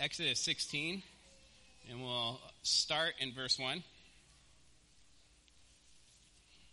Exodus 0.00 0.38
16, 0.38 1.02
and 1.90 2.00
we'll 2.00 2.40
start 2.62 3.14
in 3.18 3.32
verse 3.32 3.58
1. 3.58 3.82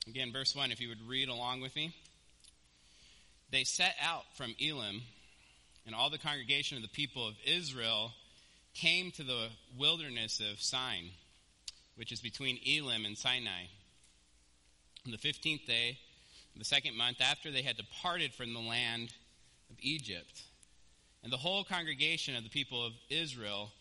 Again, 0.07 0.31
verse 0.31 0.55
1, 0.55 0.71
if 0.71 0.79
you 0.79 0.89
would 0.89 1.09
read 1.09 1.27
along 1.27 1.61
with 1.61 1.75
me. 1.75 1.95
They 3.49 3.63
set 3.63 3.95
out 3.99 4.25
from 4.37 4.53
Elim, 4.59 5.01
and 5.87 5.95
all 5.95 6.11
the 6.11 6.19
congregation 6.19 6.77
of 6.77 6.83
the 6.83 6.89
people 6.89 7.27
of 7.27 7.33
Israel 7.47 8.11
came 8.75 9.09
to 9.13 9.23
the 9.23 9.47
wilderness 9.75 10.39
of 10.39 10.61
Sin, 10.61 11.09
which 11.95 12.11
is 12.11 12.21
between 12.21 12.59
Elim 12.63 13.05
and 13.05 13.17
Sinai. 13.17 13.63
On 15.03 15.11
the 15.11 15.17
15th 15.17 15.65
day, 15.65 15.97
of 16.53 16.59
the 16.59 16.65
second 16.65 16.95
month, 16.95 17.21
after 17.21 17.49
they 17.49 17.63
had 17.63 17.75
departed 17.75 18.35
from 18.35 18.53
the 18.53 18.59
land 18.59 19.15
of 19.71 19.77
Egypt. 19.81 20.43
And 21.25 21.33
the 21.33 21.37
whole 21.37 21.63
congregation 21.63 22.35
of 22.35 22.43
the 22.43 22.51
people 22.51 22.85
of 22.85 22.93
Israel 23.09 23.71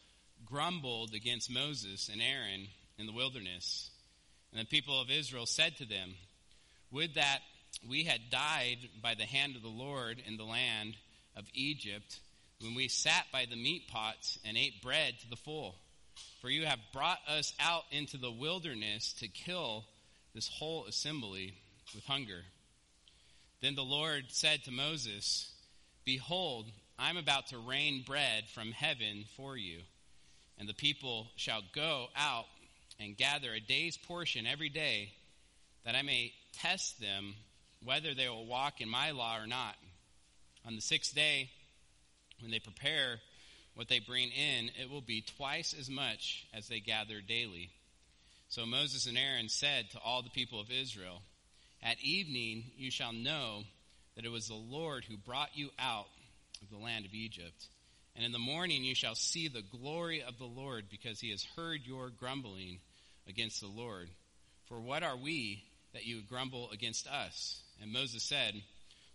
grumbled 0.46 1.13
against 1.13 1.51
Moses 1.51 2.09
and 2.11 2.23
Aaron 2.23 2.68
in 2.99 3.05
the 3.05 3.13
wilderness. 3.13 3.91
And 4.51 4.63
the 4.63 4.64
people 4.64 4.99
of 4.99 5.11
Israel 5.11 5.45
said 5.45 5.77
to 5.77 5.85
them, 5.85 6.15
Would 6.91 7.17
that 7.17 7.41
we 7.87 8.04
had 8.04 8.31
died 8.31 8.79
by 9.03 9.15
the 9.15 9.27
hand 9.27 9.57
of 9.57 9.63
the 9.63 9.68
Lord 9.68 10.23
in 10.27 10.39
the 10.39 10.45
land 10.45 10.96
of 11.37 11.45
Egypt, 11.53 12.18
when 12.63 12.75
we 12.75 12.89
sat 12.89 13.27
by 13.31 13.45
the 13.45 13.57
meat 13.57 13.89
pots 13.89 14.39
and 14.46 14.57
ate 14.57 14.81
bread 14.81 15.13
to 15.21 15.29
the 15.29 15.37
full. 15.37 15.75
For 16.40 16.49
you 16.49 16.65
have 16.65 16.79
brought 16.95 17.18
us 17.29 17.53
out 17.61 17.82
into 17.90 18.17
the 18.17 18.31
wilderness 18.32 19.13
to 19.21 19.29
kill 19.29 19.85
this 20.35 20.49
whole 20.49 20.87
assembly 20.87 21.59
with 21.95 22.07
hunger. 22.07 22.40
Then 23.61 23.75
the 23.75 23.82
Lord 23.82 24.25
said 24.29 24.65
to 24.65 24.71
Moses, 24.71 25.53
Behold, 26.07 26.71
I'm 27.04 27.18
about 27.18 27.49
to 27.49 27.58
rain 27.58 28.03
bread 28.07 28.44
from 28.54 28.72
heaven 28.72 29.26
for 29.36 29.58
you, 29.58 29.81
and 30.58 30.67
the 30.67 30.72
people 30.72 31.26
shall 31.36 31.61
go 31.75 32.06
out 32.17 32.47
and 32.98 33.15
gather 33.15 33.53
a 33.53 33.61
day's 33.61 33.98
portion 33.98 34.47
every 34.47 34.70
day, 34.70 35.12
that 35.84 35.95
I 35.95 36.01
may 36.01 36.33
test 36.55 36.98
them 37.03 37.34
whether 37.84 38.14
they 38.14 38.27
will 38.31 38.47
walk 38.47 38.81
in 38.81 38.89
my 38.89 39.11
law 39.11 39.37
or 39.39 39.47
not. 39.47 39.77
On 40.67 40.77
the 40.77 40.81
sixth 40.81 41.14
day, 41.14 41.51
when 42.41 42.51
they 42.51 42.59
prepare 42.59 43.20
what 43.75 43.89
they 43.89 43.98
bring 43.98 44.31
in, 44.31 44.70
it 44.81 44.89
will 44.89 45.03
be 45.03 45.20
twice 45.20 45.77
as 45.79 45.91
much 45.91 46.47
as 46.55 46.69
they 46.69 46.81
gather 46.81 47.20
daily. 47.20 47.69
So 48.48 48.64
Moses 48.64 49.07
and 49.07 49.19
Aaron 49.19 49.51
said 49.51 49.91
to 49.91 49.98
all 49.98 50.23
the 50.23 50.31
people 50.31 50.59
of 50.59 50.70
Israel, 50.70 51.20
At 51.83 52.01
evening 52.01 52.64
you 52.79 52.91
shall 52.91 53.12
know 53.12 53.64
that 54.17 54.25
it 54.25 54.33
was 54.33 54.48
the 54.48 54.55
Lord 54.55 55.05
who 55.05 55.19
brought 55.19 55.51
you 55.55 55.69
out 55.79 56.07
of 56.65 56.70
the 56.70 56.84
land 56.84 57.05
of 57.05 57.15
Egypt. 57.15 57.67
And 58.17 58.25
in 58.25 58.33
the 58.33 58.39
morning 58.39 58.84
you 58.84 58.95
shall 58.95 59.15
see 59.15 59.48
the 59.48 59.62
glory 59.62 60.23
of 60.23 60.39
the 60.39 60.45
Lord, 60.45 60.84
because 60.91 61.20
he 61.20 61.31
has 61.31 61.47
heard 61.57 61.81
your 61.84 62.11
grumbling 62.11 62.79
against 63.29 63.61
the 63.61 63.67
Lord. 63.67 64.09
For 64.69 64.81
what 64.81 65.03
are 65.03 65.17
we 65.17 65.65
that 65.92 66.07
you 66.07 66.23
grumble 66.29 66.70
against 66.73 67.07
us? 67.07 67.61
And 67.83 67.92
Moses 67.92 68.23
said, 68.23 68.55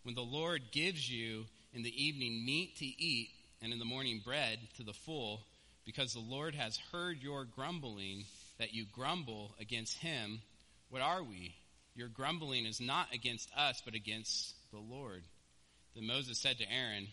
When 0.04 0.16
the 0.16 0.22
Lord 0.22 0.62
gives 0.72 1.10
you 1.10 1.46
in 1.74 1.84
the 1.84 2.04
evening 2.04 2.46
meat 2.46 2.78
to 2.78 2.86
eat, 2.86 3.30
and 3.62 3.74
in 3.74 3.80
the 3.80 3.86
morning 3.86 4.22
bread 4.24 4.60
to 4.78 4.84
the 4.84 4.94
full, 4.94 5.42
because 5.86 6.14
the 6.14 6.20
Lord 6.20 6.56
has 6.56 6.80
heard 6.92 7.22
your 7.22 7.46
grumbling, 7.46 8.26
that 8.58 8.74
you 8.74 8.86
grumble 8.94 9.56
against 9.60 9.98
him, 9.98 10.42
what 10.90 11.02
are 11.02 11.24
we? 11.24 11.56
Your 11.96 12.08
grumbling 12.08 12.66
is 12.66 12.80
not 12.80 13.14
against 13.14 13.50
us, 13.58 13.82
but 13.84 13.96
against 13.96 14.54
the 14.72 14.80
Lord. 14.80 15.24
Then 15.96 16.06
Moses 16.06 16.38
said 16.38 16.58
to 16.60 16.72
Aaron, 16.72 17.08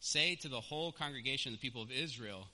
Say 0.00 0.36
to 0.36 0.48
the 0.48 0.60
whole 0.60 0.92
congregation 0.92 1.52
of 1.52 1.60
the 1.60 1.66
people 1.66 1.82
of 1.82 1.90
Israel, 1.90 2.46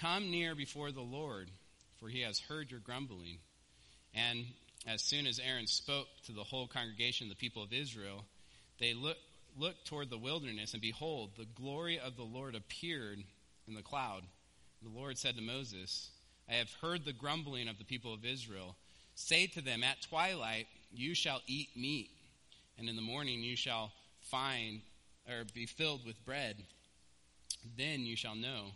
Come 0.00 0.30
near 0.30 0.54
before 0.54 0.92
the 0.92 1.00
Lord, 1.00 1.50
for 1.98 2.08
he 2.08 2.22
has 2.22 2.40
heard 2.40 2.70
your 2.70 2.80
grumbling. 2.80 3.38
And 4.14 4.46
as 4.86 5.02
soon 5.02 5.26
as 5.26 5.38
Aaron 5.38 5.66
spoke 5.66 6.08
to 6.26 6.32
the 6.32 6.44
whole 6.44 6.66
congregation 6.66 7.26
of 7.26 7.30
the 7.30 7.40
people 7.40 7.62
of 7.62 7.72
Israel, 7.72 8.24
they 8.80 8.94
looked, 8.94 9.20
looked 9.56 9.86
toward 9.86 10.10
the 10.10 10.18
wilderness, 10.18 10.72
and 10.72 10.82
behold, 10.82 11.32
the 11.36 11.46
glory 11.54 11.98
of 11.98 12.16
the 12.16 12.22
Lord 12.22 12.54
appeared 12.54 13.18
in 13.68 13.74
the 13.74 13.82
cloud. 13.82 14.22
The 14.82 14.88
Lord 14.88 15.18
said 15.18 15.36
to 15.36 15.42
Moses, 15.42 16.10
I 16.48 16.54
have 16.54 16.72
heard 16.80 17.04
the 17.04 17.12
grumbling 17.12 17.68
of 17.68 17.78
the 17.78 17.84
people 17.84 18.12
of 18.12 18.24
Israel. 18.24 18.74
Say 19.14 19.46
to 19.48 19.60
them, 19.60 19.84
At 19.84 20.02
twilight 20.02 20.66
you 20.92 21.14
shall 21.14 21.42
eat 21.46 21.68
meat, 21.76 22.10
and 22.78 22.88
in 22.88 22.96
the 22.96 23.02
morning 23.02 23.42
you 23.42 23.54
shall 23.54 23.92
find 24.22 24.80
or 25.28 25.44
be 25.54 25.66
filled 25.66 26.04
with 26.04 26.24
bread. 26.24 26.64
Then 27.76 28.06
you 28.06 28.16
shall 28.16 28.34
know 28.34 28.72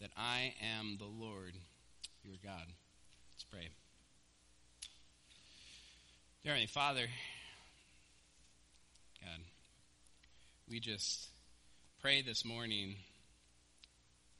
that 0.00 0.10
I 0.16 0.54
am 0.78 0.96
the 0.98 1.06
Lord 1.06 1.54
your 2.22 2.36
God. 2.42 2.66
Let's 3.34 3.44
pray. 3.50 3.68
Dear 6.42 6.52
Heavenly 6.52 6.66
Father, 6.66 7.06
God, 9.20 9.40
we 10.68 10.80
just 10.80 11.28
pray 12.00 12.22
this 12.22 12.44
morning 12.44 12.96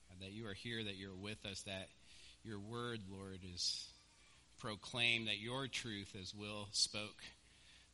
God, 0.09 0.27
that 0.27 0.33
you 0.33 0.47
are 0.47 0.55
here, 0.55 0.83
that 0.83 0.97
you're 0.97 1.15
with 1.15 1.45
us, 1.45 1.63
that 1.63 1.89
your 2.45 2.59
word, 2.59 3.01
Lord, 3.11 3.41
is 3.55 3.89
proclaimed, 4.59 5.29
that 5.29 5.39
your 5.39 5.69
truth, 5.69 6.15
as 6.21 6.35
Will 6.35 6.69
spoke 6.73 7.23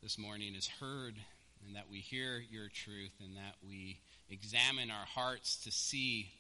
this 0.03 0.19
morning, 0.19 0.55
is 0.55 0.69
heard, 0.81 1.15
and 1.67 1.77
that 1.77 1.91
we 1.91 1.99
hear 1.99 2.43
your 2.51 2.69
truth, 2.69 3.13
and 3.21 3.37
that 3.37 3.55
we 3.67 4.01
examine 4.31 4.91
our 4.91 5.07
hearts 5.07 5.57
to 5.65 5.71
see 5.71 6.31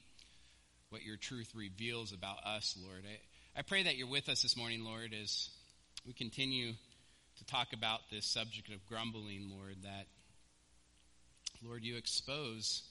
what 0.90 1.02
your 1.02 1.16
truth 1.16 1.50
reveals 1.54 2.12
about 2.12 2.44
us, 2.44 2.76
Lord. 2.82 3.02
I, 3.06 3.60
I 3.60 3.62
pray 3.62 3.82
that 3.84 3.96
you're 3.96 4.06
with 4.06 4.28
us 4.28 4.42
this 4.42 4.56
morning, 4.56 4.84
Lord, 4.84 5.14
as 5.20 5.50
we 6.06 6.12
continue 6.12 6.72
to 7.38 7.44
talk 7.46 7.72
about 7.72 8.00
this 8.10 8.26
subject 8.26 8.68
of 8.68 8.86
grumbling, 8.86 9.50
Lord, 9.50 9.76
that, 9.82 10.06
Lord, 11.64 11.82
you 11.82 11.96
expose 11.96 12.82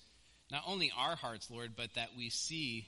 not 0.52 0.64
only 0.68 0.92
our 0.98 1.16
hearts, 1.16 1.50
Lord, 1.50 1.72
but 1.76 1.94
that 1.96 2.10
we 2.18 2.30
see 2.30 2.88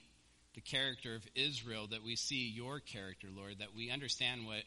the 0.55 0.61
character 0.61 1.15
of 1.15 1.23
Israel, 1.35 1.87
that 1.91 2.03
we 2.03 2.15
see 2.15 2.49
your 2.49 2.79
character, 2.79 3.27
Lord, 3.35 3.59
that 3.59 3.75
we 3.75 3.89
understand 3.89 4.45
what, 4.45 4.63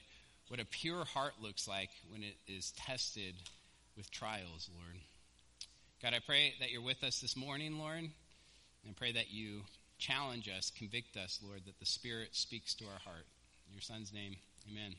what 0.48 0.60
a 0.60 0.64
pure 0.64 1.04
heart 1.04 1.34
looks 1.40 1.68
like 1.68 1.90
when 2.10 2.22
it 2.22 2.36
is 2.46 2.72
tested 2.72 3.34
with 3.96 4.10
trials, 4.10 4.68
Lord. 4.74 5.00
God, 6.02 6.14
I 6.14 6.20
pray 6.24 6.54
that 6.60 6.70
you're 6.70 6.82
with 6.82 7.02
us 7.02 7.20
this 7.20 7.36
morning, 7.36 7.78
Lord, 7.78 8.04
and 8.84 8.96
pray 8.96 9.12
that 9.12 9.30
you 9.32 9.62
challenge 9.98 10.48
us, 10.48 10.70
convict 10.76 11.16
us, 11.16 11.40
Lord, 11.42 11.62
that 11.66 11.78
the 11.78 11.86
Spirit 11.86 12.28
speaks 12.32 12.74
to 12.74 12.84
our 12.84 12.98
heart. 13.04 13.26
In 13.68 13.74
your 13.74 13.82
Son's 13.82 14.12
name, 14.12 14.36
amen. 14.70 14.96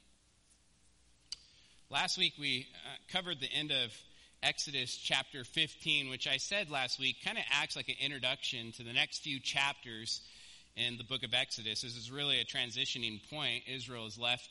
Last 1.89 2.17
week 2.17 2.33
we 2.39 2.67
uh, 2.85 3.13
covered 3.13 3.39
the 3.39 3.51
end 3.53 3.71
of 3.71 3.93
Exodus 4.41 4.97
chapter 4.97 5.43
15, 5.43 6.09
which 6.09 6.27
I 6.27 6.37
said 6.37 6.69
last 6.69 6.99
week 6.99 7.17
kind 7.23 7.37
of 7.37 7.43
acts 7.51 7.75
like 7.75 7.89
an 7.89 7.95
introduction 7.99 8.71
to 8.73 8.83
the 8.83 8.93
next 8.93 9.19
few 9.19 9.39
chapters 9.39 10.21
in 10.75 10.97
the 10.97 11.03
book 11.03 11.23
of 11.23 11.33
Exodus. 11.33 11.81
This 11.81 11.95
is 11.95 12.11
really 12.11 12.39
a 12.39 12.45
transitioning 12.45 13.21
point. 13.29 13.63
Israel 13.67 14.03
has 14.03 14.17
left 14.17 14.49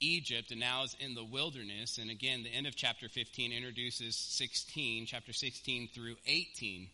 Egypt 0.00 0.50
and 0.50 0.60
now 0.60 0.84
is 0.84 0.96
in 0.98 1.14
the 1.14 1.24
wilderness. 1.24 1.98
And 1.98 2.10
again, 2.10 2.42
the 2.42 2.50
end 2.50 2.66
of 2.66 2.74
chapter 2.74 3.08
15 3.08 3.52
introduces 3.52 4.16
16, 4.16 5.06
chapter 5.06 5.32
16 5.32 5.90
through 5.94 6.16
18, 6.26 6.88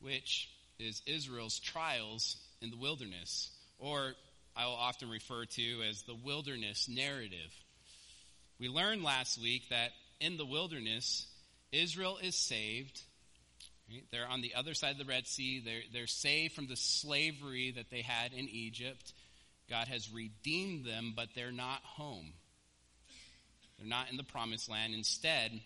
which 0.00 0.48
is 0.78 1.02
Israel's 1.06 1.58
trials 1.58 2.36
in 2.60 2.70
the 2.70 2.76
wilderness, 2.76 3.50
or 3.78 4.12
I 4.56 4.66
will 4.66 4.74
often 4.74 5.10
refer 5.10 5.44
to 5.44 5.82
as 5.88 6.02
the 6.02 6.14
wilderness 6.14 6.88
narrative. 6.88 7.52
We 8.58 8.68
learned 8.68 9.02
last 9.02 9.40
week 9.40 9.68
that 9.70 9.90
in 10.20 10.36
the 10.36 10.46
wilderness, 10.46 11.26
Israel 11.72 12.18
is 12.22 12.34
saved. 12.34 13.02
Right? 13.90 14.04
They're 14.10 14.28
on 14.28 14.40
the 14.40 14.54
other 14.54 14.74
side 14.74 14.92
of 14.92 14.98
the 14.98 15.04
Red 15.04 15.26
Sea. 15.26 15.62
They're, 15.64 15.82
they're 15.92 16.06
saved 16.06 16.54
from 16.54 16.66
the 16.66 16.76
slavery 16.76 17.72
that 17.76 17.90
they 17.90 18.00
had 18.00 18.32
in 18.32 18.48
Egypt. 18.48 19.12
God 19.68 19.88
has 19.88 20.12
redeemed 20.12 20.84
them, 20.84 21.12
but 21.16 21.28
they're 21.34 21.52
not 21.52 21.80
home. 21.82 22.32
They're 23.78 23.88
not 23.88 24.10
in 24.10 24.16
the 24.16 24.24
promised 24.24 24.70
land. 24.70 24.94
Instead, 24.94 25.60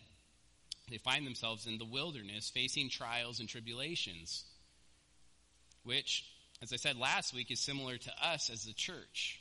they 0.91 0.99
find 0.99 1.27
themselves 1.27 1.67
in 1.67 1.79
the 1.79 1.85
wilderness 1.85 2.51
facing 2.51 2.91
trials 2.91 3.41
and 3.41 3.49
tribulations, 3.49 4.45
which, 5.85 6.25
as 6.63 6.73
I 6.73 6.77
said 6.77 6.97
last 6.97 7.35
week, 7.35 7.51
is 7.51 7.61
similar 7.61 7.97
to 7.97 8.13
us 8.23 8.51
as 8.51 8.65
the 8.65 8.73
church. 8.73 9.41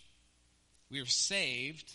We 0.91 1.00
are 1.00 1.06
saved 1.06 1.94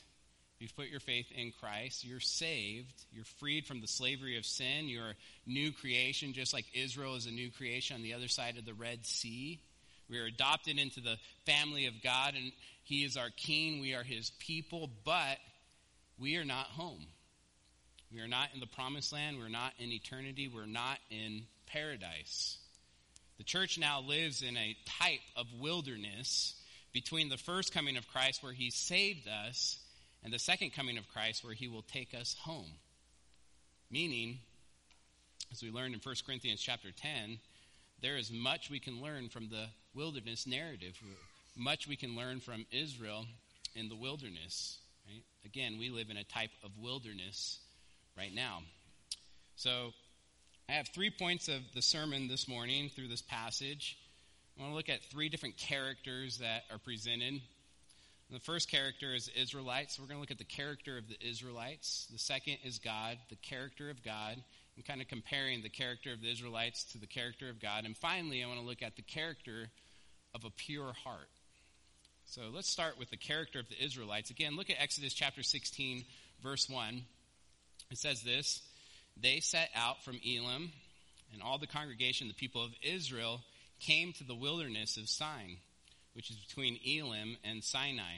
You've 0.64 0.76
put 0.76 0.88
your 0.88 1.00
faith 1.00 1.26
in 1.36 1.52
Christ. 1.60 2.06
You're 2.06 2.20
saved. 2.20 3.04
You're 3.12 3.24
freed 3.38 3.66
from 3.66 3.82
the 3.82 3.86
slavery 3.86 4.38
of 4.38 4.46
sin. 4.46 4.88
You're 4.88 5.10
a 5.10 5.14
new 5.46 5.72
creation, 5.72 6.32
just 6.32 6.54
like 6.54 6.64
Israel 6.72 7.16
is 7.16 7.26
a 7.26 7.30
new 7.30 7.50
creation 7.50 7.96
on 7.96 8.02
the 8.02 8.14
other 8.14 8.28
side 8.28 8.56
of 8.56 8.64
the 8.64 8.72
Red 8.72 9.04
Sea. 9.04 9.60
We 10.08 10.18
are 10.18 10.26
adopted 10.26 10.78
into 10.78 11.00
the 11.00 11.16
family 11.46 11.86
of 11.86 11.94
God, 12.02 12.34
and 12.34 12.52
He 12.82 13.04
is 13.04 13.16
our 13.16 13.30
King. 13.36 13.80
We 13.80 13.94
are 13.94 14.02
His 14.02 14.30
people, 14.38 14.90
but 15.04 15.38
we 16.18 16.36
are 16.36 16.44
not 16.44 16.66
home. 16.66 17.06
We 18.12 18.20
are 18.20 18.28
not 18.28 18.48
in 18.54 18.60
the 18.60 18.66
promised 18.66 19.12
land. 19.12 19.38
We're 19.38 19.48
not 19.48 19.72
in 19.78 19.90
eternity. 19.90 20.48
We're 20.48 20.66
not 20.66 20.98
in 21.10 21.42
paradise. 21.66 22.58
The 23.38 23.44
church 23.44 23.78
now 23.78 24.00
lives 24.00 24.42
in 24.42 24.56
a 24.56 24.76
type 24.86 25.20
of 25.36 25.46
wilderness 25.58 26.54
between 26.92 27.28
the 27.28 27.36
first 27.36 27.74
coming 27.74 27.96
of 27.96 28.06
Christ, 28.06 28.42
where 28.42 28.52
he 28.52 28.70
saved 28.70 29.26
us, 29.26 29.78
and 30.22 30.32
the 30.32 30.38
second 30.38 30.72
coming 30.74 30.96
of 30.96 31.08
Christ, 31.08 31.42
where 31.44 31.54
he 31.54 31.66
will 31.66 31.82
take 31.82 32.14
us 32.14 32.36
home. 32.40 32.70
Meaning, 33.90 34.38
as 35.50 35.62
we 35.62 35.70
learned 35.70 35.94
in 35.94 36.00
1 36.00 36.14
Corinthians 36.24 36.60
chapter 36.60 36.90
10, 36.92 37.38
there 38.00 38.16
is 38.16 38.30
much 38.30 38.70
we 38.70 38.78
can 38.78 39.02
learn 39.02 39.28
from 39.28 39.48
the 39.48 39.66
wilderness 39.94 40.46
narrative, 40.46 40.98
much 41.56 41.86
we 41.86 41.96
can 41.96 42.16
learn 42.16 42.40
from 42.40 42.66
Israel 42.70 43.26
in 43.74 43.88
the 43.88 43.96
wilderness. 43.96 44.78
Right? 45.06 45.22
Again, 45.44 45.76
we 45.78 45.90
live 45.90 46.10
in 46.10 46.16
a 46.16 46.24
type 46.24 46.50
of 46.62 46.70
wilderness 46.78 47.58
right 48.16 48.34
now. 48.34 48.60
So, 49.56 49.92
I 50.68 50.72
have 50.72 50.88
three 50.88 51.10
points 51.10 51.48
of 51.48 51.60
the 51.74 51.82
sermon 51.82 52.26
this 52.26 52.48
morning 52.48 52.88
through 52.88 53.08
this 53.08 53.20
passage. 53.20 53.98
I 54.56 54.62
want 54.62 54.72
to 54.72 54.76
look 54.76 54.88
at 54.88 55.04
three 55.10 55.28
different 55.28 55.58
characters 55.58 56.38
that 56.38 56.62
are 56.70 56.78
presented. 56.78 57.42
The 58.30 58.40
first 58.40 58.70
character 58.70 59.14
is 59.14 59.30
Israelites. 59.36 59.98
We're 59.98 60.06
going 60.06 60.16
to 60.16 60.20
look 60.20 60.30
at 60.30 60.38
the 60.38 60.44
character 60.44 60.96
of 60.96 61.04
the 61.06 61.16
Israelites. 61.20 62.08
The 62.10 62.18
second 62.18 62.58
is 62.64 62.78
God, 62.78 63.18
the 63.28 63.36
character 63.36 63.90
of 63.90 64.02
God, 64.02 64.42
and 64.76 64.84
kind 64.86 65.02
of 65.02 65.08
comparing 65.08 65.62
the 65.62 65.68
character 65.68 66.12
of 66.12 66.22
the 66.22 66.32
Israelites 66.32 66.84
to 66.92 66.98
the 66.98 67.06
character 67.06 67.50
of 67.50 67.60
God. 67.60 67.84
And 67.84 67.94
finally, 67.94 68.42
I 68.42 68.46
want 68.46 68.58
to 68.58 68.66
look 68.66 68.82
at 68.82 68.96
the 68.96 69.02
character 69.02 69.68
of 70.34 70.44
a 70.44 70.50
pure 70.50 70.92
heart. 71.04 71.28
So 72.26 72.42
let's 72.52 72.68
start 72.68 72.98
with 72.98 73.10
the 73.10 73.16
character 73.16 73.60
of 73.60 73.68
the 73.68 73.82
Israelites. 73.82 74.30
Again, 74.30 74.56
look 74.56 74.70
at 74.70 74.80
Exodus 74.80 75.14
chapter 75.14 75.42
16, 75.42 76.04
verse 76.42 76.68
1. 76.68 77.02
It 77.90 77.98
says 77.98 78.22
this 78.22 78.62
They 79.20 79.40
set 79.40 79.70
out 79.76 80.02
from 80.04 80.20
Elim, 80.24 80.72
and 81.32 81.42
all 81.42 81.58
the 81.58 81.66
congregation, 81.66 82.28
the 82.28 82.34
people 82.34 82.64
of 82.64 82.72
Israel, 82.82 83.40
came 83.80 84.12
to 84.14 84.24
the 84.24 84.34
wilderness 84.34 84.96
of 84.96 85.08
Sin, 85.08 85.58
which 86.14 86.30
is 86.30 86.36
between 86.36 86.78
Elim 86.84 87.36
and 87.44 87.62
Sinai, 87.62 88.16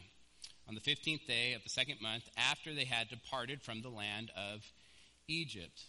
on 0.69 0.75
the 0.75 0.81
15th 0.81 1.27
day 1.27 1.55
of 1.55 1.63
the 1.63 1.69
second 1.69 2.01
month 2.01 2.25
after 2.37 2.75
they 2.75 2.85
had 2.85 3.09
departed 3.09 3.63
from 3.63 3.83
the 3.83 3.89
land 3.89 4.31
of 4.37 4.65
Egypt. 5.29 5.83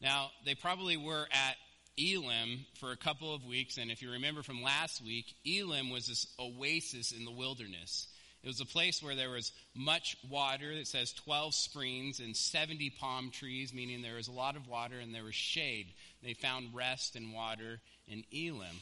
Now, 0.00 0.30
they 0.44 0.54
probably 0.54 0.96
were 0.96 1.26
at 1.30 1.56
Elim 1.96 2.66
for 2.78 2.92
a 2.92 2.96
couple 2.96 3.34
of 3.34 3.44
weeks, 3.44 3.78
and 3.78 3.90
if 3.90 4.02
you 4.02 4.12
remember 4.12 4.42
from 4.42 4.62
last 4.62 5.04
week, 5.04 5.34
Elim 5.44 5.90
was 5.90 6.06
this 6.06 6.26
oasis 6.38 7.12
in 7.12 7.24
the 7.24 7.30
wilderness. 7.30 8.08
It 8.42 8.46
was 8.46 8.60
a 8.60 8.66
place 8.66 9.02
where 9.02 9.14
there 9.14 9.30
was 9.30 9.52
much 9.74 10.16
water. 10.28 10.72
It 10.72 10.86
says 10.86 11.12
12 11.12 11.54
springs 11.54 12.20
and 12.20 12.34
70 12.34 12.90
palm 12.98 13.30
trees, 13.30 13.74
meaning 13.74 14.00
there 14.00 14.14
was 14.14 14.28
a 14.28 14.32
lot 14.32 14.56
of 14.56 14.66
water 14.66 14.98
and 14.98 15.14
there 15.14 15.24
was 15.24 15.34
shade. 15.34 15.92
They 16.22 16.32
found 16.32 16.74
rest 16.74 17.16
and 17.16 17.34
water 17.34 17.80
in 18.08 18.24
Elim. 18.32 18.80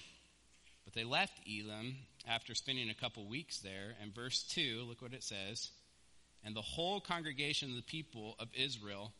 But 0.84 0.94
they 0.94 1.04
left 1.04 1.40
Elim 1.46 1.96
after 2.26 2.54
spending 2.54 2.88
a 2.88 2.94
couple 2.94 3.26
weeks 3.26 3.58
there. 3.58 3.96
And 4.00 4.14
verse 4.14 4.44
2, 4.44 4.84
look 4.88 5.02
what 5.02 5.12
it 5.12 5.24
says. 5.24 5.70
And 6.44 6.54
the 6.54 6.62
whole 6.62 7.00
congregation 7.00 7.70
of 7.70 7.76
the 7.76 7.82
people 7.82 8.36
of 8.38 8.48
Israel 8.54 9.12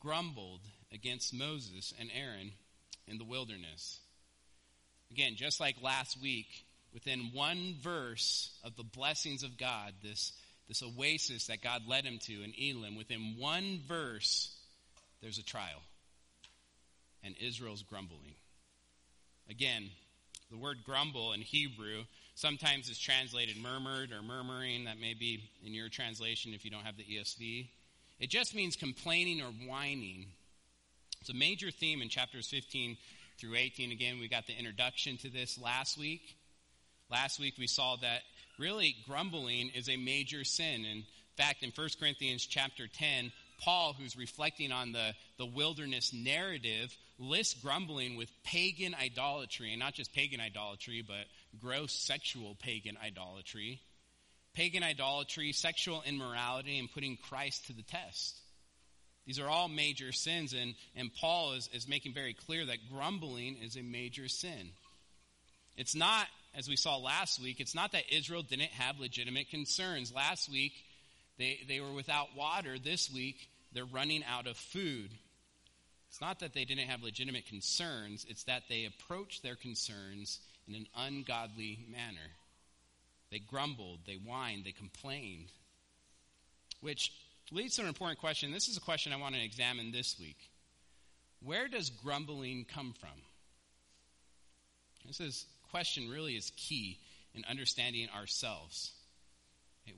grumbled 0.00 0.60
against 0.92 1.32
Moses 1.32 1.94
and 1.98 2.10
Aaron 2.12 2.50
in 3.08 3.18
the 3.18 3.24
wilderness. 3.24 4.00
Again, 5.10 5.34
just 5.36 5.60
like 5.60 5.76
last 5.82 6.20
week, 6.20 6.46
within 6.92 7.30
one 7.32 7.76
verse 7.80 8.50
of 8.64 8.76
the 8.76 8.82
blessings 8.82 9.42
of 9.42 9.58
God, 9.58 9.92
this, 10.02 10.32
this 10.68 10.82
oasis 10.82 11.46
that 11.46 11.62
God 11.62 11.82
led 11.86 12.04
him 12.04 12.18
to 12.22 12.42
in 12.42 12.52
Elim, 12.58 12.96
within 12.96 13.36
one 13.38 13.80
verse, 13.86 14.54
there's 15.22 15.38
a 15.38 15.44
trial. 15.44 15.82
And 17.22 17.34
Israel's 17.40 17.82
grumbling. 17.82 18.34
Again, 19.48 19.90
the 20.50 20.56
word 20.56 20.78
grumble 20.84 21.32
in 21.32 21.40
Hebrew 21.40 22.04
sometimes 22.34 22.88
is 22.88 22.98
translated 22.98 23.56
murmured 23.56 24.12
or 24.12 24.22
murmuring. 24.22 24.84
That 24.84 25.00
may 25.00 25.14
be 25.14 25.42
in 25.64 25.74
your 25.74 25.88
translation 25.88 26.54
if 26.54 26.64
you 26.64 26.70
don't 26.70 26.84
have 26.84 26.96
the 26.96 27.04
ESV. 27.04 27.68
It 28.20 28.30
just 28.30 28.54
means 28.54 28.76
complaining 28.76 29.40
or 29.40 29.50
whining. 29.68 30.26
It's 31.26 31.34
a 31.34 31.36
major 31.36 31.72
theme 31.72 32.02
in 32.02 32.08
chapters 32.08 32.46
15 32.46 32.96
through 33.40 33.56
18. 33.56 33.90
Again, 33.90 34.20
we 34.20 34.28
got 34.28 34.46
the 34.46 34.56
introduction 34.56 35.16
to 35.16 35.28
this 35.28 35.60
last 35.60 35.98
week. 35.98 36.36
Last 37.10 37.40
week 37.40 37.54
we 37.58 37.66
saw 37.66 37.96
that 37.96 38.20
really 38.60 38.94
grumbling 39.08 39.72
is 39.74 39.88
a 39.88 39.96
major 39.96 40.44
sin. 40.44 40.84
In 40.84 41.02
fact, 41.36 41.64
in 41.64 41.72
1 41.74 41.88
Corinthians 41.98 42.46
chapter 42.46 42.86
10, 42.86 43.32
Paul, 43.60 43.96
who's 43.98 44.16
reflecting 44.16 44.70
on 44.70 44.92
the, 44.92 45.14
the 45.36 45.46
wilderness 45.46 46.12
narrative, 46.12 46.96
lists 47.18 47.60
grumbling 47.60 48.14
with 48.14 48.30
pagan 48.44 48.94
idolatry, 48.94 49.72
and 49.72 49.80
not 49.80 49.94
just 49.94 50.14
pagan 50.14 50.40
idolatry, 50.40 51.04
but 51.04 51.26
gross 51.60 51.92
sexual 51.92 52.56
pagan 52.60 52.96
idolatry. 53.04 53.80
Pagan 54.54 54.84
idolatry, 54.84 55.50
sexual 55.50 56.04
immorality, 56.06 56.78
and 56.78 56.88
putting 56.92 57.16
Christ 57.16 57.66
to 57.66 57.72
the 57.72 57.82
test. 57.82 58.36
These 59.26 59.40
are 59.40 59.48
all 59.48 59.68
major 59.68 60.12
sins, 60.12 60.52
and, 60.52 60.74
and 60.94 61.12
Paul 61.12 61.54
is, 61.54 61.68
is 61.72 61.88
making 61.88 62.14
very 62.14 62.32
clear 62.32 62.64
that 62.64 62.78
grumbling 62.92 63.56
is 63.60 63.76
a 63.76 63.82
major 63.82 64.28
sin. 64.28 64.70
It's 65.76 65.96
not, 65.96 66.26
as 66.56 66.68
we 66.68 66.76
saw 66.76 66.96
last 66.96 67.42
week, 67.42 67.60
it's 67.60 67.74
not 67.74 67.92
that 67.92 68.04
Israel 68.10 68.42
didn't 68.42 68.70
have 68.70 69.00
legitimate 69.00 69.50
concerns. 69.50 70.12
Last 70.14 70.50
week, 70.50 70.72
they, 71.38 71.58
they 71.68 71.80
were 71.80 71.92
without 71.92 72.36
water. 72.36 72.78
This 72.78 73.12
week, 73.12 73.48
they're 73.72 73.84
running 73.84 74.22
out 74.24 74.46
of 74.46 74.56
food. 74.56 75.10
It's 76.08 76.20
not 76.20 76.38
that 76.40 76.54
they 76.54 76.64
didn't 76.64 76.88
have 76.88 77.02
legitimate 77.02 77.46
concerns, 77.46 78.24
it's 78.28 78.44
that 78.44 78.62
they 78.68 78.84
approached 78.84 79.42
their 79.42 79.56
concerns 79.56 80.38
in 80.68 80.74
an 80.74 80.86
ungodly 80.96 81.80
manner. 81.90 82.30
They 83.30 83.40
grumbled, 83.40 84.00
they 84.06 84.14
whined, 84.14 84.64
they 84.64 84.72
complained. 84.72 85.50
Which 86.80 87.10
leads 87.52 87.76
to 87.76 87.82
an 87.82 87.88
important 87.88 88.18
question. 88.18 88.52
This 88.52 88.68
is 88.68 88.76
a 88.76 88.80
question 88.80 89.12
I 89.12 89.16
want 89.16 89.34
to 89.34 89.44
examine 89.44 89.92
this 89.92 90.18
week. 90.18 90.50
Where 91.44 91.68
does 91.68 91.90
grumbling 91.90 92.66
come 92.72 92.94
from? 92.98 93.10
This 95.06 95.20
is, 95.20 95.46
question 95.70 96.10
really 96.10 96.34
is 96.34 96.50
key 96.56 96.98
in 97.34 97.44
understanding 97.48 98.08
ourselves. 98.16 98.92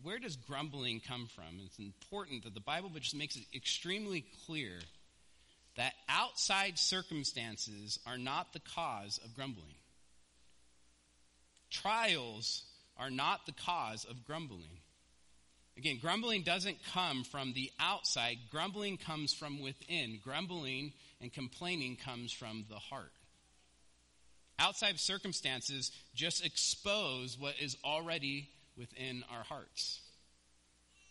Where 0.03 0.19
does 0.19 0.37
grumbling 0.37 1.01
come 1.01 1.29
from? 1.35 1.61
It's 1.65 1.79
important 1.79 2.45
that 2.45 2.55
the 2.55 2.61
Bible 2.61 2.91
just 2.91 3.17
makes 3.17 3.37
it 3.37 3.45
extremely 3.55 4.25
clear 4.47 4.73
that 5.77 5.95
outside 6.09 6.79
circumstances 6.79 7.99
are 8.07 8.19
not 8.19 8.53
the 8.53 8.61
cause 8.61 9.19
of 9.25 9.35
grumbling. 9.35 9.77
Trials 11.71 12.65
are 12.99 13.11
not 13.11 13.47
the 13.47 13.53
cause 13.53 14.05
of 14.05 14.27
grumbling. 14.27 14.81
Again, 15.79 15.99
grumbling 16.01 16.43
doesn't 16.43 16.79
come 16.93 17.23
from 17.23 17.53
the 17.53 17.71
outside, 17.79 18.37
grumbling 18.51 18.97
comes 18.97 19.33
from 19.33 19.63
within. 19.63 20.19
Grumbling 20.25 20.93
and 21.21 21.33
complaining 21.33 21.97
comes 21.97 22.33
from 22.33 22.65
the 22.69 22.81
heart. 22.81 23.13
Outside 24.59 24.99
circumstances 24.99 25.93
just 26.17 26.45
expose 26.45 27.39
what 27.39 27.55
is 27.61 27.77
already 27.85 28.49
within 28.77 29.23
our 29.33 29.45
hearts. 29.45 30.01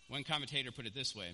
One 0.09 0.25
commentator 0.25 0.73
put 0.73 0.85
it 0.85 0.93
this 0.93 1.15
way 1.15 1.29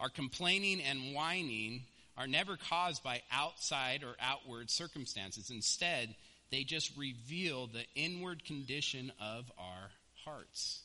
Our 0.00 0.08
complaining 0.10 0.82
and 0.82 1.14
whining 1.14 1.84
are 2.16 2.26
never 2.26 2.56
caused 2.56 3.04
by 3.04 3.22
outside 3.30 4.02
or 4.02 4.16
outward 4.20 4.70
circumstances. 4.70 5.50
Instead, 5.50 6.16
they 6.50 6.64
just 6.64 6.96
reveal 6.96 7.68
the 7.68 7.84
inward 7.94 8.44
condition 8.44 9.12
of 9.20 9.52
our 9.56 9.90
hearts. 10.24 10.82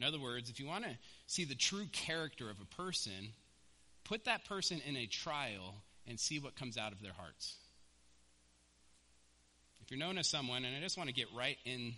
In 0.00 0.06
other 0.06 0.18
words, 0.18 0.48
if 0.48 0.58
you 0.58 0.66
want 0.66 0.84
to 0.84 0.90
see 1.26 1.44
the 1.44 1.54
true 1.54 1.84
character 1.92 2.48
of 2.48 2.56
a 2.60 2.82
person, 2.82 3.34
put 4.04 4.24
that 4.24 4.46
person 4.46 4.80
in 4.86 4.96
a 4.96 5.04
trial 5.04 5.74
and 6.08 6.18
see 6.18 6.38
what 6.38 6.56
comes 6.56 6.78
out 6.78 6.92
of 6.92 7.02
their 7.02 7.12
hearts. 7.12 7.54
If 9.82 9.90
you're 9.90 10.00
known 10.00 10.16
as 10.16 10.26
someone, 10.26 10.64
and 10.64 10.74
I 10.74 10.80
just 10.80 10.96
want 10.96 11.08
to 11.08 11.14
get 11.14 11.26
right 11.36 11.58
in 11.66 11.94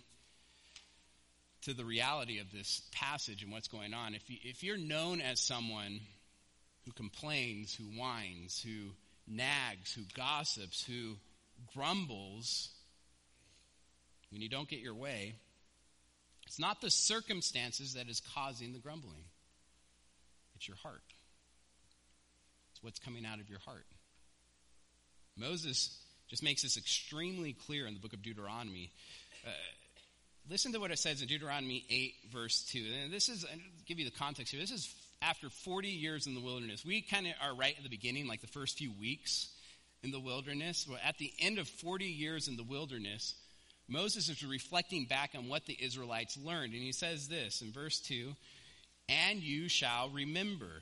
to 1.61 1.73
the 1.73 1.85
reality 1.85 2.39
of 2.39 2.51
this 2.51 2.81
passage 2.91 3.41
and 3.41 3.53
what's 3.53 3.69
going 3.69 3.93
on. 3.93 4.15
If, 4.15 4.29
you, 4.29 4.35
if 4.43 4.63
you're 4.63 4.77
known 4.77 5.21
as 5.21 5.39
someone 5.39 6.01
who 6.85 6.91
complains, 6.91 7.73
who 7.73 7.85
whines, 7.85 8.61
who 8.61 8.91
nags, 9.29 9.93
who 9.93 10.01
gossips, 10.13 10.83
who 10.83 11.15
grumbles 11.73 12.69
when 14.29 14.41
you 14.41 14.49
don't 14.49 14.67
get 14.67 14.79
your 14.79 14.93
way, 14.95 15.35
it's 16.53 16.59
not 16.59 16.81
the 16.81 16.91
circumstances 16.91 17.95
that 17.95 18.07
is 18.07 18.21
causing 18.35 18.73
the 18.73 18.77
grumbling, 18.77 19.23
it's 20.55 20.67
your 20.67 20.77
heart. 20.77 21.01
It's 22.71 22.83
what's 22.83 22.99
coming 22.99 23.25
out 23.25 23.39
of 23.39 23.49
your 23.49 23.57
heart. 23.57 23.87
Moses 25.35 25.97
just 26.29 26.43
makes 26.43 26.61
this 26.61 26.77
extremely 26.77 27.53
clear 27.53 27.87
in 27.87 27.95
the 27.95 27.99
book 27.99 28.13
of 28.13 28.21
Deuteronomy. 28.21 28.91
Uh, 29.43 29.49
listen 30.47 30.71
to 30.73 30.79
what 30.79 30.91
it 30.91 30.99
says 30.99 31.23
in 31.23 31.27
Deuteronomy 31.27 31.85
8, 31.89 32.13
verse 32.31 32.63
2. 32.69 32.85
And 33.01 33.11
this 33.11 33.29
is, 33.29 33.43
I'll 33.51 33.59
give 33.87 33.97
you 33.97 34.05
the 34.05 34.11
context 34.11 34.51
here. 34.51 34.61
This 34.61 34.69
is 34.69 34.93
after 35.23 35.49
40 35.49 35.87
years 35.87 36.27
in 36.27 36.35
the 36.35 36.39
wilderness. 36.39 36.85
We 36.85 37.01
kind 37.01 37.25
of 37.25 37.33
are 37.41 37.55
right 37.55 37.73
at 37.75 37.81
the 37.81 37.89
beginning, 37.89 38.27
like 38.27 38.41
the 38.41 38.47
first 38.47 38.77
few 38.77 38.91
weeks. 38.99 39.49
in 40.03 40.11
the 40.11 40.19
wilderness, 40.19 40.85
well, 40.87 40.99
at 41.03 41.17
the 41.17 41.33
end 41.39 41.57
of 41.57 41.67
40 41.67 42.05
years 42.05 42.47
in 42.47 42.57
the 42.57 42.63
wilderness, 42.63 43.33
Moses 43.93 44.27
is 44.27 44.43
reflecting 44.43 45.05
back 45.05 45.35
on 45.37 45.47
what 45.47 45.67
the 45.67 45.77
Israelites 45.79 46.35
learned. 46.43 46.73
And 46.73 46.81
he 46.81 46.91
says 46.91 47.27
this 47.27 47.61
in 47.61 47.71
verse 47.71 47.99
2 47.99 48.33
And 49.07 49.39
you 49.41 49.69
shall 49.69 50.09
remember. 50.09 50.81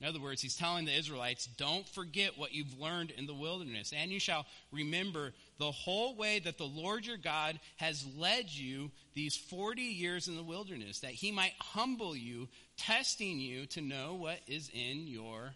In 0.00 0.08
other 0.08 0.20
words, 0.20 0.40
he's 0.40 0.56
telling 0.56 0.86
the 0.86 0.96
Israelites, 0.96 1.44
don't 1.58 1.86
forget 1.86 2.38
what 2.38 2.54
you've 2.54 2.80
learned 2.80 3.10
in 3.10 3.26
the 3.26 3.34
wilderness. 3.34 3.92
And 3.94 4.10
you 4.10 4.18
shall 4.18 4.46
remember 4.72 5.34
the 5.58 5.70
whole 5.70 6.16
way 6.16 6.38
that 6.38 6.56
the 6.56 6.64
Lord 6.64 7.04
your 7.04 7.18
God 7.18 7.60
has 7.76 8.06
led 8.16 8.48
you 8.48 8.90
these 9.12 9.36
40 9.36 9.82
years 9.82 10.26
in 10.26 10.36
the 10.36 10.42
wilderness, 10.42 11.00
that 11.00 11.10
he 11.10 11.32
might 11.32 11.52
humble 11.58 12.16
you, 12.16 12.48
testing 12.78 13.38
you 13.38 13.66
to 13.66 13.82
know 13.82 14.14
what 14.14 14.38
is 14.46 14.70
in 14.72 15.06
your 15.06 15.52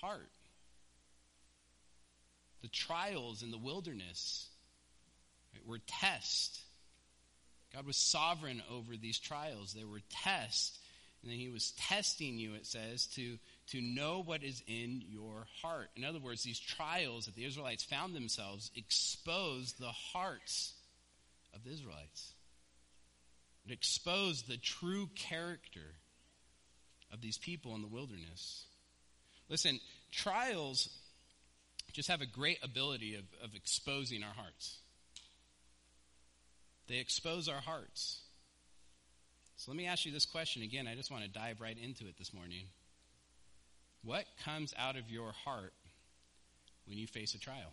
heart. 0.00 0.32
The 2.62 2.68
trials 2.68 3.44
in 3.44 3.52
the 3.52 3.58
wilderness 3.58 4.48
were 5.64 5.80
tests. 5.86 6.60
God 7.74 7.86
was 7.86 7.96
sovereign 7.96 8.62
over 8.70 8.96
these 8.96 9.18
trials. 9.18 9.72
They 9.72 9.84
were 9.84 10.00
tests. 10.10 10.78
And 11.22 11.30
then 11.30 11.38
he 11.38 11.48
was 11.48 11.72
testing 11.72 12.38
you, 12.38 12.54
it 12.54 12.66
says, 12.66 13.06
to 13.14 13.38
to 13.68 13.80
know 13.80 14.22
what 14.24 14.44
is 14.44 14.62
in 14.66 15.02
your 15.08 15.46
heart. 15.60 15.90
In 15.96 16.04
other 16.04 16.20
words, 16.20 16.42
these 16.42 16.60
trials 16.60 17.26
that 17.26 17.34
the 17.34 17.44
Israelites 17.44 17.82
found 17.82 18.14
themselves 18.14 18.70
exposed 18.76 19.80
the 19.80 19.86
hearts 19.88 20.72
of 21.54 21.64
the 21.64 21.70
Israelites. 21.70 22.32
It 23.66 23.72
exposed 23.72 24.46
the 24.46 24.56
true 24.56 25.08
character 25.16 25.94
of 27.12 27.20
these 27.20 27.38
people 27.38 27.74
in 27.74 27.82
the 27.82 27.88
wilderness. 27.88 28.64
Listen, 29.48 29.80
trials 30.12 30.88
just 31.92 32.08
have 32.08 32.20
a 32.20 32.26
great 32.26 32.58
ability 32.62 33.14
of, 33.14 33.24
of 33.42 33.54
exposing 33.54 34.22
our 34.22 34.32
hearts. 34.32 34.78
They 36.88 36.98
expose 36.98 37.48
our 37.48 37.60
hearts. 37.60 38.20
So 39.56 39.70
let 39.70 39.76
me 39.76 39.86
ask 39.86 40.04
you 40.04 40.12
this 40.12 40.26
question 40.26 40.62
again. 40.62 40.86
I 40.86 40.94
just 40.94 41.10
want 41.10 41.24
to 41.24 41.30
dive 41.30 41.60
right 41.60 41.76
into 41.82 42.06
it 42.06 42.18
this 42.18 42.32
morning. 42.32 42.66
What 44.04 44.24
comes 44.44 44.72
out 44.78 44.96
of 44.96 45.10
your 45.10 45.32
heart 45.44 45.72
when 46.86 46.98
you 46.98 47.06
face 47.06 47.34
a 47.34 47.38
trial? 47.38 47.72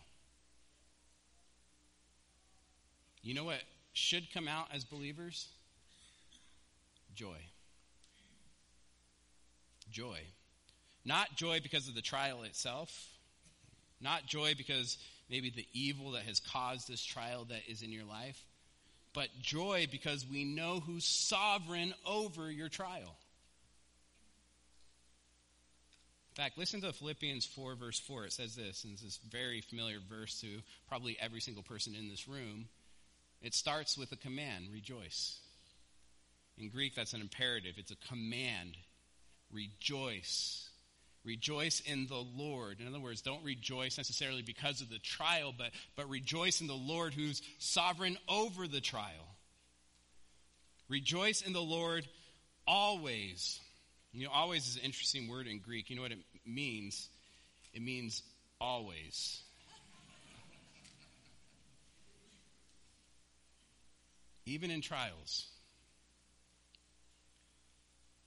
You 3.22 3.34
know 3.34 3.44
what 3.44 3.60
should 3.92 4.32
come 4.32 4.48
out 4.48 4.68
as 4.74 4.84
believers? 4.84 5.48
Joy. 7.14 7.38
Joy. 9.90 10.18
Not 11.04 11.36
joy 11.36 11.60
because 11.62 11.86
of 11.86 11.94
the 11.94 12.02
trial 12.02 12.42
itself, 12.42 12.90
not 14.00 14.26
joy 14.26 14.54
because 14.56 14.98
maybe 15.30 15.50
the 15.50 15.66
evil 15.72 16.12
that 16.12 16.22
has 16.22 16.40
caused 16.40 16.88
this 16.88 17.04
trial 17.04 17.44
that 17.50 17.60
is 17.68 17.82
in 17.82 17.92
your 17.92 18.04
life, 18.04 18.40
but 19.14 19.28
joy 19.40 19.86
because 19.90 20.26
we 20.30 20.44
know 20.44 20.80
who's 20.80 21.04
sovereign 21.04 21.94
over 22.04 22.50
your 22.50 22.68
trial. 22.68 23.16
In 26.36 26.42
fact, 26.42 26.58
listen 26.58 26.80
to 26.80 26.92
Philippians 26.92 27.46
4, 27.46 27.76
verse 27.76 28.00
4. 28.00 28.24
It 28.24 28.32
says 28.32 28.56
this, 28.56 28.82
and 28.82 28.92
this 28.92 29.04
is 29.04 29.20
a 29.24 29.30
very 29.30 29.60
familiar 29.60 29.98
verse 30.10 30.40
to 30.40 30.48
probably 30.88 31.16
every 31.20 31.40
single 31.40 31.62
person 31.62 31.94
in 31.94 32.08
this 32.08 32.26
room. 32.26 32.66
It 33.40 33.54
starts 33.54 33.96
with 33.96 34.10
a 34.10 34.16
command 34.16 34.66
rejoice. 34.72 35.38
In 36.58 36.70
Greek, 36.70 36.96
that's 36.96 37.12
an 37.12 37.20
imperative, 37.20 37.74
it's 37.76 37.92
a 37.92 38.08
command. 38.08 38.76
Rejoice. 39.52 40.63
Rejoice 41.24 41.80
in 41.80 42.06
the 42.06 42.22
Lord. 42.36 42.80
In 42.80 42.86
other 42.86 43.00
words, 43.00 43.22
don't 43.22 43.42
rejoice 43.42 43.96
necessarily 43.96 44.42
because 44.42 44.82
of 44.82 44.90
the 44.90 44.98
trial, 44.98 45.54
but, 45.56 45.70
but 45.96 46.08
rejoice 46.10 46.60
in 46.60 46.66
the 46.66 46.74
Lord 46.74 47.14
who's 47.14 47.40
sovereign 47.58 48.18
over 48.28 48.68
the 48.68 48.82
trial. 48.82 49.34
Rejoice 50.88 51.40
in 51.40 51.54
the 51.54 51.62
Lord 51.62 52.06
always. 52.66 53.58
You 54.12 54.26
know, 54.26 54.32
always 54.32 54.68
is 54.68 54.76
an 54.76 54.82
interesting 54.82 55.28
word 55.28 55.46
in 55.46 55.60
Greek. 55.60 55.88
You 55.88 55.96
know 55.96 56.02
what 56.02 56.12
it 56.12 56.18
means? 56.46 57.08
It 57.72 57.82
means 57.82 58.22
always. 58.60 59.42
Even 64.44 64.70
in 64.70 64.82
trials. 64.82 65.46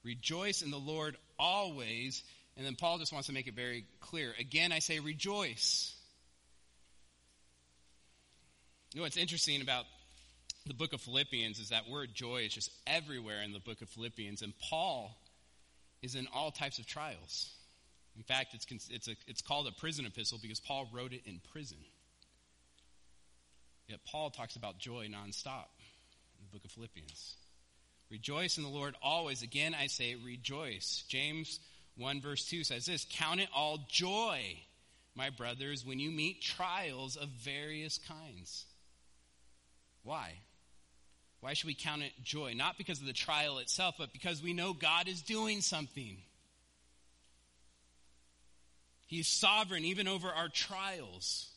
Rejoice 0.04 0.64
in 0.64 0.72
the 0.72 0.78
Lord 0.78 1.16
always. 1.38 2.24
And 2.58 2.66
then 2.66 2.76
Paul 2.76 2.98
just 2.98 3.14
wants 3.14 3.28
to 3.28 3.34
make 3.34 3.48
it 3.48 3.54
very 3.54 3.86
clear. 4.00 4.34
Again, 4.40 4.72
I 4.72 4.80
say 4.80 5.00
rejoice. 5.00 5.96
You 8.94 9.00
know 9.00 9.04
what's 9.04 9.18
interesting 9.18 9.62
about 9.62 9.86
the 10.66 10.74
book 10.74 10.92
of 10.92 11.02
Philippians 11.02 11.60
is 11.60 11.70
that 11.70 11.88
word 11.88 12.10
joy 12.16 12.44
is 12.46 12.54
just 12.54 12.72
everywhere 12.88 13.42
in 13.44 13.54
the 13.54 13.60
book 13.60 13.82
of 13.82 13.90
Philippians. 13.90 14.42
And 14.42 14.54
Paul 14.60 15.16
is 16.02 16.16
in 16.16 16.28
all 16.34 16.50
types 16.50 16.80
of 16.80 16.88
trials. 16.88 17.52
In 18.16 18.24
fact, 18.24 18.56
it's, 18.56 18.66
it's, 18.90 19.08
a, 19.08 19.16
it's 19.28 19.42
called 19.42 19.68
a 19.68 19.72
prison 19.72 20.08
epistle 20.08 20.40
because 20.42 20.60
Paul 20.60 20.90
wrote 20.92 21.14
it 21.14 21.22
in 21.26 21.40
prison. 21.54 21.78
Yet 23.88 24.00
Paul 24.06 24.32
talks 24.32 24.56
about 24.56 24.80
joy 24.80 25.08
nonstop 25.08 25.70
in 26.40 26.46
the 26.46 26.52
book 26.52 26.66
of 26.66 26.72
Philippians. 26.72 27.36
Rejoice 28.10 28.58
in 28.58 28.64
the 28.64 28.70
Lord 28.70 28.96
always. 29.02 29.44
Again, 29.44 29.76
I 29.80 29.88
say 29.88 30.16
rejoice. 30.16 31.04
James 31.08 31.60
1 31.98 32.22
verse 32.22 32.46
2 32.46 32.64
says 32.64 32.86
this 32.86 33.06
Count 33.12 33.40
it 33.40 33.50
all 33.56 33.80
joy, 33.90 34.42
my 35.16 35.30
brothers, 35.30 35.86
when 35.86 36.00
you 36.00 36.12
meet 36.12 36.42
trials 36.42 37.16
of 37.16 37.30
various 37.30 38.00
kinds. 38.08 38.66
Why? 40.04 40.34
Why 41.42 41.54
should 41.54 41.68
we 41.68 41.76
count 41.76 42.04
it 42.04 42.14
joy? 42.24 42.54
Not 42.56 42.78
because 42.78 43.00
of 43.00 43.08
the 43.08 43.14
trial 43.14 43.58
itself, 43.60 43.96
but 43.98 44.14
because 44.14 44.42
we 44.42 44.54
know 44.54 44.74
God 44.74 45.08
is 45.08 45.22
doing 45.22 45.62
something. 45.62 46.18
He's 49.06 49.28
sovereign 49.28 49.86
even 49.86 50.08
over 50.08 50.28
our 50.28 50.50
trials. 50.50 51.50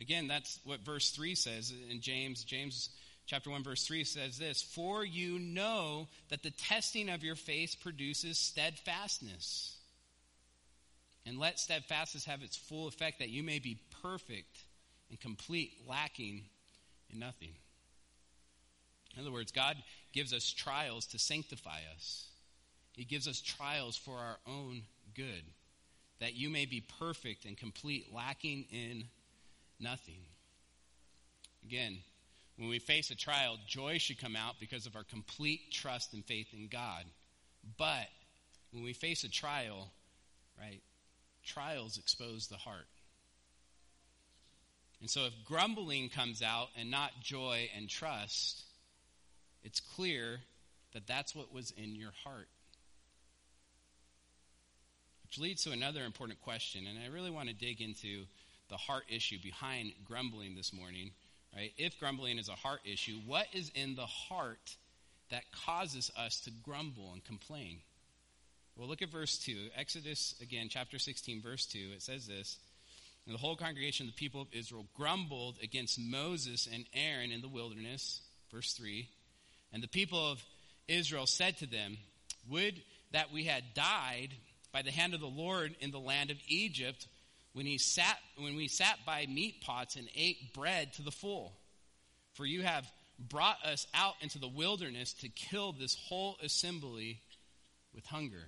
Again, 0.00 0.28
that's 0.28 0.58
what 0.64 0.80
verse 0.80 1.10
3 1.10 1.34
says 1.34 1.72
in 1.90 2.00
James. 2.00 2.44
James 2.44 2.90
chapter 3.30 3.48
1 3.48 3.62
verse 3.62 3.86
3 3.86 4.02
says 4.02 4.38
this, 4.38 4.60
"For 4.60 5.04
you 5.04 5.38
know 5.38 6.08
that 6.30 6.42
the 6.42 6.50
testing 6.50 7.08
of 7.08 7.22
your 7.22 7.36
faith 7.36 7.78
produces 7.78 8.40
steadfastness. 8.40 9.76
And 11.24 11.38
let 11.38 11.60
steadfastness 11.60 12.24
have 12.24 12.42
its 12.42 12.56
full 12.56 12.88
effect 12.88 13.20
that 13.20 13.30
you 13.30 13.44
may 13.44 13.60
be 13.60 13.76
perfect 14.02 14.64
and 15.10 15.20
complete, 15.20 15.86
lacking 15.86 16.50
in 17.08 17.20
nothing." 17.20 17.56
In 19.14 19.20
other 19.20 19.30
words, 19.30 19.52
God 19.52 19.80
gives 20.10 20.32
us 20.32 20.50
trials 20.50 21.06
to 21.06 21.18
sanctify 21.20 21.84
us. 21.94 22.26
He 22.94 23.04
gives 23.04 23.28
us 23.28 23.40
trials 23.40 23.96
for 23.96 24.18
our 24.18 24.40
own 24.44 24.88
good, 25.14 25.44
that 26.18 26.34
you 26.34 26.50
may 26.50 26.66
be 26.66 26.80
perfect 26.80 27.44
and 27.44 27.56
complete, 27.56 28.10
lacking 28.10 28.64
in 28.70 29.08
nothing. 29.78 30.26
Again, 31.62 32.02
when 32.60 32.68
we 32.68 32.78
face 32.78 33.10
a 33.10 33.16
trial, 33.16 33.56
joy 33.66 33.96
should 33.96 34.20
come 34.20 34.36
out 34.36 34.56
because 34.60 34.84
of 34.84 34.94
our 34.94 35.02
complete 35.02 35.72
trust 35.72 36.12
and 36.12 36.22
faith 36.22 36.48
in 36.52 36.68
God. 36.68 37.04
But 37.78 38.06
when 38.70 38.82
we 38.82 38.92
face 38.92 39.24
a 39.24 39.30
trial, 39.30 39.90
right, 40.60 40.82
trials 41.42 41.96
expose 41.96 42.48
the 42.48 42.58
heart. 42.58 42.86
And 45.00 45.08
so 45.08 45.24
if 45.24 45.32
grumbling 45.46 46.10
comes 46.10 46.42
out 46.42 46.68
and 46.78 46.90
not 46.90 47.12
joy 47.22 47.70
and 47.74 47.88
trust, 47.88 48.62
it's 49.64 49.80
clear 49.80 50.40
that 50.92 51.06
that's 51.06 51.34
what 51.34 51.54
was 51.54 51.70
in 51.78 51.94
your 51.94 52.12
heart. 52.24 52.48
Which 55.22 55.38
leads 55.38 55.64
to 55.64 55.70
another 55.70 56.04
important 56.04 56.42
question, 56.42 56.86
and 56.86 56.98
I 56.98 57.08
really 57.10 57.30
want 57.30 57.48
to 57.48 57.54
dig 57.54 57.80
into 57.80 58.24
the 58.68 58.76
heart 58.76 59.04
issue 59.08 59.38
behind 59.42 59.92
grumbling 60.04 60.56
this 60.56 60.74
morning. 60.74 61.12
Right? 61.54 61.72
If 61.76 61.98
grumbling 61.98 62.38
is 62.38 62.48
a 62.48 62.52
heart 62.52 62.80
issue, 62.84 63.18
what 63.26 63.46
is 63.52 63.70
in 63.74 63.96
the 63.96 64.06
heart 64.06 64.76
that 65.30 65.42
causes 65.66 66.10
us 66.16 66.40
to 66.40 66.50
grumble 66.64 67.10
and 67.12 67.24
complain? 67.24 67.78
Well, 68.76 68.88
look 68.88 69.02
at 69.02 69.10
verse 69.10 69.38
2. 69.38 69.70
Exodus, 69.76 70.34
again, 70.40 70.68
chapter 70.70 70.98
16, 70.98 71.42
verse 71.42 71.66
2. 71.66 71.78
It 71.94 72.02
says 72.02 72.26
this 72.26 72.58
And 73.26 73.34
the 73.34 73.38
whole 73.38 73.56
congregation 73.56 74.06
of 74.06 74.14
the 74.14 74.18
people 74.18 74.42
of 74.42 74.48
Israel 74.52 74.86
grumbled 74.96 75.56
against 75.62 75.98
Moses 75.98 76.68
and 76.72 76.84
Aaron 76.94 77.32
in 77.32 77.40
the 77.40 77.48
wilderness. 77.48 78.22
Verse 78.52 78.72
3. 78.72 79.08
And 79.72 79.82
the 79.82 79.88
people 79.88 80.32
of 80.32 80.42
Israel 80.88 81.26
said 81.26 81.58
to 81.58 81.66
them, 81.66 81.98
Would 82.48 82.80
that 83.12 83.32
we 83.32 83.44
had 83.44 83.74
died 83.74 84.30
by 84.72 84.82
the 84.82 84.90
hand 84.90 85.14
of 85.14 85.20
the 85.20 85.26
Lord 85.26 85.74
in 85.80 85.90
the 85.90 85.98
land 85.98 86.30
of 86.30 86.36
Egypt 86.48 87.06
when, 87.52 87.66
he 87.66 87.78
sat, 87.78 88.18
when 88.36 88.56
we 88.56 88.68
sat 88.68 88.98
by 89.04 89.26
meat 89.26 89.60
pots 89.60 89.96
and 89.96 90.08
ate 90.14 90.54
bread 90.54 90.92
to 90.94 91.02
the 91.02 91.10
full. 91.10 91.52
For 92.34 92.46
you 92.46 92.62
have 92.62 92.90
brought 93.18 93.64
us 93.64 93.86
out 93.92 94.14
into 94.20 94.38
the 94.38 94.48
wilderness 94.48 95.12
to 95.14 95.28
kill 95.28 95.72
this 95.72 95.94
whole 95.94 96.36
assembly 96.42 97.20
with 97.94 98.06
hunger. 98.06 98.46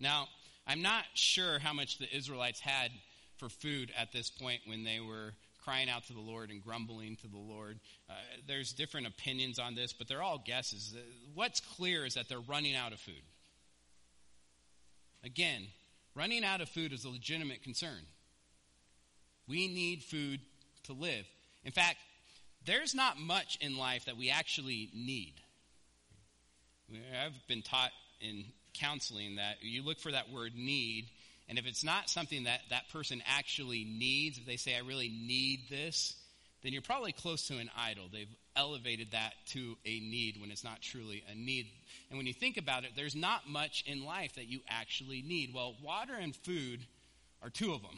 Now, 0.00 0.28
I'm 0.66 0.82
not 0.82 1.04
sure 1.14 1.58
how 1.58 1.72
much 1.72 1.98
the 1.98 2.14
Israelites 2.14 2.60
had 2.60 2.90
for 3.36 3.48
food 3.48 3.92
at 3.96 4.12
this 4.12 4.30
point 4.30 4.60
when 4.66 4.84
they 4.84 5.00
were 5.00 5.34
crying 5.64 5.88
out 5.88 6.04
to 6.06 6.12
the 6.12 6.20
Lord 6.20 6.50
and 6.50 6.62
grumbling 6.62 7.16
to 7.16 7.28
the 7.28 7.38
Lord. 7.38 7.78
Uh, 8.10 8.14
there's 8.48 8.72
different 8.72 9.06
opinions 9.06 9.58
on 9.58 9.74
this, 9.74 9.92
but 9.92 10.08
they're 10.08 10.22
all 10.22 10.42
guesses. 10.44 10.94
What's 11.34 11.60
clear 11.60 12.04
is 12.04 12.14
that 12.14 12.28
they're 12.28 12.40
running 12.40 12.74
out 12.74 12.92
of 12.92 12.98
food. 12.98 13.22
Again, 15.24 15.68
running 16.14 16.44
out 16.44 16.60
of 16.60 16.68
food 16.68 16.92
is 16.92 17.04
a 17.04 17.10
legitimate 17.10 17.62
concern. 17.62 18.06
We 19.48 19.68
need 19.68 20.02
food 20.02 20.40
to 20.84 20.92
live. 20.92 21.24
In 21.64 21.72
fact, 21.72 21.98
there's 22.64 22.94
not 22.94 23.18
much 23.18 23.58
in 23.60 23.76
life 23.76 24.04
that 24.06 24.16
we 24.16 24.30
actually 24.30 24.90
need. 24.94 25.34
I've 26.90 27.46
been 27.48 27.62
taught 27.62 27.90
in 28.20 28.44
counseling 28.74 29.36
that 29.36 29.56
you 29.62 29.82
look 29.82 29.98
for 29.98 30.12
that 30.12 30.30
word 30.30 30.52
need, 30.54 31.08
and 31.48 31.58
if 31.58 31.66
it's 31.66 31.84
not 31.84 32.08
something 32.08 32.44
that 32.44 32.60
that 32.70 32.88
person 32.90 33.22
actually 33.26 33.84
needs, 33.84 34.38
if 34.38 34.46
they 34.46 34.56
say, 34.56 34.76
I 34.76 34.80
really 34.80 35.08
need 35.08 35.68
this, 35.68 36.14
then 36.62 36.72
you're 36.72 36.82
probably 36.82 37.12
close 37.12 37.48
to 37.48 37.58
an 37.58 37.70
idol. 37.76 38.04
They've 38.12 38.34
elevated 38.54 39.12
that 39.12 39.32
to 39.48 39.76
a 39.84 40.00
need 40.00 40.40
when 40.40 40.50
it's 40.50 40.64
not 40.64 40.80
truly 40.80 41.24
a 41.30 41.34
need. 41.34 41.66
And 42.10 42.18
when 42.18 42.26
you 42.26 42.32
think 42.32 42.56
about 42.56 42.84
it, 42.84 42.90
there's 42.94 43.16
not 43.16 43.48
much 43.48 43.84
in 43.86 44.04
life 44.04 44.36
that 44.36 44.46
you 44.46 44.60
actually 44.68 45.22
need. 45.22 45.52
Well, 45.54 45.74
water 45.82 46.14
and 46.14 46.36
food 46.36 46.80
are 47.42 47.50
two 47.50 47.72
of 47.72 47.82
them. 47.82 47.90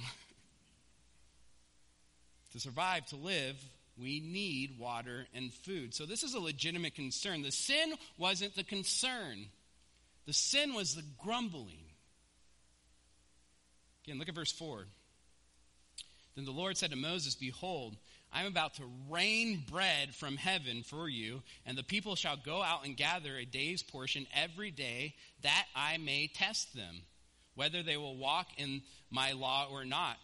to 2.53 2.61
survive, 2.61 3.05
to 3.07 3.17
live, 3.17 3.57
we 4.01 4.21
need 4.21 4.79
water 4.79 5.27
and 5.35 5.53
food. 5.53 5.95
So 5.95 6.07
this 6.07 6.23
is 6.23 6.35
a 6.35 6.41
legitimate 6.41 6.95
concern. 6.95 7.43
The 7.43 7.53
sin 7.53 7.95
wasn't 8.19 8.57
the 8.57 8.65
concern, 8.65 9.47
the 10.27 10.33
sin 10.33 10.75
was 10.75 10.95
the 10.95 11.05
grumbling. 11.23 11.79
Again, 14.05 14.19
look 14.19 14.29
at 14.29 14.35
verse 14.35 14.53
4. 14.53 14.85
Then 16.37 16.45
the 16.45 16.51
Lord 16.51 16.77
said 16.77 16.91
to 16.91 16.97
Moses, 16.97 17.35
Behold, 17.35 17.97
I 18.35 18.41
am 18.41 18.49
about 18.49 18.75
to 18.75 18.91
rain 19.09 19.63
bread 19.71 20.13
from 20.13 20.37
heaven 20.37 20.83
for 20.83 21.09
you, 21.09 21.43
and 21.65 21.79
the 21.79 21.85
people 21.85 22.17
shall 22.17 22.37
go 22.37 22.63
out 22.63 22.85
and 22.85 22.97
gather 22.97 23.37
a 23.37 23.45
day's 23.45 23.85
portion 23.85 24.27
every 24.35 24.73
day, 24.73 25.15
that 25.43 25.67
I 25.77 25.99
may 25.99 26.27
test 26.27 26.75
them, 26.75 27.03
whether 27.55 27.85
they 27.85 27.97
will 27.97 28.17
walk 28.17 28.49
in 28.57 28.83
my 29.09 29.33
law 29.33 29.69
or 29.71 29.85
not. 29.85 30.17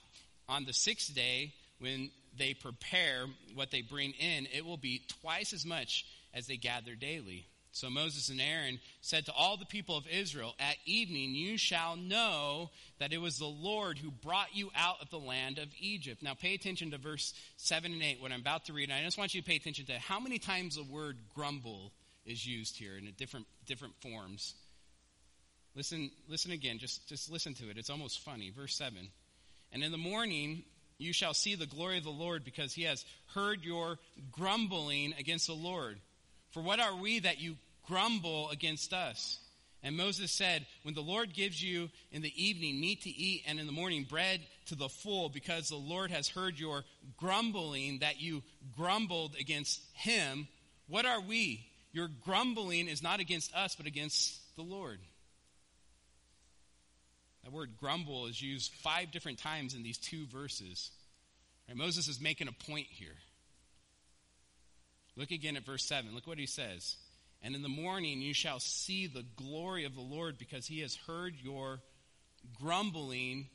On 0.49 0.65
the 0.65 0.73
sixth 0.73 1.15
day, 1.15 1.55
when 1.79 2.11
they 2.37 2.53
prepare 2.53 3.27
what 3.55 3.71
they 3.71 3.83
bring 3.83 4.13
in, 4.19 4.49
it 4.53 4.67
will 4.67 4.77
be 4.77 5.03
twice 5.23 5.53
as 5.53 5.65
much 5.65 6.05
as 6.35 6.49
they 6.49 6.57
gather 6.57 6.97
daily. 6.97 7.47
So 7.73 7.89
Moses 7.89 8.31
and 8.31 8.41
Aaron 8.41 8.81
said 9.01 9.27
to 9.27 9.33
all 9.33 9.57
the 9.57 9.65
people 9.65 9.97
of 9.97 10.09
Israel, 10.09 10.55
At 10.59 10.77
evening 10.87 11.35
you 11.35 11.57
shall 11.57 11.97
know 11.97 12.71
that 12.99 13.13
it 13.13 13.19
was 13.19 13.39
the 13.39 13.47
Lord 13.47 13.97
who 13.97 14.11
brought 14.11 14.55
you 14.55 14.71
out 14.75 15.01
of 15.01 15.11
the 15.11 15.19
land 15.19 15.59
of 15.59 15.69
Egypt. 15.79 16.23
Now 16.23 16.35
pay 16.35 16.55
attention 16.55 16.91
to 16.91 16.99
verse 16.99 17.33
7 17.57 17.93
and 17.93 18.03
8, 18.03 18.21
what 18.21 18.33
I'm 18.33 18.41
about 18.41 18.65
to 18.67 18.73
read. 18.73 18.91
And 18.91 18.99
I 18.99 19.05
just 19.05 19.19
want 19.19 19.35
you 19.35 19.41
to 19.41 19.47
pay 19.47 19.57
attention 19.57 19.87
to 19.87 19.99
how 19.99 20.19
many 20.19 20.39
times 20.39 20.77
the 20.77 20.83
word 20.83 21.17
grumble 21.35 21.93
is 22.27 22.45
used 22.45 22.77
here 22.77 22.97
in 22.99 23.09
different, 23.17 23.47
different 23.67 23.95
forms. 24.01 24.55
Listen, 25.77 26.11
listen 26.29 26.51
again, 26.51 26.79
just, 26.79 27.09
just 27.09 27.31
listen 27.31 27.55
to 27.55 27.71
it. 27.71 27.79
It's 27.79 27.91
almost 27.91 28.21
funny. 28.21 28.51
Verse 28.51 28.75
7. 28.75 28.99
And 29.73 29.85
in 29.85 29.93
the 29.93 29.99
morning 29.99 30.65
you 30.99 31.13
shall 31.13 31.35
see 31.35 31.55
the 31.55 31.67
glory 31.67 31.99
of 31.99 32.05
the 32.05 32.11
Lord 32.11 32.45
because 32.45 32.75
he 32.75 32.83
has 32.83 33.05
heard 33.35 33.65
your 33.65 33.99
grumbling 34.33 35.15
against 35.19 35.47
the 35.47 35.55
Lord. 35.55 35.99
For 36.51 36.63
what 36.63 36.81
are 36.81 36.97
we 36.97 37.21
that 37.21 37.41
you 37.41 37.57
grumble 37.87 38.51
against 38.51 38.93
us? 38.93 39.39
And 39.83 39.97
Moses 39.97 40.31
said, 40.31 40.67
When 40.83 40.95
the 40.95 41.01
Lord 41.01 41.33
gives 41.33 41.63
you 41.63 41.89
in 42.13 42.23
the 42.23 42.43
evening 42.43 42.81
meat 42.81 43.03
to 43.03 43.11
eat 43.11 43.45
and 43.47 43.59
in 43.59 43.67
the 43.67 43.73
morning 43.73 44.05
bread 44.09 44.41
to 44.67 44.75
the 44.75 44.89
full, 44.89 45.29
because 45.29 45.69
the 45.69 45.77
Lord 45.77 46.11
has 46.11 46.29
heard 46.29 46.59
your 46.59 46.85
grumbling 47.17 48.01
that 48.01 48.21
you 48.21 48.43
grumbled 48.77 49.37
against 49.41 49.81
him, 49.95 50.49
what 50.87 51.07
are 51.07 51.21
we? 51.21 51.67
Your 51.93 52.09
grumbling 52.25 52.89
is 52.89 53.03
not 53.03 53.21
against 53.21 53.55
us, 53.55 53.75
but 53.75 53.87
against 53.87 54.39
the 54.57 54.63
Lord. 54.63 54.99
That 57.45 57.53
word 57.53 57.71
grumble 57.81 58.27
is 58.27 58.41
used 58.41 58.73
five 58.75 59.11
different 59.11 59.39
times 59.39 59.75
in 59.75 59.83
these 59.83 59.99
two 59.99 60.27
verses. 60.27 60.91
Right, 61.69 61.77
Moses 61.77 62.07
is 62.07 62.21
making 62.21 62.49
a 62.49 62.71
point 62.71 62.87
here. 62.91 63.17
Look 65.17 65.31
again 65.31 65.57
at 65.57 65.65
verse 65.65 65.85
7. 65.85 66.15
Look 66.15 66.27
what 66.27 66.39
he 66.39 66.47
says. 66.47 66.97
And 67.43 67.55
in 67.55 67.63
the 67.63 67.69
morning 67.69 68.21
you 68.21 68.35
shall 68.35 68.61
see 68.61 69.07
the 69.07 69.25
glory 69.37 69.85
of 69.85 69.95
the 69.95 70.01
Lord 70.01 70.39
because 70.39 70.67
he 70.67 70.81
has 70.81 70.97
heard 71.07 71.35
your 71.43 71.81
grumbling 72.61 73.49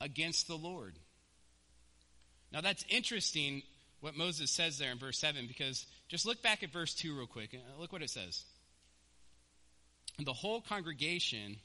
against 0.00 0.48
the 0.48 0.56
Lord. 0.56 0.94
Now 2.52 2.60
that's 2.60 2.84
interesting 2.88 3.62
what 4.00 4.16
Moses 4.16 4.50
says 4.50 4.78
there 4.78 4.92
in 4.92 4.98
verse 4.98 5.18
7 5.18 5.46
because 5.46 5.86
just 6.08 6.24
look 6.24 6.42
back 6.42 6.62
at 6.62 6.72
verse 6.72 6.94
2 6.94 7.16
real 7.16 7.26
quick. 7.26 7.58
Look 7.78 7.92
what 7.92 8.02
it 8.02 8.10
says. 8.10 8.44
And 10.16 10.26
the 10.26 10.32
whole 10.32 10.60
congregation 10.60 11.56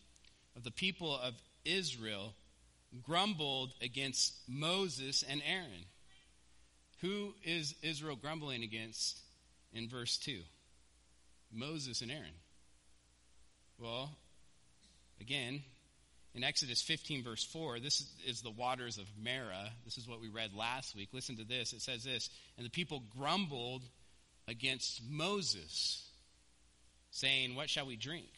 of 0.56 0.63
the 0.63 0.72
people 0.72 1.15
of 1.17 1.34
Israel 1.65 2.34
grumbled 3.02 3.74
against 3.82 4.36
Moses 4.48 5.24
and 5.28 5.41
Aaron. 5.46 5.86
Who 7.03 7.33
is 7.43 7.75
Israel 7.81 8.15
grumbling 8.15 8.63
against 8.63 9.19
in 9.73 9.89
verse 9.89 10.17
2? 10.19 10.39
Moses 11.51 12.01
and 12.01 12.09
Aaron. 12.09 12.33
Well, 13.77 14.09
again, 15.19 15.63
in 16.33 16.45
Exodus 16.45 16.81
15, 16.81 17.21
verse 17.21 17.43
4, 17.43 17.81
this 17.81 18.09
is 18.25 18.41
the 18.41 18.51
waters 18.51 18.97
of 18.97 19.05
Marah. 19.21 19.69
This 19.83 19.97
is 19.97 20.07
what 20.07 20.21
we 20.21 20.29
read 20.29 20.53
last 20.55 20.95
week. 20.95 21.09
Listen 21.11 21.35
to 21.35 21.43
this. 21.43 21.73
It 21.73 21.81
says 21.81 22.05
this 22.05 22.29
And 22.55 22.65
the 22.65 22.71
people 22.71 23.03
grumbled 23.19 23.83
against 24.47 25.01
Moses, 25.05 26.09
saying, 27.11 27.53
What 27.53 27.69
shall 27.69 27.85
we 27.85 27.97
drink? 27.97 28.31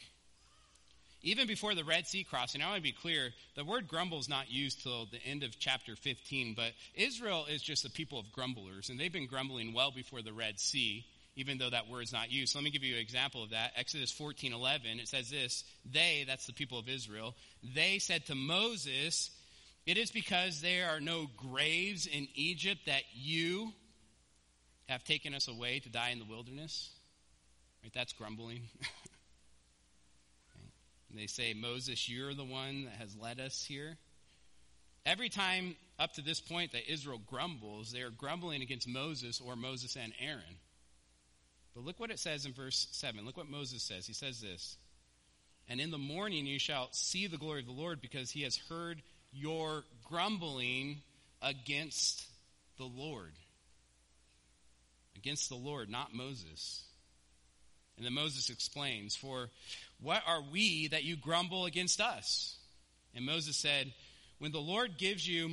Even 1.25 1.47
before 1.47 1.73
the 1.73 1.83
Red 1.83 2.05
Sea 2.05 2.23
crossing, 2.23 2.61
I 2.61 2.67
want 2.67 2.77
to 2.77 2.83
be 2.83 2.91
clear, 2.91 3.31
the 3.55 3.65
word 3.65 3.87
grumble 3.87 4.19
is 4.19 4.29
not 4.29 4.51
used 4.51 4.83
till 4.83 5.07
the 5.07 5.17
end 5.25 5.41
of 5.41 5.57
chapter 5.57 5.95
15, 5.95 6.53
but 6.53 6.71
Israel 6.93 7.47
is 7.49 7.63
just 7.63 7.83
a 7.83 7.89
people 7.89 8.19
of 8.19 8.31
grumblers, 8.31 8.89
and 8.89 8.99
they've 8.99 9.11
been 9.11 9.25
grumbling 9.25 9.73
well 9.73 9.89
before 9.89 10.21
the 10.21 10.33
Red 10.33 10.59
Sea, 10.59 11.03
even 11.35 11.57
though 11.57 11.71
that 11.71 11.89
word 11.89 12.03
is 12.03 12.13
not 12.13 12.31
used. 12.31 12.53
So 12.53 12.59
let 12.59 12.63
me 12.63 12.69
give 12.69 12.83
you 12.83 12.93
an 12.93 13.01
example 13.01 13.41
of 13.41 13.49
that. 13.49 13.71
Exodus 13.75 14.11
14 14.11 14.53
11, 14.53 14.99
it 14.99 15.07
says 15.07 15.31
this 15.31 15.63
They, 15.91 16.25
that's 16.27 16.45
the 16.45 16.53
people 16.53 16.77
of 16.77 16.87
Israel, 16.87 17.33
they 17.73 17.97
said 17.97 18.27
to 18.27 18.35
Moses, 18.35 19.31
It 19.87 19.97
is 19.97 20.11
because 20.11 20.61
there 20.61 20.91
are 20.91 20.99
no 20.99 21.25
graves 21.37 22.05
in 22.05 22.27
Egypt 22.35 22.81
that 22.85 23.01
you 23.15 23.73
have 24.87 25.03
taken 25.03 25.33
us 25.33 25.47
away 25.47 25.79
to 25.79 25.89
die 25.89 26.11
in 26.11 26.19
the 26.19 26.25
wilderness. 26.25 26.91
Right? 27.81 27.91
That's 27.95 28.13
grumbling. 28.13 28.69
And 31.15 31.23
they 31.23 31.27
say, 31.27 31.53
Moses, 31.53 32.09
you're 32.09 32.33
the 32.33 32.43
one 32.43 32.83
that 32.83 32.95
has 32.95 33.15
led 33.15 33.39
us 33.39 33.63
here. 33.63 33.95
Every 35.05 35.29
time 35.29 35.77
up 35.97 36.11
to 36.15 36.21
this 36.21 36.41
point 36.41 36.73
that 36.73 36.91
Israel 36.91 37.21
grumbles, 37.25 37.93
they 37.93 38.01
are 38.01 38.09
grumbling 38.09 38.61
against 38.61 38.85
Moses 38.85 39.39
or 39.39 39.55
Moses 39.55 39.95
and 39.95 40.11
Aaron. 40.19 40.59
But 41.73 41.85
look 41.85 42.01
what 42.01 42.11
it 42.11 42.19
says 42.19 42.45
in 42.45 42.51
verse 42.51 42.89
7. 42.91 43.23
Look 43.23 43.37
what 43.37 43.49
Moses 43.49 43.81
says. 43.81 44.05
He 44.05 44.11
says 44.11 44.41
this 44.41 44.75
And 45.69 45.79
in 45.79 45.89
the 45.89 45.97
morning 45.97 46.45
you 46.45 46.59
shall 46.59 46.89
see 46.91 47.27
the 47.27 47.37
glory 47.37 47.61
of 47.61 47.67
the 47.67 47.71
Lord 47.71 48.01
because 48.01 48.29
he 48.29 48.41
has 48.41 48.57
heard 48.67 49.01
your 49.31 49.85
grumbling 50.03 50.97
against 51.41 52.25
the 52.77 52.83
Lord. 52.83 53.31
Against 55.15 55.47
the 55.47 55.55
Lord, 55.55 55.89
not 55.89 56.13
Moses. 56.13 56.83
And 57.97 58.05
then 58.05 58.13
Moses 58.13 58.49
explains, 58.49 59.15
For 59.15 59.49
what 60.01 60.21
are 60.27 60.41
we 60.51 60.87
that 60.89 61.03
you 61.03 61.15
grumble 61.15 61.65
against 61.65 62.01
us? 62.01 62.55
And 63.13 63.25
Moses 63.25 63.55
said, 63.55 63.93
When 64.39 64.51
the 64.51 64.59
Lord 64.59 64.97
gives 64.97 65.27
you 65.27 65.51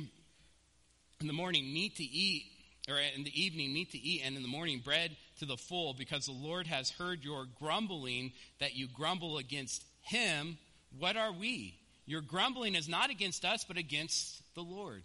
in 1.21 1.27
the 1.27 1.33
morning 1.33 1.73
meat 1.73 1.95
to 1.97 2.03
eat, 2.03 2.45
or 2.89 2.95
in 3.15 3.23
the 3.23 3.41
evening 3.41 3.73
meat 3.73 3.91
to 3.91 3.97
eat, 3.97 4.23
and 4.25 4.35
in 4.35 4.41
the 4.41 4.49
morning 4.49 4.81
bread 4.83 5.15
to 5.39 5.45
the 5.45 5.55
full, 5.55 5.93
because 5.93 6.25
the 6.25 6.33
Lord 6.33 6.67
has 6.67 6.89
heard 6.89 7.23
your 7.23 7.45
grumbling 7.59 8.33
that 8.59 8.75
you 8.75 8.87
grumble 8.93 9.37
against 9.37 9.83
him, 10.01 10.57
what 10.99 11.15
are 11.15 11.31
we? 11.31 11.79
Your 12.05 12.21
grumbling 12.21 12.75
is 12.75 12.89
not 12.89 13.09
against 13.09 13.45
us, 13.45 13.63
but 13.63 13.77
against 13.77 14.41
the 14.55 14.61
Lord. 14.61 15.03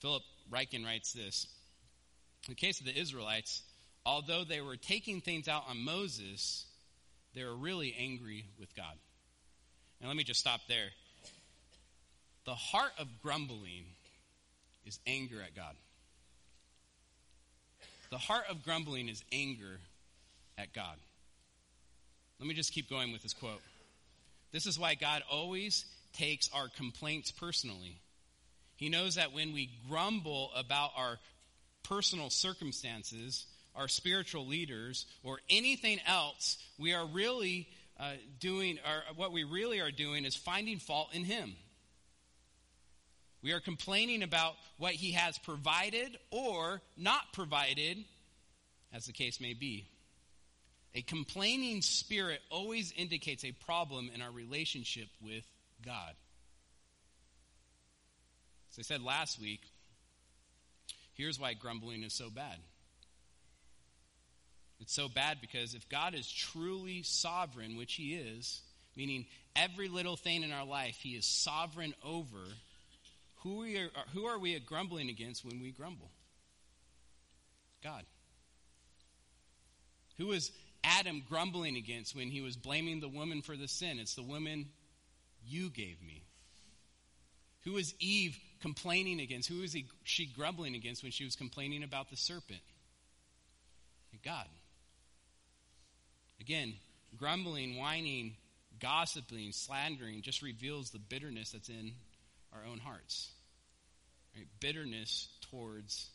Philip 0.00 0.22
Ryken 0.50 0.84
writes 0.84 1.12
this 1.12 1.46
In 2.48 2.52
the 2.52 2.60
case 2.60 2.80
of 2.80 2.86
the 2.86 2.98
Israelites, 2.98 3.62
although 4.04 4.44
they 4.44 4.60
were 4.60 4.76
taking 4.76 5.20
things 5.20 5.48
out 5.48 5.64
on 5.68 5.78
Moses, 5.78 6.64
they 7.34 7.44
were 7.44 7.54
really 7.54 7.94
angry 7.98 8.44
with 8.58 8.74
God. 8.74 8.94
And 10.00 10.08
let 10.08 10.16
me 10.16 10.24
just 10.24 10.40
stop 10.40 10.60
there. 10.68 10.88
The 12.46 12.54
heart 12.54 12.92
of 12.98 13.06
grumbling 13.22 13.84
is 14.86 14.98
anger 15.06 15.42
at 15.42 15.54
God. 15.54 15.74
The 18.10 18.18
heart 18.18 18.44
of 18.50 18.64
grumbling 18.64 19.08
is 19.08 19.22
anger 19.30 19.78
at 20.58 20.72
God. 20.72 20.96
Let 22.40 22.48
me 22.48 22.54
just 22.54 22.72
keep 22.72 22.88
going 22.88 23.12
with 23.12 23.22
this 23.22 23.34
quote. 23.34 23.60
This 24.52 24.66
is 24.66 24.78
why 24.78 24.94
God 24.94 25.22
always 25.30 25.84
takes 26.14 26.50
our 26.52 26.68
complaints 26.76 27.30
personally. 27.30 28.00
He 28.76 28.88
knows 28.88 29.16
that 29.16 29.32
when 29.32 29.52
we 29.52 29.70
grumble 29.88 30.50
about 30.56 30.90
our 30.96 31.18
personal 31.82 32.30
circumstances, 32.30 33.46
our 33.74 33.88
spiritual 33.88 34.46
leaders, 34.46 35.06
or 35.22 35.40
anything 35.48 35.98
else, 36.06 36.58
we 36.78 36.92
are 36.92 37.06
really 37.06 37.68
uh, 37.98 38.12
doing, 38.38 38.78
or 38.78 39.14
what 39.14 39.32
we 39.32 39.44
really 39.44 39.80
are 39.80 39.90
doing 39.90 40.24
is 40.24 40.34
finding 40.34 40.78
fault 40.78 41.08
in 41.12 41.24
Him. 41.24 41.54
We 43.42 43.52
are 43.52 43.60
complaining 43.60 44.22
about 44.22 44.54
what 44.78 44.92
He 44.92 45.12
has 45.12 45.38
provided 45.38 46.18
or 46.30 46.82
not 46.96 47.32
provided, 47.32 47.98
as 48.92 49.06
the 49.06 49.12
case 49.12 49.40
may 49.40 49.54
be. 49.54 49.86
A 50.94 51.02
complaining 51.02 51.82
spirit 51.82 52.40
always 52.50 52.92
indicates 52.96 53.44
a 53.44 53.52
problem 53.52 54.10
in 54.12 54.22
our 54.22 54.30
relationship 54.30 55.08
with 55.22 55.44
God. 55.84 56.14
As 58.72 58.78
I 58.78 58.82
said 58.82 59.02
last 59.02 59.40
week, 59.40 59.60
here's 61.14 61.38
why 61.38 61.54
grumbling 61.54 62.02
is 62.02 62.12
so 62.12 62.28
bad. 62.28 62.56
It's 64.80 64.94
so 64.94 65.08
bad 65.08 65.38
because 65.40 65.74
if 65.74 65.88
God 65.88 66.14
is 66.14 66.30
truly 66.30 67.02
sovereign, 67.02 67.76
which 67.76 67.94
He 67.94 68.14
is, 68.14 68.60
meaning 68.96 69.26
every 69.54 69.88
little 69.88 70.16
thing 70.16 70.42
in 70.42 70.52
our 70.52 70.64
life 70.64 70.96
He 71.00 71.10
is 71.10 71.26
sovereign 71.26 71.94
over, 72.04 72.38
who, 73.42 73.60
we 73.60 73.78
are, 73.78 73.90
uh, 73.94 74.02
who 74.12 74.26
are 74.26 74.38
we 74.38 74.58
grumbling 74.60 75.08
against 75.08 75.44
when 75.44 75.60
we 75.60 75.70
grumble? 75.70 76.10
God. 77.82 78.04
Who 80.18 80.32
is 80.32 80.52
Adam 80.84 81.22
grumbling 81.28 81.76
against 81.76 82.14
when 82.14 82.28
he 82.28 82.42
was 82.42 82.56
blaming 82.56 83.00
the 83.00 83.08
woman 83.08 83.40
for 83.40 83.56
the 83.56 83.68
sin? 83.68 83.98
It's 83.98 84.14
the 84.14 84.22
woman 84.22 84.66
you 85.46 85.70
gave 85.70 86.02
me. 86.02 86.24
Who 87.64 87.76
is 87.76 87.94
Eve 87.98 88.38
complaining 88.60 89.20
against? 89.20 89.48
Who 89.48 89.62
is 89.62 89.72
he, 89.72 89.86
she 90.04 90.26
grumbling 90.26 90.74
against 90.74 91.02
when 91.02 91.12
she 91.12 91.24
was 91.24 91.36
complaining 91.36 91.82
about 91.82 92.10
the 92.10 92.16
serpent? 92.16 92.60
God. 94.22 94.46
Again, 96.40 96.74
grumbling, 97.16 97.76
whining, 97.76 98.36
gossiping, 98.80 99.52
slandering 99.52 100.22
just 100.22 100.42
reveals 100.42 100.90
the 100.90 100.98
bitterness 100.98 101.52
that's 101.52 101.68
in 101.68 101.92
our 102.52 102.60
own 102.70 102.78
hearts. 102.78 103.30
Right? 104.34 104.46
Bitterness 104.60 105.28
towards 105.50 106.08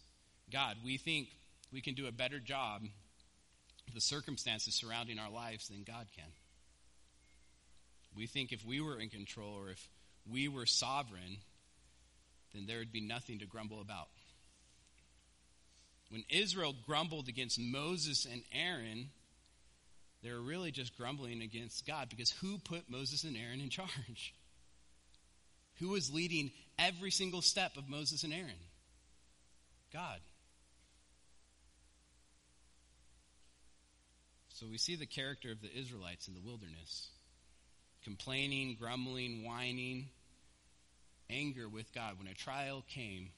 God. 0.51 0.77
We 0.83 0.97
think 0.97 1.29
we 1.71 1.81
can 1.81 1.93
do 1.93 2.07
a 2.07 2.11
better 2.11 2.39
job 2.39 2.83
the 3.93 4.01
circumstances 4.01 4.75
surrounding 4.75 5.19
our 5.19 5.29
lives 5.29 5.69
than 5.69 5.83
God 5.83 6.07
can. 6.15 6.25
We 8.15 8.27
think 8.27 8.51
if 8.51 8.65
we 8.65 8.81
were 8.81 8.99
in 8.99 9.09
control 9.09 9.53
or 9.53 9.69
if 9.69 9.87
we 10.29 10.47
were 10.47 10.65
sovereign, 10.65 11.37
then 12.53 12.65
there 12.65 12.79
would 12.79 12.91
be 12.91 13.01
nothing 13.01 13.39
to 13.39 13.45
grumble 13.45 13.81
about. 13.81 14.07
When 16.09 16.23
Israel 16.29 16.75
grumbled 16.85 17.27
against 17.27 17.59
Moses 17.59 18.25
and 18.25 18.43
Aaron, 18.53 19.09
they 20.25 20.31
were 20.31 20.41
really 20.41 20.71
just 20.71 20.97
grumbling 20.97 21.41
against 21.41 21.85
God 21.85 22.09
because 22.09 22.31
who 22.31 22.57
put 22.57 22.89
Moses 22.89 23.23
and 23.23 23.37
Aaron 23.37 23.61
in 23.61 23.69
charge? 23.69 24.33
Who 25.79 25.89
was 25.89 26.11
leading 26.11 26.51
every 26.79 27.11
single 27.11 27.41
step 27.41 27.77
of 27.77 27.87
Moses 27.87 28.23
and 28.23 28.33
Aaron? 28.33 28.55
God. 29.93 30.19
So 34.49 34.65
we 34.71 34.77
see 34.77 34.95
the 34.95 35.05
character 35.05 35.51
of 35.51 35.61
the 35.61 35.69
Israelites 35.77 36.27
in 36.27 36.33
the 36.33 36.39
wilderness 36.39 37.09
complaining, 38.03 38.77
grumbling, 38.79 39.43
whining, 39.43 40.07
anger 41.29 41.67
with 41.67 41.93
God. 41.93 42.17
When 42.17 42.27
a 42.27 42.33
trial 42.33 42.83
came, 42.87 43.29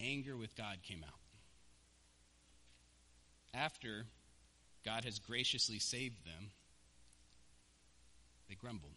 anger 0.00 0.36
with 0.36 0.54
God 0.56 0.78
came 0.82 1.02
out. 1.02 1.18
After 3.54 4.04
God 4.84 5.04
has 5.04 5.18
graciously 5.18 5.78
saved 5.78 6.24
them, 6.24 6.50
they 8.48 8.54
grumbled. 8.54 8.92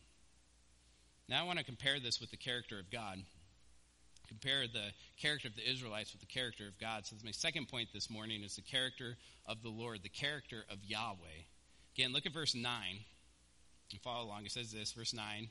Now 1.28 1.42
I 1.42 1.48
want 1.48 1.60
to 1.60 1.66
compare 1.66 2.00
this 2.00 2.20
with 2.20 2.32
the 2.32 2.38
character 2.38 2.80
of 2.80 2.92
God. 2.92 3.18
Compare 4.28 4.68
the 4.68 4.92
character 5.20 5.48
of 5.48 5.56
the 5.56 5.70
Israelites 5.70 6.12
with 6.12 6.22
the 6.22 6.28
character 6.28 6.68
of 6.68 6.80
God. 6.80 7.06
So 7.06 7.16
my 7.24 7.32
second 7.32 7.68
point 7.68 7.90
this 7.94 8.10
morning 8.10 8.44
is 8.44 8.56
the 8.56 8.62
character 8.62 9.18
of 9.46 9.62
the 9.62 9.70
Lord, 9.70 10.02
the 10.04 10.10
character 10.10 10.66
of 10.70 10.84
Yahweh. 10.84 11.46
Again, 11.96 12.12
look 12.12 12.26
at 12.26 12.34
verse 12.34 12.56
9 12.56 12.66
and 13.92 14.02
follow 14.02 14.26
along. 14.26 14.46
It 14.46 14.52
says 14.52 14.72
this, 14.72 14.92
verse 14.92 15.14
9. 15.14 15.50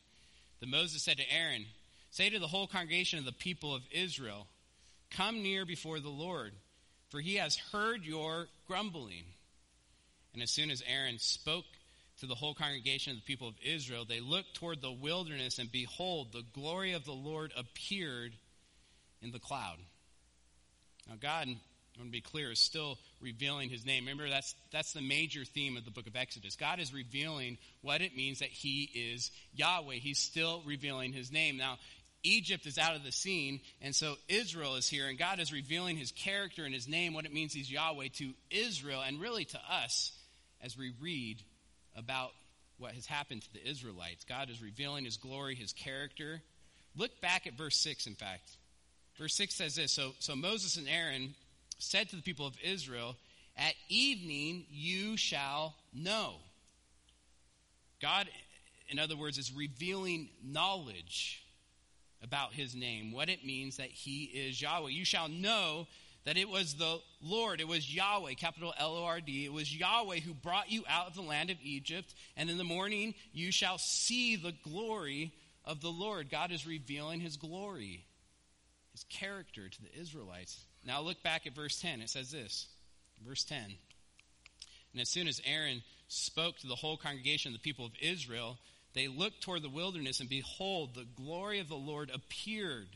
Then 0.61 0.71
Moses 0.71 1.03
said 1.03 1.19
to 1.19 1.33
Aaron, 1.33 1.67
Say 2.11 2.31
to 2.31 2.39
the 2.39 2.47
whole 2.47 2.67
congregation 2.67 3.19
of 3.19 3.25
the 3.25 3.33
people 3.33 3.75
of 3.75 3.83
Israel, 3.91 4.47
Come 5.11 5.43
near 5.43 5.65
before 5.65 6.01
the 6.01 6.09
Lord, 6.09 6.53
for 7.11 7.21
he 7.21 7.37
has 7.37 7.57
heard 7.73 8.05
your 8.05 8.49
grumbling. 8.67 9.25
And 10.35 10.43
as 10.43 10.51
soon 10.51 10.71
as 10.71 10.83
Aaron 10.87 11.19
spoke 11.19 11.65
to 12.21 12.27
the 12.27 12.35
whole 12.35 12.55
congregation 12.55 13.13
of 13.13 13.19
the 13.19 13.25
people 13.25 13.49
of 13.49 13.55
Israel, 13.65 14.05
they 14.05 14.21
looked 14.21 14.55
toward 14.55 14.83
the 14.83 14.93
wilderness, 14.93 15.59
and 15.59 15.71
behold, 15.71 16.33
the 16.33 16.45
glory 16.53 16.93
of 16.93 17.05
the 17.05 17.13
Lord 17.13 17.53
appeared 17.57 18.33
in 19.23 19.31
the 19.31 19.39
cloud. 19.39 19.79
Now, 21.09 21.15
God, 21.21 21.49
I 21.49 22.01
want 22.01 22.09
to 22.09 22.13
be 22.13 22.21
clear, 22.21 22.51
is 22.51 22.59
still 22.59 22.99
revealing 23.21 23.71
his 23.71 23.87
name. 23.87 24.05
Remember, 24.05 24.29
that's, 24.29 24.55
that's 24.73 24.93
the 24.93 25.03
major 25.03 25.45
theme 25.45 25.77
of 25.77 25.85
the 25.85 25.91
book 25.91 26.07
of 26.07 26.17
Exodus. 26.17 26.57
God 26.57 26.81
is 26.81 26.93
revealing 26.93 27.59
what 27.83 28.01
it 28.01 28.17
means 28.17 28.41
that 28.41 28.49
he 28.49 28.91
is 28.95 29.31
Yahweh. 29.55 29.95
He's 29.95 30.19
still 30.19 30.63
revealing 30.67 31.13
his 31.13 31.31
name. 31.31 31.57
Now, 31.57 31.79
Egypt 32.25 32.67
is 32.67 32.79
out 32.79 32.97
of 32.97 33.05
the 33.05 33.13
scene, 33.13 33.61
and 33.83 33.95
so 33.95 34.17
Israel 34.29 34.77
is 34.77 34.89
here, 34.89 35.09
and 35.09 35.19
God 35.19 35.41
is 35.41 35.53
revealing 35.53 35.97
his 35.97 36.11
character 36.11 36.65
and 36.65 36.75
his 36.75 36.89
name, 36.89 37.13
what 37.13 37.27
it 37.27 37.35
means 37.35 37.53
he's 37.53 37.71
Yahweh 37.71 38.09
to 38.15 38.33
Israel, 38.51 39.03
and 39.07 39.21
really 39.21 39.45
to 39.45 39.61
us 39.71 40.13
as 40.65 40.79
we 40.79 40.93
read 41.01 41.43
about 41.97 42.31
what 42.79 42.93
has 42.93 43.07
happened 43.07 43.43
to 43.43 43.53
the 43.53 43.69
Israelites. 43.69 44.25
God 44.25 44.51
is 44.51 44.63
revealing 44.63 45.05
his 45.05 45.17
glory, 45.17 45.55
his 45.55 45.73
character. 45.73 46.41
Look 46.97 47.21
back 47.21 47.47
at 47.47 47.55
verse 47.55 47.77
6, 47.77 48.07
in 48.07 48.15
fact. 48.15 48.57
Verse 49.19 49.35
6 49.35 49.55
says 49.55 49.77
this 49.77 49.93
So, 49.93 50.13
so 50.19 50.35
Moses 50.35 50.77
and 50.77 50.89
Aaron 50.89 51.35
said 51.79 52.09
to 52.11 52.17
the 52.17 52.23
people 52.23 52.47
of 52.47 52.55
Israel, 52.65 53.17
At 53.57 53.75
evening 53.89 54.65
you 54.71 55.17
shall 55.17 55.75
know. 55.93 56.35
God, 58.01 58.29
in 58.89 58.99
other 58.99 59.17
words, 59.17 59.39
is 59.39 59.53
revealing 59.53 60.29
knowledge 60.43 61.45
about 62.23 62.55
his 62.55 62.75
name, 62.75 63.13
what 63.13 63.29
it 63.29 63.45
means 63.45 63.77
that 63.77 63.91
he 63.91 64.25
is 64.25 64.61
Yahweh. 64.61 64.91
You 64.91 65.05
shall 65.05 65.29
know 65.29 65.87
that 66.25 66.37
it 66.37 66.49
was 66.49 66.75
the 66.75 67.01
Lord, 67.23 67.61
it 67.61 67.69
was 67.69 67.95
Yahweh, 67.95 68.35
capital 68.35 68.73
L 68.79 68.97
O 68.97 69.05
R 69.05 69.21
D. 69.21 69.45
It 69.45 69.53
was 69.53 69.75
Yahweh 69.75 70.21
who 70.21 70.35
brought 70.35 70.71
you 70.71 70.85
out 70.89 71.07
of 71.07 71.15
the 71.15 71.23
land 71.23 71.51
of 71.51 71.59
Egypt, 71.63 72.15
and 72.37 72.49
in 72.51 72.59
the 72.59 72.65
morning 72.65 73.15
you 73.33 73.53
shall 73.53 73.79
see 73.79 74.37
the 74.37 74.55
glory 74.63 75.33
of 75.65 75.81
the 75.81 75.91
Lord. 75.91 76.31
God 76.31 76.51
is 76.51 76.67
revealing 76.67 77.21
his 77.21 77.37
glory, 77.37 78.05
his 78.93 79.05
character 79.05 79.69
to 79.69 79.83
the 79.83 80.01
Israelites. 80.01 80.59
Now 80.85 81.01
look 81.01 81.23
back 81.23 81.47
at 81.47 81.55
verse 81.55 81.81
10. 81.81 82.01
It 82.01 82.11
says 82.11 82.31
this, 82.31 82.67
verse 83.27 83.45
10. 83.45 83.59
And 84.93 85.01
as 85.01 85.11
soon 85.11 85.27
as 85.27 85.41
Aaron 85.45 85.83
spoke 86.09 86.59
to 86.59 86.67
the 86.67 86.75
whole 86.75 86.97
congregation 86.97 87.51
of 87.51 87.55
the 87.55 87.63
people 87.63 87.87
of 87.87 87.93
Israel, 88.01 88.59
they 88.95 89.09
looked 89.09 89.43
toward 89.43 89.63
the 89.63 89.69
wilderness, 89.69 90.21
and 90.21 90.29
behold, 90.29 90.95
the 90.95 91.07
glory 91.17 91.59
of 91.59 91.69
the 91.69 91.75
Lord 91.75 92.11
appeared 92.15 92.89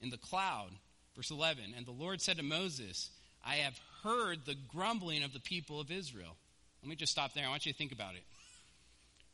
in 0.00 0.10
the 0.10 0.18
cloud. 0.18 0.70
Verse 1.16 1.30
11 1.30 1.74
And 1.76 1.86
the 1.86 1.90
Lord 1.90 2.20
said 2.20 2.36
to 2.36 2.42
Moses, 2.42 3.10
I 3.44 3.56
have 3.56 3.78
heard 4.04 4.44
the 4.44 4.56
grumbling 4.68 5.22
of 5.22 5.32
the 5.32 5.40
people 5.40 5.80
of 5.80 5.90
Israel. 5.90 6.36
Let 6.82 6.90
me 6.90 6.96
just 6.96 7.12
stop 7.12 7.32
there. 7.32 7.46
I 7.46 7.48
want 7.48 7.66
you 7.66 7.72
to 7.72 7.78
think 7.78 7.92
about 7.92 8.14
it. 8.14 8.22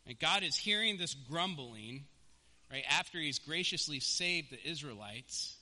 And 0.07 0.19
God 0.19 0.43
is 0.43 0.57
hearing 0.57 0.97
this 0.97 1.15
grumbling, 1.15 2.05
right, 2.71 2.85
after 2.89 3.19
he's 3.19 3.39
graciously 3.39 4.01
saved 4.01 4.51
the 4.51 4.69
Israelites. 4.69 5.57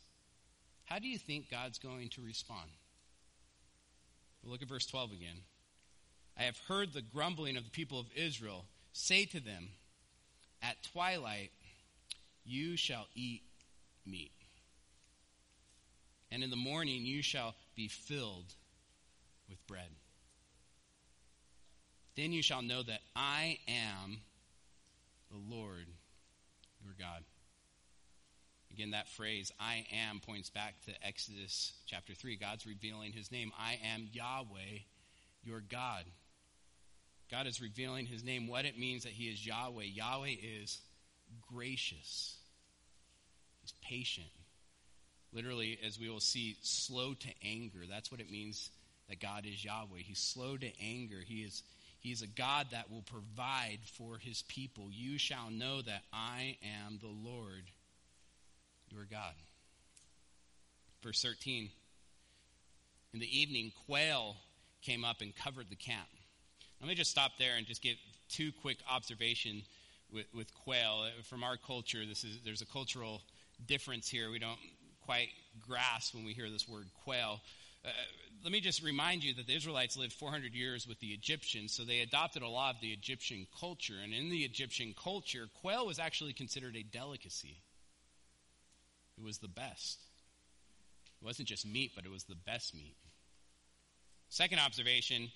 How 0.84 0.98
do 0.98 1.08
you 1.08 1.18
think 1.18 1.50
God's 1.50 1.78
going 1.78 2.10
to 2.10 2.22
respond? 2.22 2.70
Well, 4.42 4.52
look 4.52 4.62
at 4.62 4.68
verse 4.68 4.86
12 4.86 5.12
again. 5.12 5.36
I 6.38 6.44
have 6.44 6.58
heard 6.68 6.92
the 6.92 7.02
grumbling 7.02 7.56
of 7.56 7.64
the 7.64 7.70
people 7.70 7.98
of 7.98 8.06
Israel. 8.14 8.64
Say 8.92 9.24
to 9.26 9.40
them, 9.40 9.68
At 10.62 10.76
twilight 10.92 11.50
you 12.44 12.76
shall 12.76 13.06
eat 13.14 13.42
meat 14.06 14.32
and 16.30 16.42
in 16.42 16.50
the 16.50 16.56
morning 16.56 17.04
you 17.04 17.22
shall 17.22 17.54
be 17.74 17.88
filled 17.88 18.54
with 19.48 19.64
bread. 19.66 19.90
Then 22.16 22.32
you 22.32 22.42
shall 22.42 22.62
know 22.62 22.82
that 22.82 23.00
I 23.16 23.58
am 23.68 24.18
the 25.30 25.38
Lord 25.54 25.86
your 26.84 26.94
God. 26.98 27.22
Again, 28.72 28.92
that 28.92 29.08
phrase, 29.08 29.52
I 29.58 29.84
am, 30.08 30.20
points 30.20 30.50
back 30.50 30.74
to 30.86 31.06
Exodus 31.06 31.72
chapter 31.86 32.14
3. 32.14 32.36
God's 32.36 32.66
revealing 32.66 33.12
his 33.12 33.32
name. 33.32 33.52
I 33.58 33.78
am 33.92 34.08
Yahweh, 34.12 34.80
your 35.44 35.60
God. 35.60 36.04
God 37.30 37.46
is 37.46 37.60
revealing 37.60 38.06
his 38.06 38.24
name, 38.24 38.46
what 38.46 38.64
it 38.64 38.78
means 38.78 39.04
that 39.04 39.12
he 39.12 39.24
is 39.24 39.44
Yahweh. 39.44 39.84
Yahweh 39.84 40.34
is 40.60 40.78
gracious. 41.52 42.36
He's 43.60 43.74
patient. 43.82 44.26
Literally, 45.32 45.78
as 45.86 45.98
we 45.98 46.08
will 46.08 46.20
see, 46.20 46.56
slow 46.62 47.14
to 47.14 47.28
anger. 47.44 47.80
That's 47.88 48.10
what 48.10 48.20
it 48.20 48.30
means 48.30 48.70
that 49.08 49.20
God 49.20 49.46
is 49.46 49.64
Yahweh. 49.64 49.98
He's 49.98 50.18
slow 50.18 50.56
to 50.56 50.70
anger. 50.80 51.18
He 51.24 51.42
is 51.42 51.62
He's 52.00 52.22
a 52.22 52.26
God 52.26 52.68
that 52.72 52.90
will 52.90 53.02
provide 53.02 53.80
for 53.98 54.16
his 54.16 54.42
people. 54.48 54.88
You 54.90 55.18
shall 55.18 55.50
know 55.50 55.82
that 55.82 56.02
I 56.12 56.56
am 56.86 56.98
the 56.98 57.08
Lord 57.08 57.64
your 58.90 59.04
God. 59.04 59.34
Verse 61.02 61.22
13. 61.22 61.68
In 63.12 63.20
the 63.20 63.38
evening, 63.38 63.72
quail 63.86 64.36
came 64.82 65.04
up 65.04 65.20
and 65.20 65.36
covered 65.36 65.68
the 65.68 65.76
camp. 65.76 66.08
Let 66.80 66.88
me 66.88 66.94
just 66.94 67.10
stop 67.10 67.32
there 67.38 67.56
and 67.56 67.66
just 67.66 67.82
give 67.82 67.96
two 68.30 68.50
quick 68.62 68.78
observations 68.90 69.64
with, 70.10 70.26
with 70.34 70.54
quail. 70.54 71.04
From 71.24 71.44
our 71.44 71.58
culture, 71.58 72.06
this 72.06 72.24
is, 72.24 72.38
there's 72.44 72.62
a 72.62 72.66
cultural 72.66 73.20
difference 73.66 74.08
here. 74.08 74.30
We 74.30 74.38
don't 74.38 74.58
quite 75.10 75.30
grasp 75.66 76.14
when 76.14 76.24
we 76.24 76.32
hear 76.32 76.48
this 76.48 76.68
word 76.68 76.86
quail. 77.02 77.40
Uh, 77.84 77.88
let 78.44 78.52
me 78.52 78.60
just 78.60 78.80
remind 78.80 79.24
you 79.24 79.34
that 79.34 79.48
the 79.48 79.56
Israelites 79.56 79.96
lived 79.96 80.12
400 80.12 80.54
years 80.54 80.86
with 80.86 81.00
the 81.00 81.08
Egyptians, 81.08 81.72
so 81.72 81.82
they 81.82 81.98
adopted 81.98 82.42
a 82.42 82.48
lot 82.48 82.76
of 82.76 82.80
the 82.80 82.92
Egyptian 82.92 83.48
culture. 83.58 83.94
And 84.00 84.14
in 84.14 84.30
the 84.30 84.44
Egyptian 84.44 84.94
culture, 85.02 85.48
quail 85.62 85.84
was 85.84 85.98
actually 85.98 86.32
considered 86.32 86.76
a 86.76 86.84
delicacy. 86.84 87.56
It 89.18 89.24
was 89.24 89.38
the 89.38 89.48
best. 89.48 89.98
It 91.20 91.24
wasn't 91.24 91.48
just 91.48 91.66
meat, 91.66 91.90
but 91.96 92.04
it 92.04 92.10
was 92.12 92.22
the 92.22 92.36
best 92.36 92.72
meat. 92.72 92.94
Second 94.28 94.60
observation, 94.60 95.28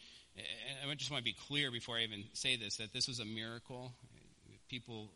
I 0.88 0.94
just 0.94 1.10
want 1.10 1.24
to 1.24 1.28
be 1.28 1.36
clear 1.48 1.72
before 1.72 1.96
I 1.96 2.02
even 2.02 2.22
say 2.32 2.54
this, 2.54 2.76
that 2.76 2.92
this 2.92 3.08
was 3.08 3.18
a 3.18 3.24
miracle. 3.24 3.92
People, 4.68 5.10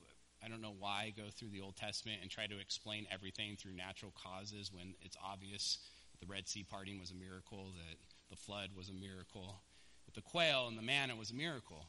I 0.45 0.49
don't 0.49 0.63
know 0.63 0.75
why, 0.79 1.13
go 1.17 1.25
through 1.31 1.51
the 1.51 1.61
Old 1.61 1.77
Testament 1.77 2.21
and 2.23 2.31
try 2.31 2.47
to 2.47 2.59
explain 2.59 3.07
everything 3.11 3.57
through 3.57 3.73
natural 3.73 4.13
causes 4.23 4.71
when 4.73 4.95
it's 5.03 5.17
obvious 5.25 5.79
the 6.21 6.27
Red 6.27 6.49
Sea 6.49 6.65
parting 6.69 6.99
was 6.99 7.11
a 7.11 7.15
miracle, 7.15 7.73
that 7.77 7.97
the 8.31 8.37
flood 8.37 8.71
was 8.77 8.89
a 8.89 8.93
miracle, 8.93 9.61
that 10.07 10.15
the 10.15 10.23
quail 10.23 10.67
and 10.69 10.77
the 10.77 10.83
manna 10.83 11.17
was 11.17 11.31
a 11.31 11.35
miracle. 11.35 11.87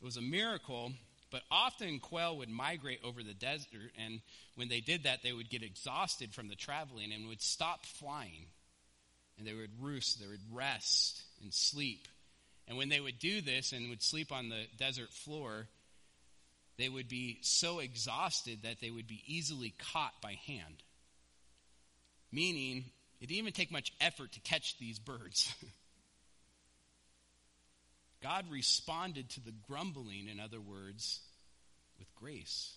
It 0.00 0.04
was 0.04 0.16
a 0.16 0.22
miracle, 0.22 0.92
but 1.30 1.42
often 1.50 1.98
quail 2.00 2.36
would 2.36 2.50
migrate 2.50 3.00
over 3.02 3.22
the 3.22 3.34
desert, 3.34 3.92
and 3.98 4.20
when 4.54 4.68
they 4.68 4.80
did 4.80 5.04
that, 5.04 5.22
they 5.22 5.32
would 5.32 5.50
get 5.50 5.62
exhausted 5.62 6.34
from 6.34 6.48
the 6.48 6.54
traveling 6.54 7.12
and 7.12 7.28
would 7.28 7.42
stop 7.42 7.86
flying. 7.86 8.46
And 9.38 9.46
they 9.46 9.54
would 9.54 9.82
roost, 9.82 10.20
they 10.20 10.26
would 10.26 10.40
rest 10.52 11.22
and 11.42 11.52
sleep. 11.52 12.08
And 12.68 12.76
when 12.76 12.88
they 12.88 13.00
would 13.00 13.18
do 13.18 13.40
this 13.40 13.72
and 13.72 13.88
would 13.90 14.02
sleep 14.02 14.32
on 14.32 14.48
the 14.48 14.64
desert 14.78 15.12
floor, 15.12 15.68
they 16.78 16.88
would 16.88 17.08
be 17.08 17.38
so 17.42 17.78
exhausted 17.78 18.60
that 18.62 18.80
they 18.80 18.90
would 18.90 19.06
be 19.06 19.22
easily 19.26 19.74
caught 19.92 20.20
by 20.20 20.38
hand. 20.46 20.82
Meaning, 22.30 22.84
it 23.20 23.28
didn't 23.28 23.38
even 23.38 23.52
take 23.52 23.72
much 23.72 23.92
effort 24.00 24.32
to 24.32 24.40
catch 24.40 24.78
these 24.78 24.98
birds. 24.98 25.54
God 28.22 28.44
responded 28.50 29.30
to 29.30 29.40
the 29.40 29.54
grumbling, 29.68 30.28
in 30.28 30.40
other 30.40 30.60
words, 30.60 31.20
with 31.98 32.14
grace. 32.14 32.74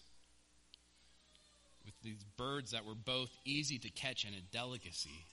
With 1.86 1.94
these 2.04 2.24
birds 2.38 2.72
that 2.72 2.86
were 2.86 2.96
both 2.96 3.30
easy 3.46 3.80
to 3.80 3.90
catch 3.90 4.26
and 4.26 4.36
a 4.36 4.42
delicacy. 4.56 5.26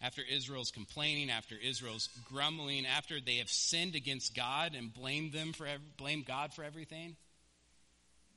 After 0.00 0.22
Israel's 0.22 0.70
complaining, 0.70 1.30
after 1.30 1.54
Israel's 1.56 2.08
grumbling, 2.30 2.84
after 2.86 3.20
they 3.20 3.36
have 3.36 3.48
sinned 3.48 3.94
against 3.94 4.34
God 4.34 4.74
and 4.76 4.92
blamed 4.92 5.32
them 5.32 5.52
for 5.52 5.66
blamed 5.96 6.26
God 6.26 6.52
for 6.52 6.62
everything, 6.62 7.16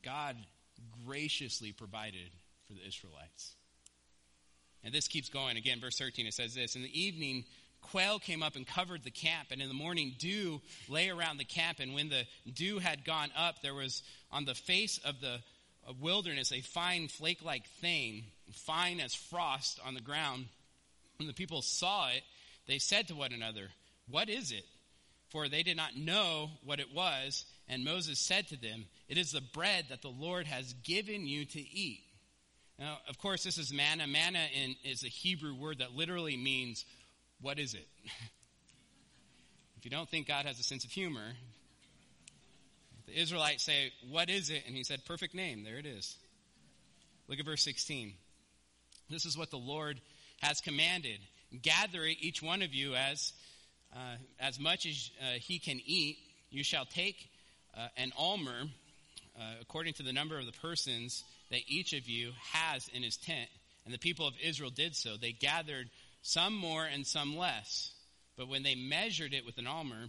God 0.03 0.37
graciously 1.05 1.71
provided 1.71 2.29
for 2.67 2.73
the 2.73 2.87
Israelites. 2.87 3.55
And 4.83 4.93
this 4.93 5.07
keeps 5.07 5.29
going. 5.29 5.57
Again, 5.57 5.81
verse 5.81 5.97
13, 5.97 6.27
it 6.27 6.33
says 6.33 6.53
this 6.53 6.75
In 6.75 6.83
the 6.83 6.99
evening, 6.99 7.45
quail 7.81 8.19
came 8.19 8.43
up 8.43 8.55
and 8.55 8.65
covered 8.65 9.03
the 9.03 9.11
camp, 9.11 9.49
and 9.51 9.61
in 9.61 9.67
the 9.67 9.73
morning, 9.73 10.15
dew 10.17 10.61
lay 10.87 11.09
around 11.09 11.37
the 11.37 11.45
camp. 11.45 11.79
And 11.79 11.93
when 11.93 12.09
the 12.09 12.25
dew 12.51 12.79
had 12.79 13.03
gone 13.03 13.29
up, 13.35 13.61
there 13.61 13.73
was 13.73 14.03
on 14.31 14.45
the 14.45 14.55
face 14.55 14.99
of 15.03 15.19
the 15.19 15.39
wilderness 16.01 16.51
a 16.51 16.61
fine 16.61 17.07
flake 17.07 17.43
like 17.43 17.65
thing, 17.81 18.25
fine 18.51 18.99
as 18.99 19.13
frost 19.13 19.79
on 19.85 19.93
the 19.93 20.01
ground. 20.01 20.45
When 21.17 21.27
the 21.27 21.33
people 21.33 21.61
saw 21.61 22.09
it, 22.09 22.23
they 22.67 22.79
said 22.79 23.07
to 23.07 23.15
one 23.15 23.33
another, 23.33 23.69
What 24.09 24.29
is 24.29 24.51
it? 24.51 24.65
For 25.29 25.49
they 25.49 25.63
did 25.63 25.77
not 25.77 25.97
know 25.97 26.51
what 26.63 26.79
it 26.79 26.93
was. 26.93 27.45
And 27.67 27.83
Moses 27.83 28.19
said 28.19 28.47
to 28.49 28.57
them, 28.57 28.85
It 29.09 29.17
is 29.17 29.31
the 29.31 29.41
bread 29.41 29.85
that 29.89 30.01
the 30.01 30.09
Lord 30.09 30.47
has 30.47 30.73
given 30.83 31.27
you 31.27 31.45
to 31.45 31.59
eat. 31.59 32.03
Now, 32.79 32.99
of 33.09 33.17
course, 33.17 33.43
this 33.43 33.57
is 33.57 33.73
manna. 33.73 34.05
Manna 34.07 34.45
in, 34.53 34.75
is 34.83 35.03
a 35.03 35.07
Hebrew 35.07 35.55
word 35.55 35.79
that 35.79 35.95
literally 35.95 36.37
means, 36.37 36.85
what 37.41 37.57
is 37.57 37.73
it? 37.73 37.87
if 39.77 39.83
you 39.83 39.91
don't 39.91 40.09
think 40.09 40.27
God 40.27 40.45
has 40.45 40.59
a 40.59 40.63
sense 40.63 40.85
of 40.85 40.91
humor, 40.91 41.33
the 43.07 43.19
Israelites 43.19 43.63
say, 43.63 43.91
What 44.09 44.29
is 44.29 44.49
it? 44.49 44.63
And 44.67 44.75
he 44.75 44.83
said, 44.83 45.05
Perfect 45.05 45.33
name. 45.33 45.63
There 45.63 45.77
it 45.77 45.85
is. 45.85 46.15
Look 47.27 47.39
at 47.39 47.45
verse 47.45 47.63
16. 47.63 48.13
This 49.09 49.25
is 49.25 49.37
what 49.37 49.49
the 49.49 49.57
Lord 49.57 49.99
has 50.41 50.61
commanded 50.61 51.19
Gather 51.61 52.03
it, 52.03 52.17
each 52.19 52.41
one 52.41 52.61
of 52.61 52.73
you, 52.73 52.95
as, 52.95 53.31
uh, 53.93 54.15
as 54.39 54.59
much 54.59 54.85
as 54.85 55.11
uh, 55.21 55.39
he 55.39 55.59
can 55.59 55.79
eat. 55.85 56.17
You 56.49 56.63
shall 56.63 56.85
take 56.85 57.29
uh, 57.75 57.87
an 57.95 58.11
omer, 58.17 58.63
uh, 59.39 59.41
according 59.61 59.93
to 59.93 60.03
the 60.03 60.13
number 60.13 60.37
of 60.37 60.45
the 60.45 60.51
persons 60.51 61.23
that 61.51 61.61
each 61.67 61.93
of 61.93 62.07
you 62.07 62.31
has 62.51 62.89
in 62.93 63.01
his 63.01 63.15
tent. 63.17 63.49
And 63.85 63.93
the 63.93 63.99
people 63.99 64.27
of 64.27 64.33
Israel 64.43 64.69
did 64.69 64.95
so. 64.95 65.15
They 65.15 65.31
gathered 65.31 65.89
some 66.21 66.53
more 66.53 66.85
and 66.85 67.07
some 67.07 67.37
less. 67.37 67.93
But 68.35 68.49
when 68.49 68.63
they 68.63 68.75
measured 68.75 69.33
it 69.33 69.45
with 69.45 69.57
an 69.57 69.67
omer, 69.67 70.07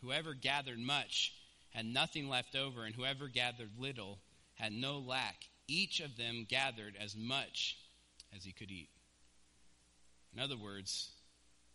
whoever 0.00 0.32
gathered 0.32 0.78
much 0.78 1.34
had 1.70 1.84
nothing 1.84 2.30
left 2.30 2.56
over, 2.56 2.84
and 2.84 2.94
whoever 2.94 3.28
gathered 3.28 3.70
little 3.78 4.18
had 4.54 4.72
no 4.72 4.98
lack. 4.98 5.36
Each 5.68 6.00
of 6.00 6.16
them 6.16 6.46
gathered 6.48 6.96
as 6.98 7.14
much 7.14 7.76
as 8.34 8.44
he 8.44 8.52
could 8.52 8.70
eat. 8.70 8.88
In 10.36 10.42
other 10.42 10.56
words, 10.56 11.08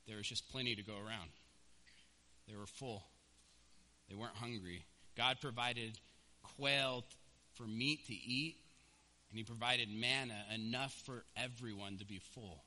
there 0.08 0.18
was 0.18 0.28
just 0.28 0.50
plenty 0.52 0.76
to 0.76 0.84
go 0.84 0.94
around. 0.94 1.30
They 2.48 2.56
were 2.56 2.68
full, 2.68 3.04
they 4.08 4.16
weren't 4.16 4.36
hungry. 4.36 4.86
God 5.18 5.38
provided 5.42 5.98
quail 6.58 7.04
for 7.56 7.64
meat 7.64 8.06
to 8.08 8.14
eat 8.14 8.56
and 9.30 9.38
he 9.38 9.44
provided 9.44 9.90
manna 9.90 10.36
enough 10.54 10.94
for 11.06 11.24
everyone 11.36 11.98
to 11.98 12.06
be 12.06 12.20
full. 12.34 12.64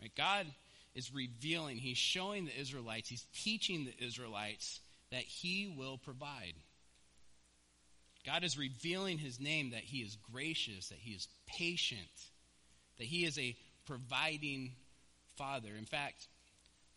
Right? 0.00 0.12
God 0.16 0.46
is 0.94 1.12
revealing, 1.12 1.76
he's 1.76 1.98
showing 1.98 2.46
the 2.46 2.58
Israelites, 2.58 3.08
he's 3.08 3.26
teaching 3.34 3.84
the 3.84 4.04
Israelites 4.04 4.80
that 5.10 5.22
he 5.22 5.72
will 5.76 5.98
provide. 5.98 6.54
God 8.24 8.44
is 8.44 8.56
revealing 8.56 9.18
his 9.18 9.40
name 9.40 9.70
that 9.70 9.82
he 9.82 9.98
is 9.98 10.16
gracious, 10.32 10.88
that 10.88 10.98
he 10.98 11.12
is 11.12 11.26
patient, 11.46 12.00
that 12.98 13.06
he 13.06 13.24
is 13.24 13.38
a 13.38 13.56
providing 13.90 14.70
father. 15.36 15.70
In 15.76 15.84
fact, 15.84 16.28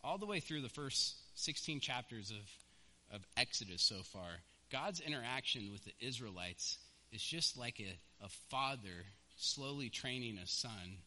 all 0.04 0.16
the 0.16 0.26
way 0.26 0.38
through 0.38 0.62
the 0.62 0.68
first 0.68 1.16
16 1.34 1.80
chapters 1.80 2.30
of, 2.30 3.16
of 3.16 3.26
Exodus 3.36 3.82
so 3.82 3.96
far, 4.04 4.28
God's 4.70 5.00
interaction 5.00 5.72
with 5.72 5.84
the 5.84 5.92
Israelites 6.00 6.78
is 7.10 7.20
just 7.20 7.58
like 7.58 7.80
a, 7.80 8.24
a 8.24 8.28
father 8.48 9.06
slowly 9.36 9.88
training 9.88 10.38
a 10.38 10.46
son 10.46 10.98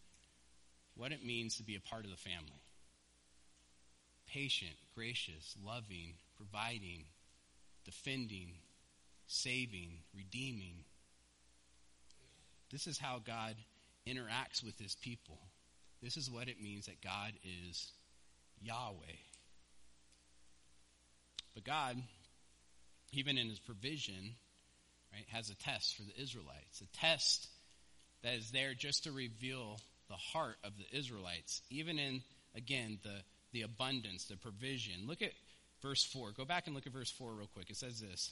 what 0.96 1.14
it 1.14 1.26
means 1.26 1.56
to 1.56 1.64
be 1.64 1.76
a 1.76 1.80
part 1.80 2.04
of 2.04 2.12
the 2.12 2.18
family 2.18 2.62
patient, 4.28 4.76
gracious, 4.94 5.56
loving, 5.66 6.16
providing, 6.36 7.06
defending, 7.86 8.50
saving, 9.26 10.00
redeeming. 10.14 10.84
This 12.70 12.88
is 12.88 12.98
how 12.98 13.22
God 13.26 13.56
interacts 14.06 14.62
with 14.62 14.78
his 14.78 14.96
people. 14.96 15.38
This 16.02 16.18
is 16.18 16.30
what 16.30 16.48
it 16.48 16.62
means 16.62 16.86
that 16.86 17.02
God 17.02 17.34
is 17.44 17.92
Yahweh. 18.62 19.18
But 21.54 21.64
God, 21.64 21.98
even 23.14 23.38
in 23.38 23.50
his 23.50 23.60
provision, 23.60 24.36
right, 25.12 25.26
has 25.30 25.50
a 25.50 25.56
test 25.56 25.96
for 25.96 26.04
the 26.04 26.22
Israelites. 26.22 26.82
A 26.82 26.98
test 26.98 27.48
that 28.24 28.36
is 28.36 28.52
there 28.52 28.74
just 28.74 29.06
to 29.06 29.12
reveal 29.12 29.80
the 30.08 30.16
heart 30.16 30.58
of 30.64 30.74
the 30.78 30.98
Israelites, 30.98 31.62
even 31.70 32.00
in, 32.00 32.22
again, 32.56 33.00
the, 33.04 33.22
the 33.54 33.64
abundance, 33.64 34.26
the 34.26 34.38
provision. 34.38 35.08
Look 35.08 35.22
at 35.22 35.32
verse 35.82 36.04
4. 36.06 36.32
Go 36.32 36.46
back 36.46 36.68
and 36.68 36.76
look 36.76 36.88
at 36.88 36.94
verse 36.94 37.12
4 37.12 37.34
real 37.34 37.50
quick. 37.54 37.70
It 37.70 37.78
says 37.78 38.00
this. 38.00 38.32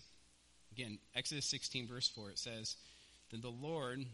Again, 0.71 0.99
Exodus 1.15 1.45
16, 1.45 1.87
verse 1.87 2.09
4, 2.09 2.31
it 2.31 2.39
says, 2.39 2.75
Then 3.31 3.41
the 3.41 3.49
Lord 3.49 4.05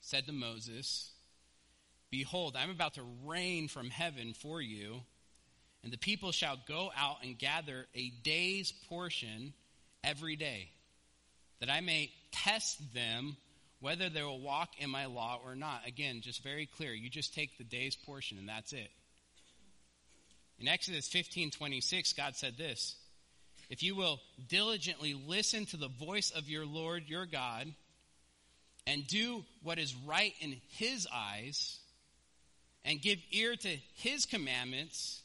said 0.00 0.26
to 0.26 0.32
Moses, 0.32 1.10
Behold, 2.10 2.56
I'm 2.58 2.70
about 2.70 2.94
to 2.94 3.02
rain 3.24 3.68
from 3.68 3.88
heaven 3.88 4.34
for 4.34 4.60
you, 4.60 5.02
and 5.84 5.92
the 5.92 5.98
people 5.98 6.32
shall 6.32 6.58
go 6.66 6.90
out 6.96 7.18
and 7.22 7.38
gather 7.38 7.86
a 7.94 8.10
day's 8.22 8.72
portion 8.88 9.54
every 10.02 10.36
day 10.36 10.70
that 11.60 11.70
I 11.70 11.80
may 11.80 12.10
test 12.32 12.78
them 12.94 13.36
whether 13.80 14.08
they 14.08 14.22
will 14.22 14.40
walk 14.40 14.70
in 14.78 14.90
my 14.90 15.06
law 15.06 15.40
or 15.44 15.54
not. 15.54 15.86
Again, 15.86 16.20
just 16.20 16.42
very 16.42 16.66
clear. 16.66 16.92
You 16.92 17.08
just 17.08 17.34
take 17.34 17.56
the 17.56 17.64
day's 17.64 17.96
portion 17.96 18.38
and 18.38 18.48
that's 18.48 18.72
it. 18.72 18.90
In 20.58 20.68
Exodus 20.68 21.08
15 21.08 21.50
26, 21.50 22.12
God 22.12 22.36
said 22.36 22.58
this 22.58 22.96
If 23.70 23.82
you 23.82 23.94
will 23.94 24.20
diligently 24.48 25.14
listen 25.14 25.64
to 25.66 25.76
the 25.76 25.88
voice 25.88 26.30
of 26.30 26.48
your 26.48 26.66
Lord 26.66 27.04
your 27.08 27.24
God 27.24 27.72
and 28.86 29.06
do 29.06 29.44
what 29.62 29.78
is 29.78 29.94
right 30.06 30.34
in 30.40 30.56
his 30.68 31.06
eyes 31.12 31.79
and 32.84 33.00
give 33.00 33.18
ear 33.30 33.56
to 33.56 33.76
his 33.96 34.26
commandments 34.26 35.20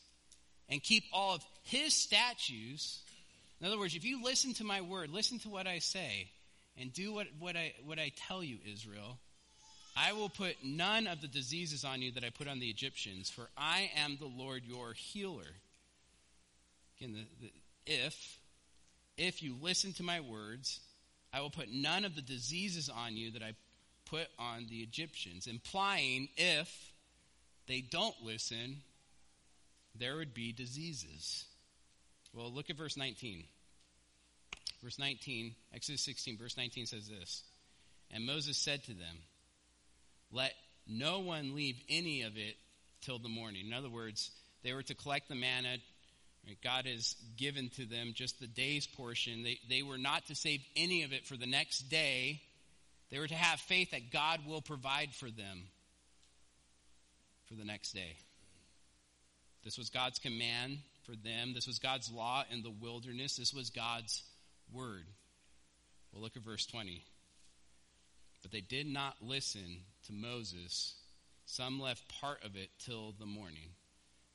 and 0.70 0.82
keep 0.82 1.04
all 1.13 1.36
of 1.36 1.46
his 1.63 1.94
statutes. 1.94 3.02
In 3.60 3.68
other 3.68 3.78
words, 3.78 3.96
if 3.96 4.04
you 4.04 4.24
listen 4.24 4.54
to 4.56 4.63
my 4.63 4.82
word, 4.82 5.10
listen 5.10 5.39
to 5.39 5.50
what 5.50 5.68
I 5.68 5.80
say, 5.80 6.30
and 6.78 6.91
do 6.94 7.13
what, 7.13 7.28
what, 7.39 7.56
I, 7.56 7.74
what 7.86 8.00
I 8.00 8.12
tell 8.28 8.44
you, 8.44 8.58
Israel, 8.72 9.18
I 9.96 10.12
will 10.12 10.30
put 10.30 10.58
none 10.63 11.08
of 11.08 11.22
the 11.22 11.28
diseases 11.28 11.86
on 11.86 12.02
you 12.02 12.12
that 12.13 12.24
I 12.24 12.30
put 12.30 12.50
on 12.50 12.60
the 12.60 12.68
Egyptians, 12.68 13.30
for 13.30 13.48
I 13.58 13.89
am 13.96 14.18
the 14.20 14.26
Lord 14.26 14.63
your 14.65 14.94
healer. 14.94 15.46
Again, 17.00 17.13
the, 17.13 17.46
the, 17.46 17.54
if, 17.86 18.39
if 19.18 19.41
you 19.41 19.56
listen 19.62 19.94
to 19.94 20.04
my 20.04 20.20
words, 20.20 20.82
I 21.32 21.39
will 21.39 21.50
put 21.50 21.72
none 21.72 22.04
of 22.04 22.15
the 22.15 22.22
diseases 22.22 22.89
on 22.89 23.15
you 23.15 23.32
that 23.32 23.41
I 23.41 23.54
put 24.06 24.28
on 24.38 24.68
the 24.70 24.80
Egyptians, 24.80 25.48
implying 25.48 26.28
if 26.36 26.70
they 27.67 27.82
don't 27.82 28.15
listen, 28.23 28.78
there 29.97 30.17
would 30.17 30.34
be 30.34 30.51
diseases. 30.51 31.45
Well, 32.34 32.51
look 32.51 32.69
at 32.69 32.78
verse 32.78 32.97
19. 32.97 33.43
Verse 34.84 34.99
19, 34.99 35.56
Exodus 35.73 36.01
16, 36.01 36.38
verse 36.38 36.58
19 36.58 36.86
says 36.86 37.08
this 37.08 37.43
And 38.12 38.25
Moses 38.25 38.58
said 38.58 38.84
to 38.84 38.93
them, 38.93 39.17
Let 40.32 40.54
no 40.88 41.19
one 41.19 41.56
leave 41.56 41.78
any 41.89 42.21
of 42.21 42.38
it 42.38 42.56
till 43.01 43.17
the 43.17 43.30
morning. 43.30 43.65
In 43.65 43.73
other 43.73 43.89
words, 43.89 44.30
they 44.63 44.73
were 44.73 44.84
to 44.84 44.95
collect 44.95 45.30
the 45.30 45.36
manna. 45.36 45.78
God 46.63 46.86
has 46.86 47.15
given 47.38 47.69
to 47.69 47.86
them 47.86 48.12
just 48.13 48.39
the 48.39 48.45
day's 48.45 48.86
portion. 48.86 49.41
They, 49.41 49.60
they 49.67 49.82
were 49.82 49.97
not 49.97 50.28
to 50.28 50.36
save 50.36 50.62
any 50.75 51.01
of 51.01 51.13
it 51.13 51.25
for 51.25 51.36
the 51.36 51.47
next 51.47 51.89
day. 51.89 52.41
They 53.10 53.17
were 53.17 53.28
to 53.28 53.36
have 53.36 53.60
faith 53.62 53.91
that 53.91 54.12
God 54.12 54.41
will 54.47 54.62
provide 54.62 55.15
for 55.15 55.32
them 55.32 55.63
for 57.47 57.55
the 57.55 57.65
next 57.65 57.93
day. 57.93 58.17
This 59.63 59.77
was 59.77 59.89
God's 59.89 60.19
command 60.19 60.79
for 61.05 61.13
them. 61.13 61.53
This 61.53 61.67
was 61.67 61.79
God's 61.79 62.12
law 62.12 62.43
in 62.51 62.62
the 62.62 62.73
wilderness. 62.81 63.36
This 63.36 63.53
was 63.53 63.69
God's 63.69 64.23
word. 64.71 65.05
Well, 66.12 66.21
look 66.21 66.38
at 66.38 66.43
verse 66.43 66.65
20. 66.65 67.03
But 68.41 68.51
they 68.51 68.62
did 68.62 68.88
not 68.88 69.15
listen 69.21 69.79
to 70.05 70.13
Moses. 70.13 70.93
Some 71.45 71.79
left 71.79 72.03
part 72.21 72.43
of 72.43 72.55
it 72.55 72.69
till 72.86 73.13
the 73.19 73.25
morning. 73.25 73.69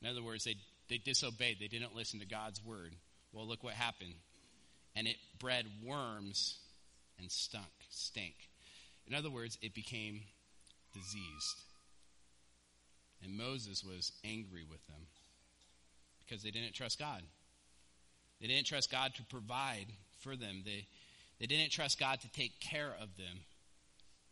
In 0.03 0.09
other 0.09 0.23
words, 0.23 0.45
they, 0.45 0.57
they 0.89 0.99
disobeyed. 0.99 1.59
They 1.61 1.69
didn't 1.69 1.95
listen 1.95 2.21
to 2.21 2.27
God's 2.27 2.65
word. 2.65 2.95
Well, 3.33 3.47
look 3.47 3.63
what 3.63 3.75
happened. 3.75 4.15
And 4.97 5.07
it 5.07 5.17
bred 5.39 5.67
worms 5.85 6.59
and 7.19 7.31
stunk, 7.31 7.65
stink. 7.91 8.35
In 9.07 9.15
other 9.15 9.31
words, 9.31 9.59
it 9.63 9.75
became 9.75 10.23
diseased. 10.93 11.63
And 13.23 13.37
Moses 13.37 13.85
was 13.85 14.13
angry 14.25 14.65
with 14.69 14.85
them 14.87 15.07
because 16.25 16.43
they 16.43 16.51
didn't 16.51 16.75
trust 16.75 16.99
God. 16.99 17.23
They 18.41 18.47
didn't 18.47 18.67
trust 18.67 18.91
God 18.91 19.15
to 19.17 19.23
provide 19.25 19.87
for 20.21 20.37
them. 20.37 20.63
They, 20.65 20.87
they 21.39 21.47
didn't 21.47 21.71
trust 21.73 22.01
God 22.01 22.21
to 22.21 22.33
take 22.33 22.61
care 22.61 22.95
of 23.01 23.17
them. 23.17 23.41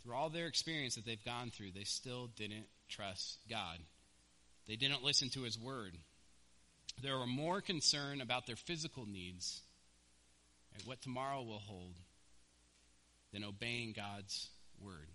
Through 0.02 0.14
all 0.14 0.30
their 0.30 0.46
experience 0.46 0.94
that 0.94 1.04
they've 1.04 1.24
gone 1.24 1.50
through, 1.50 1.72
they 1.72 1.84
still 1.84 2.28
didn't 2.36 2.66
trust 2.88 3.38
God. 3.50 3.78
They 4.66 4.76
didn't 4.76 5.04
listen 5.04 5.28
to 5.30 5.42
His 5.42 5.58
word. 5.58 5.94
They 7.02 7.10
were 7.10 7.26
more 7.26 7.60
concerned 7.60 8.22
about 8.22 8.46
their 8.46 8.56
physical 8.56 9.06
needs, 9.06 9.60
and 10.74 10.86
what 10.86 11.02
tomorrow 11.02 11.42
will 11.42 11.58
hold, 11.58 11.94
than 13.32 13.44
obeying 13.44 13.92
God's 13.92 14.48
word. 14.80 15.08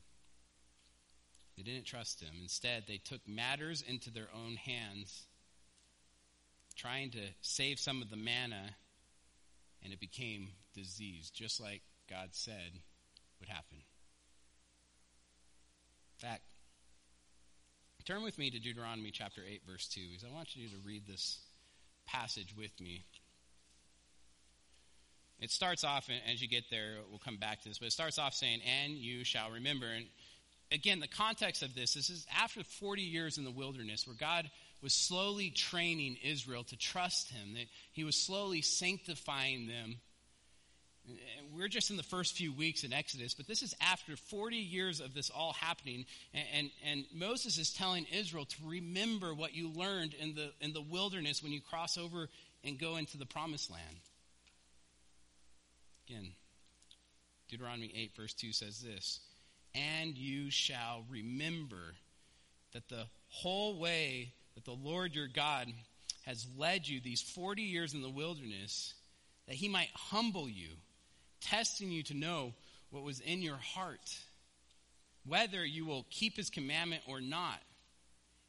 They 1.58 1.63
didn't 1.63 1.86
trust 1.86 2.22
him. 2.22 2.34
Instead, 2.42 2.86
they 2.88 2.98
took 2.98 3.22
matters 3.28 3.84
into 3.88 4.10
their 4.10 4.28
own 4.34 4.56
hands, 4.56 5.26
trying 6.76 7.12
to 7.12 7.22
save 7.42 7.80
some 7.80 8.02
of 8.02 8.10
the 8.10 8.16
manna, 8.16 8.76
and 9.84 9.94
it 9.94 10.00
became 10.00 10.50
disease, 10.74 11.30
just 11.30 11.62
like 11.62 11.82
God 12.10 12.30
said 12.32 12.72
would 13.39 13.50
happen. 13.50 13.78
In 16.18 16.28
fact, 16.30 16.42
turn 18.06 18.24
with 18.24 18.38
me 18.38 18.50
to 18.50 18.60
Deuteronomy 18.60 19.12
chapter 19.12 19.42
8, 19.48 19.62
verse 19.70 19.88
2, 19.88 20.02
because 20.10 20.24
I 20.24 20.34
want 20.34 20.56
you 20.56 20.68
to 20.68 20.76
read 20.86 21.08
this 21.08 21.39
passage 22.06 22.54
with 22.58 22.72
me. 22.82 23.06
It 25.39 25.52
starts 25.52 25.84
off, 25.84 26.10
and 26.10 26.20
as 26.32 26.42
you 26.42 26.48
get 26.48 26.70
there, 26.70 26.98
we'll 27.10 27.20
come 27.20 27.38
back 27.38 27.62
to 27.62 27.70
this, 27.70 27.80
but 27.80 27.88
it 27.88 27.92
starts 27.92 28.20
off 28.20 28.34
saying, 28.34 28.62
And 28.84 28.94
you 28.94 29.24
shall 29.24 29.52
remember. 29.52 29.88
And 29.88 30.06
again, 30.71 30.99
the 30.99 31.08
context 31.08 31.63
of 31.63 31.76
this, 31.76 31.93
this 31.93 32.10
is 32.10 32.26
after 32.39 32.63
40 32.63 33.02
years 33.02 33.38
in 33.38 33.43
the 33.43 33.52
wilderness 33.52 34.08
where 34.08 34.15
God 34.15 34.49
was 34.82 34.93
slowly 34.93 35.49
training 35.49 36.17
Israel 36.23 36.63
to 36.65 36.76
trust 36.76 37.32
him, 37.32 37.54
that 37.54 37.65
he 37.93 38.04
was 38.04 38.15
slowly 38.15 38.62
sanctifying 38.62 39.67
them. 39.67 39.95
We're 41.54 41.67
just 41.67 41.89
in 41.89 41.97
the 41.97 42.04
first 42.04 42.36
few 42.36 42.54
weeks 42.54 42.84
in 42.84 42.93
Exodus, 42.93 43.34
but 43.34 43.47
this 43.47 43.62
is 43.62 43.76
after 43.82 44.15
40 44.15 44.56
years 44.58 44.99
of 45.02 45.13
this 45.13 45.30
all 45.30 45.54
happening. 45.54 46.06
And, 46.34 46.45
and, 46.54 46.69
and, 46.86 47.06
Moses 47.13 47.58
is 47.58 47.73
telling 47.73 48.06
Israel 48.12 48.45
to 48.45 48.56
remember 48.65 49.34
what 49.34 49.54
you 49.54 49.69
learned 49.69 50.13
in 50.13 50.34
the, 50.34 50.52
in 50.62 50.71
the 50.71 50.82
wilderness 50.82 51.43
when 51.43 51.52
you 51.52 51.60
cross 51.62 51.97
over 51.97 52.30
and 52.63 52.80
go 52.80 52.95
into 52.95 53.17
the 53.17 53.26
promised 53.26 53.69
land. 53.69 53.97
Again, 56.08 56.32
Deuteronomy 57.49 57.91
8, 57.95 58.15
verse 58.15 58.34
2 58.34 58.54
says 58.54 58.80
this 58.80 59.19
and 59.76 60.18
you 60.18 60.50
shall 60.50 61.06
remember 61.10 61.96
that 62.74 62.90
the 62.90 63.06
whole 63.30 63.80
way 63.80 64.34
that 64.56 64.66
the 64.66 64.72
Lord 64.72 65.16
your 65.16 65.28
God 65.28 65.68
has 66.26 66.46
led 66.58 66.88
you 66.88 67.00
these 67.00 67.22
40 67.22 67.62
years 67.62 67.94
in 67.94 68.02
the 68.02 68.10
wilderness, 68.10 68.94
that 69.48 69.56
he 69.56 69.68
might 69.68 69.90
humble 69.94 70.50
you, 70.50 70.70
testing 71.42 71.92
you 71.92 72.04
to 72.04 72.14
know 72.14 72.54
what 72.92 73.04
was 73.04 73.20
in 73.20 73.42
your 73.42 73.58
heart, 73.58 74.18
whether 75.26 75.66
you 75.66 75.86
will 75.86 76.06
keep 76.10 76.38
his 76.38 76.50
commandment 76.50 77.02
or 77.08 77.22
not. 77.22 77.60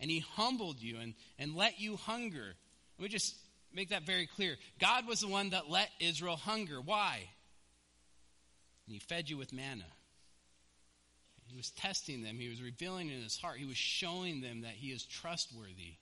And 0.00 0.10
he 0.10 0.20
humbled 0.20 0.80
you 0.80 0.98
and, 0.98 1.14
and 1.38 1.54
let 1.54 1.80
you 1.80 1.96
hunger. 1.96 2.54
Let 2.98 3.02
me 3.02 3.08
just 3.08 3.34
make 3.72 3.90
that 3.90 4.02
very 4.02 4.26
clear. 4.26 4.56
God 4.78 5.06
was 5.06 5.20
the 5.20 5.28
one 5.28 5.50
that 5.50 5.70
let 5.70 5.88
Israel 6.00 6.36
hunger. 6.36 6.80
Why? 6.80 7.20
And 8.86 8.92
he 8.92 8.98
fed 8.98 9.30
you 9.30 9.36
with 9.36 9.52
manna. 9.52 9.84
He 11.46 11.56
was 11.56 11.70
testing 11.70 12.22
them. 12.22 12.38
He 12.38 12.48
was 12.48 12.62
revealing 12.62 13.08
in 13.08 13.22
his 13.22 13.38
heart. 13.38 13.58
He 13.58 13.66
was 13.66 13.76
showing 13.76 14.40
them 14.40 14.62
that 14.62 14.72
he 14.72 14.88
is 14.88 15.04
trustworthy. 15.04 15.94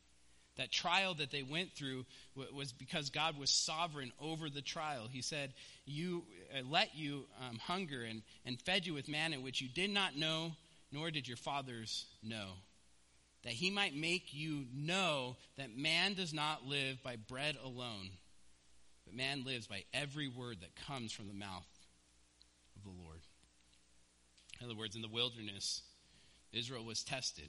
That 0.56 0.70
trial 0.70 1.14
that 1.14 1.30
they 1.30 1.42
went 1.42 1.72
through 1.72 2.04
was 2.34 2.72
because 2.72 3.08
God 3.08 3.38
was 3.38 3.48
sovereign 3.50 4.12
over 4.20 4.50
the 4.50 4.60
trial. 4.60 5.08
He 5.10 5.22
said, 5.22 5.54
"You 5.86 6.24
uh, 6.54 6.60
let 6.68 6.94
you 6.94 7.24
um, 7.48 7.58
hunger 7.58 8.02
and, 8.02 8.22
and 8.44 8.60
fed 8.60 8.86
you 8.86 8.92
with 8.92 9.08
manna, 9.08 9.40
which 9.40 9.62
you 9.62 9.68
did 9.68 9.90
not 9.90 10.14
know, 10.14 10.52
nor 10.92 11.10
did 11.10 11.26
your 11.26 11.38
fathers 11.38 12.04
know, 12.22 12.50
that 13.44 13.54
He 13.54 13.70
might 13.70 13.94
make 13.94 14.34
you 14.34 14.66
know 14.74 15.36
that 15.56 15.74
man 15.74 16.12
does 16.12 16.34
not 16.34 16.66
live 16.66 17.02
by 17.02 17.16
bread 17.16 17.56
alone, 17.64 18.10
but 19.06 19.14
man 19.14 19.44
lives 19.44 19.66
by 19.66 19.84
every 19.94 20.28
word 20.28 20.58
that 20.60 20.86
comes 20.86 21.12
from 21.12 21.28
the 21.28 21.34
mouth 21.34 21.48
of 21.48 21.50
the 21.50 21.56
Lord." 21.56 21.71
In 24.62 24.70
other 24.70 24.78
words, 24.78 24.94
in 24.94 25.02
the 25.02 25.08
wilderness, 25.08 25.82
Israel 26.52 26.84
was 26.84 27.02
tested. 27.02 27.48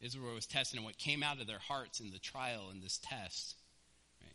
Israel 0.00 0.34
was 0.34 0.46
tested, 0.46 0.78
and 0.78 0.84
what 0.84 0.98
came 0.98 1.22
out 1.22 1.40
of 1.40 1.46
their 1.46 1.60
hearts 1.60 2.00
in 2.00 2.10
the 2.10 2.18
trial 2.18 2.70
in 2.72 2.80
this 2.80 2.98
test 2.98 3.54
right, 4.20 4.34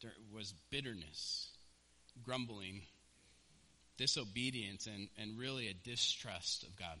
there 0.00 0.12
was 0.32 0.54
bitterness, 0.70 1.48
grumbling, 2.22 2.82
disobedience, 3.96 4.86
and, 4.86 5.08
and 5.18 5.36
really 5.36 5.66
a 5.66 5.74
distrust 5.74 6.62
of 6.62 6.76
God. 6.76 6.98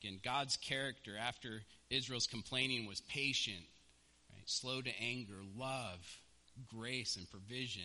Again, 0.00 0.20
God's 0.22 0.56
character 0.56 1.16
after 1.20 1.62
Israel's 1.90 2.28
complaining 2.28 2.86
was 2.86 3.00
patient, 3.00 3.64
right, 4.32 4.48
slow 4.48 4.80
to 4.80 4.90
anger, 5.02 5.40
love, 5.56 6.20
grace, 6.72 7.16
and 7.16 7.28
provision. 7.28 7.82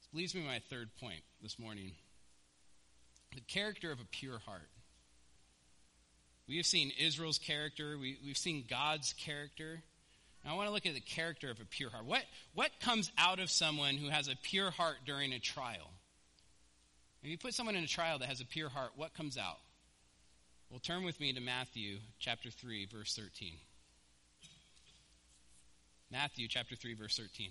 This 0.00 0.08
leads 0.12 0.34
me 0.34 0.40
to 0.40 0.48
my 0.48 0.60
third 0.68 0.88
point 0.98 1.22
this 1.40 1.56
morning 1.56 1.92
the 3.34 3.40
character 3.42 3.92
of 3.92 4.00
a 4.00 4.04
pure 4.10 4.38
heart. 4.38 4.68
We 6.48 6.56
have 6.56 6.66
seen 6.66 6.92
Israel's 6.98 7.38
character, 7.38 7.96
we, 7.96 8.18
we've 8.24 8.36
seen 8.36 8.64
God's 8.68 9.12
character. 9.12 9.82
Now, 10.44 10.52
I 10.52 10.56
want 10.56 10.68
to 10.68 10.72
look 10.72 10.86
at 10.86 10.94
the 10.94 11.00
character 11.00 11.50
of 11.50 11.60
a 11.60 11.64
pure 11.64 11.90
heart. 11.90 12.06
What, 12.06 12.22
what 12.54 12.70
comes 12.80 13.12
out 13.18 13.38
of 13.38 13.50
someone 13.50 13.96
who 13.96 14.08
has 14.08 14.26
a 14.26 14.34
pure 14.42 14.70
heart 14.70 14.96
during 15.06 15.32
a 15.32 15.38
trial? 15.38 15.90
If 17.22 17.28
you 17.28 17.38
put 17.38 17.54
someone 17.54 17.76
in 17.76 17.84
a 17.84 17.88
trial 17.88 18.18
that 18.18 18.28
has 18.28 18.40
a 18.40 18.46
pure 18.46 18.70
heart, 18.70 18.92
what 18.96 19.14
comes 19.14 19.36
out? 19.36 19.58
Well, 20.70 20.80
turn 20.80 21.04
with 21.04 21.20
me 21.20 21.32
to 21.32 21.40
Matthew 21.40 21.98
chapter 22.18 22.50
3, 22.50 22.86
verse 22.86 23.14
13. 23.14 23.52
Matthew 26.10 26.48
chapter 26.48 26.74
3, 26.74 26.94
verse 26.94 27.16
13. 27.16 27.50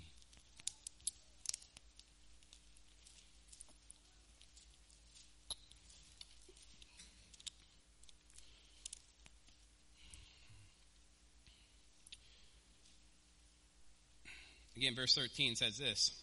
Again, 14.79 14.95
verse 14.95 15.13
13 15.13 15.57
says 15.57 15.77
this 15.77 16.13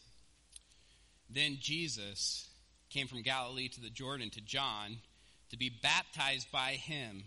Then 1.29 1.59
Jesus 1.61 2.49
came 2.89 3.07
from 3.07 3.21
Galilee 3.21 3.69
to 3.69 3.83
the 3.83 3.91
Jordan 3.91 4.31
to 4.31 4.41
John 4.41 4.97
to 5.51 5.59
be 5.59 5.71
baptized 5.83 6.51
by 6.51 6.71
him. 6.71 7.25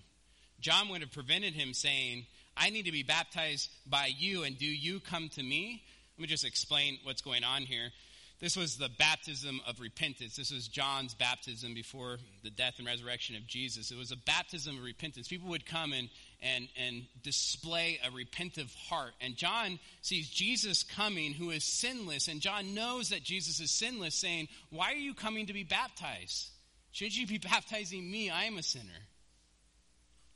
John 0.59 0.89
would 0.89 1.01
have 1.01 1.11
prevented 1.11 1.53
him 1.53 1.75
saying, 1.75 2.25
I 2.57 2.71
need 2.71 2.85
to 2.85 2.91
be 2.91 3.03
baptized 3.03 3.69
by 3.85 4.09
you, 4.17 4.41
and 4.41 4.57
do 4.57 4.65
you 4.65 4.99
come 4.99 5.29
to 5.35 5.43
me? 5.43 5.83
Let 6.17 6.23
me 6.23 6.27
just 6.27 6.45
explain 6.45 6.97
what's 7.03 7.21
going 7.21 7.43
on 7.43 7.61
here. 7.61 7.91
This 8.39 8.55
was 8.55 8.77
the 8.77 8.89
baptism 8.97 9.59
of 9.67 9.81
repentance. 9.81 10.37
This 10.37 10.51
was 10.51 10.69
John's 10.69 11.13
baptism 11.13 11.73
before 11.73 12.19
the 12.41 12.49
death 12.49 12.75
and 12.77 12.87
resurrection 12.87 13.35
of 13.35 13.45
Jesus. 13.45 13.91
It 13.91 13.97
was 13.97 14.13
a 14.13 14.17
baptism 14.17 14.77
of 14.77 14.83
repentance. 14.83 15.27
People 15.27 15.49
would 15.49 15.65
come 15.65 15.91
and, 15.91 16.07
and, 16.41 16.69
and 16.77 17.05
display 17.21 17.99
a 18.01 18.09
repentive 18.11 18.73
heart. 18.87 19.11
And 19.19 19.35
John 19.35 19.77
sees 20.01 20.29
Jesus 20.29 20.83
coming 20.83 21.33
who 21.33 21.49
is 21.49 21.65
sinless. 21.65 22.29
And 22.29 22.39
John 22.39 22.73
knows 22.73 23.09
that 23.09 23.23
Jesus 23.23 23.59
is 23.59 23.71
sinless, 23.71 24.15
saying, 24.15 24.47
Why 24.69 24.93
are 24.93 24.95
you 24.95 25.13
coming 25.13 25.47
to 25.47 25.53
be 25.53 25.63
baptized? 25.65 26.47
Shouldn't 26.93 27.17
you 27.17 27.27
be 27.27 27.37
baptizing 27.49 28.09
me? 28.09 28.29
I 28.29 28.45
am 28.45 28.57
a 28.57 28.63
sinner. 28.63 28.85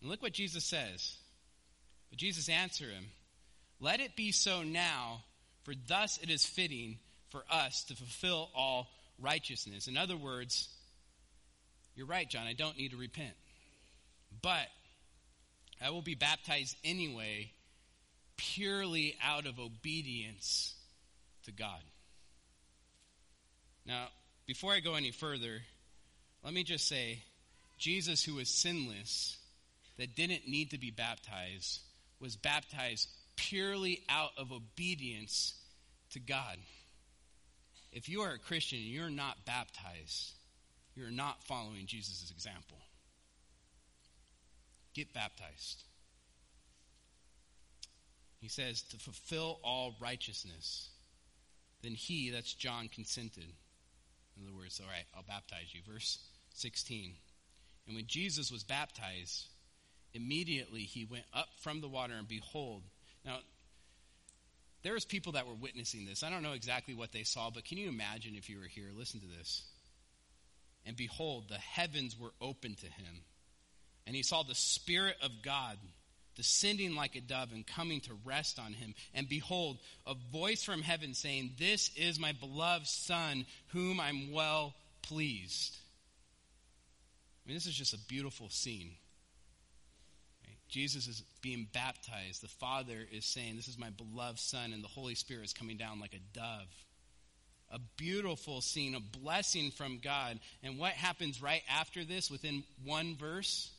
And 0.01 0.09
look 0.09 0.21
what 0.21 0.33
Jesus 0.33 0.65
says. 0.65 1.15
But 2.09 2.19
Jesus 2.19 2.49
answered 2.49 2.91
him, 2.91 3.05
Let 3.79 4.01
it 4.01 4.17
be 4.17 4.33
so 4.33 4.61
now, 4.61 5.23
for 5.63 5.73
thus 5.87 6.19
it 6.21 6.29
is 6.29 6.45
fitting 6.45 6.97
for 7.33 7.43
us 7.51 7.83
to 7.85 7.95
fulfill 7.95 8.51
all 8.55 8.87
righteousness. 9.19 9.87
In 9.87 9.97
other 9.97 10.15
words, 10.15 10.69
you're 11.95 12.05
right, 12.05 12.29
John, 12.29 12.45
I 12.45 12.53
don't 12.53 12.77
need 12.77 12.91
to 12.91 12.97
repent. 12.97 13.33
But 14.43 14.67
I 15.83 15.89
will 15.89 16.03
be 16.03 16.13
baptized 16.13 16.77
anyway, 16.85 17.51
purely 18.37 19.17
out 19.21 19.47
of 19.47 19.59
obedience 19.59 20.75
to 21.45 21.51
God. 21.51 21.81
Now, 23.85 24.09
before 24.45 24.71
I 24.71 24.79
go 24.79 24.93
any 24.93 25.11
further, 25.11 25.61
let 26.43 26.53
me 26.53 26.63
just 26.63 26.87
say 26.87 27.23
Jesus, 27.79 28.23
who 28.23 28.35
was 28.35 28.47
sinless, 28.47 29.37
that 29.97 30.15
didn't 30.15 30.47
need 30.47 30.69
to 30.71 30.77
be 30.77 30.91
baptized, 30.91 31.81
was 32.19 32.35
baptized 32.35 33.09
purely 33.35 34.03
out 34.07 34.31
of 34.37 34.51
obedience 34.51 35.55
to 36.11 36.19
God. 36.19 36.57
If 37.93 38.09
you 38.09 38.21
are 38.21 38.33
a 38.33 38.39
Christian 38.39 38.79
and 38.79 38.87
you're 38.87 39.09
not 39.09 39.45
baptized, 39.45 40.33
you're 40.95 41.11
not 41.11 41.43
following 41.43 41.85
Jesus' 41.85 42.31
example. 42.31 42.77
Get 44.93 45.13
baptized. 45.13 45.83
He 48.41 48.49
says, 48.49 48.81
to 48.81 48.97
fulfill 48.97 49.59
all 49.63 49.95
righteousness. 50.01 50.89
Then 51.81 51.93
he, 51.93 52.29
that's 52.29 52.53
John, 52.53 52.89
consented. 52.93 53.45
In 54.35 54.43
other 54.43 54.55
words, 54.55 54.81
all 54.83 54.89
right, 54.89 55.05
I'll 55.15 55.23
baptize 55.23 55.73
you. 55.73 55.81
Verse 55.89 56.19
16. 56.55 57.13
And 57.87 57.95
when 57.95 58.07
Jesus 58.07 58.51
was 58.51 58.63
baptized, 58.63 59.45
immediately 60.13 60.81
he 60.81 61.05
went 61.05 61.25
up 61.33 61.49
from 61.61 61.81
the 61.81 61.87
water, 61.87 62.15
and 62.17 62.27
behold, 62.27 62.83
now 63.25 63.37
there 64.83 64.93
was 64.93 65.05
people 65.05 65.33
that 65.33 65.47
were 65.47 65.53
witnessing 65.53 66.05
this. 66.05 66.23
I 66.23 66.29
don't 66.29 66.43
know 66.43 66.51
exactly 66.51 66.93
what 66.93 67.11
they 67.11 67.23
saw, 67.23 67.49
but 67.49 67.65
can 67.65 67.77
you 67.77 67.87
imagine 67.87 68.35
if 68.35 68.49
you 68.49 68.59
were 68.59 68.67
here? 68.67 68.89
Listen 68.95 69.21
to 69.21 69.27
this. 69.37 69.63
And 70.85 70.97
behold, 70.97 71.45
the 71.47 71.57
heavens 71.57 72.19
were 72.19 72.33
open 72.41 72.75
to 72.75 72.85
him. 72.85 73.23
And 74.05 74.15
he 74.15 74.23
saw 74.23 74.43
the 74.43 74.55
Spirit 74.55 75.15
of 75.23 75.31
God 75.43 75.77
descending 76.35 76.95
like 76.95 77.15
a 77.15 77.21
dove 77.21 77.53
and 77.53 77.65
coming 77.65 78.01
to 78.01 78.11
rest 78.25 78.59
on 78.59 78.73
him. 78.73 78.93
And 79.13 79.29
behold, 79.29 79.77
a 80.05 80.15
voice 80.31 80.63
from 80.63 80.81
heaven 80.81 81.13
saying, 81.13 81.51
This 81.57 81.89
is 81.95 82.19
my 82.19 82.33
beloved 82.33 82.87
Son, 82.87 83.45
whom 83.67 83.99
I'm 83.99 84.31
well 84.31 84.73
pleased. 85.01 85.77
I 87.45 87.47
mean, 87.47 87.55
this 87.55 87.67
is 87.67 87.75
just 87.75 87.93
a 87.93 87.99
beautiful 88.07 88.49
scene. 88.49 88.91
Jesus 90.73 91.07
is 91.07 91.21
being 91.43 91.67
baptized. 91.71 92.41
The 92.41 92.47
Father 92.47 92.97
is 93.11 93.25
saying, 93.25 93.55
This 93.55 93.67
is 93.67 93.77
my 93.77 93.91
beloved 93.91 94.39
Son, 94.39 94.73
and 94.73 94.83
the 94.83 94.87
Holy 94.87 95.13
Spirit 95.13 95.45
is 95.45 95.53
coming 95.53 95.77
down 95.77 95.99
like 95.99 96.15
a 96.15 96.37
dove. 96.37 96.67
A 97.69 97.79
beautiful 97.95 98.59
scene, 98.59 98.95
a 98.95 99.19
blessing 99.19 99.69
from 99.69 99.99
God. 100.03 100.39
And 100.63 100.79
what 100.79 100.93
happens 100.93 101.43
right 101.43 101.61
after 101.69 102.03
this, 102.03 102.31
within 102.31 102.63
one 102.83 103.15
verse? 103.15 103.71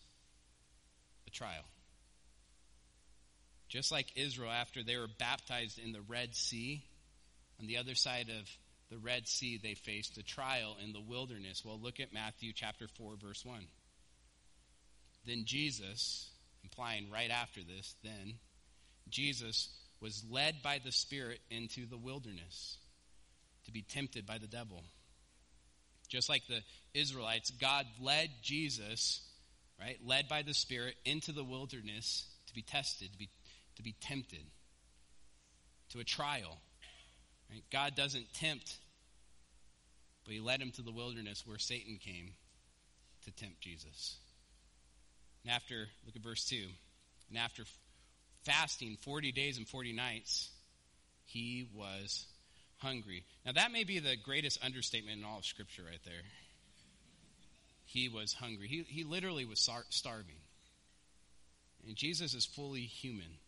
A 1.26 1.30
trial. 1.30 1.64
Just 3.68 3.90
like 3.90 4.07
Israel, 4.14 4.53
after 4.53 4.84
they 4.84 4.97
were 4.97 5.09
baptized 5.18 5.80
in 5.80 5.90
the 5.90 6.01
Red 6.01 6.36
Sea, 6.36 6.84
on 7.59 7.66
the 7.66 7.78
other 7.78 7.97
side 7.97 8.28
of 8.28 8.49
the 8.88 8.99
Red 8.99 9.26
Sea, 9.26 9.59
they 9.61 9.74
faced 9.74 10.16
a 10.16 10.22
trial 10.22 10.76
in 10.80 10.92
the 10.92 11.01
wilderness. 11.01 11.64
Well, 11.64 11.80
look 11.80 11.99
at 11.99 12.12
Matthew 12.12 12.53
chapter 12.55 12.86
4, 12.86 13.16
verse 13.20 13.45
1. 13.45 13.66
Then 15.26 15.42
Jesus 15.45 16.30
right 16.79 17.31
after 17.31 17.61
this, 17.62 17.95
then, 18.03 18.35
Jesus 19.09 19.68
was 20.01 20.25
led 20.31 20.57
by 20.62 20.81
the 20.85 20.93
Spirit 20.93 21.41
into 21.51 21.87
the 21.87 21.97
wilderness 21.97 22.79
to 23.64 23.72
be 23.72 23.83
tempted 23.83 24.27
by 24.27 24.39
the 24.39 24.47
devil. 24.47 24.83
Just 26.09 26.29
like 26.29 26.47
the 26.47 26.61
Israelites, 26.93 27.51
God 27.51 27.87
led 28.01 28.31
Jesus, 28.43 29.22
right, 29.81 29.99
led 30.05 30.29
by 30.29 30.43
the 30.43 30.55
Spirit 30.55 30.95
into 31.05 31.33
the 31.33 31.45
wilderness 31.45 32.27
to 32.49 32.55
be 32.55 32.62
tested, 32.62 33.12
to 33.12 33.18
be, 33.18 33.31
to 33.77 33.83
be 33.83 33.95
tempted, 34.01 34.45
to 35.91 36.01
a 36.01 36.05
trial. 36.05 36.59
Right? 37.51 37.64
God 37.70 37.95
doesn't 37.97 38.33
tempt, 38.35 38.77
but 40.25 40.35
He 40.35 40.41
led 40.41 40.61
him 40.61 40.70
to 40.72 40.83
the 40.83 40.93
wilderness 40.93 41.47
where 41.47 41.59
Satan 41.59 41.99
came 42.05 42.35
to 43.25 43.31
tempt 43.31 43.61
Jesus. 43.61 44.16
And 45.45 45.53
after, 45.53 45.86
look 46.07 46.16
at 46.16 46.22
verse 46.22 46.45
2. 46.47 46.57
And 47.28 47.38
after 47.38 47.64
fasting 48.45 48.97
40 49.03 49.32
days 49.32 49.59
and 49.59 49.68
40 49.68 49.92
nights, 49.92 50.51
he 51.24 51.68
was 51.74 52.26
hungry. 52.78 53.24
Now, 53.45 53.53
that 53.53 53.72
may 53.72 53.84
be 53.84 53.99
the 53.99 54.16
greatest 54.16 54.64
understatement 54.64 55.18
in 55.18 55.24
all 55.24 55.38
of 55.38 55.45
Scripture 55.45 55.82
right 55.82 56.01
there. 56.05 56.22
He 57.86 58.09
was 58.09 58.32
hungry. 58.32 58.68
He, 58.68 58.84
he 58.88 59.05
literally 59.05 59.45
was 59.45 59.68
starving. 59.90 60.36
And 61.86 61.97
Jesus 61.97 62.34
is 62.34 62.47
fully 62.47 62.82
human. 62.82 63.38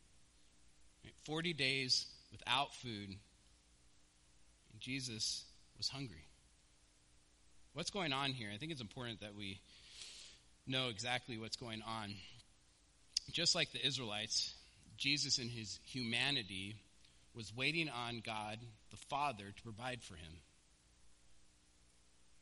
40 1.24 1.52
days 1.54 2.06
without 2.30 2.74
food, 2.74 3.08
and 3.08 4.80
Jesus 4.80 5.44
was 5.76 5.88
hungry. 5.88 6.24
What's 7.74 7.90
going 7.90 8.12
on 8.12 8.32
here? 8.32 8.48
I 8.52 8.58
think 8.58 8.72
it's 8.72 8.80
important 8.80 9.20
that 9.20 9.34
we 9.34 9.60
know 10.66 10.88
exactly 10.88 11.38
what's 11.38 11.56
going 11.56 11.82
on. 11.82 12.14
Just 13.30 13.54
like 13.54 13.72
the 13.72 13.84
Israelites, 13.84 14.54
Jesus 14.96 15.38
in 15.38 15.48
his 15.48 15.78
humanity 15.84 16.76
was 17.34 17.54
waiting 17.54 17.88
on 17.88 18.22
God 18.24 18.58
the 18.90 18.96
Father 19.08 19.44
to 19.54 19.62
provide 19.62 20.02
for 20.02 20.14
him. 20.14 20.32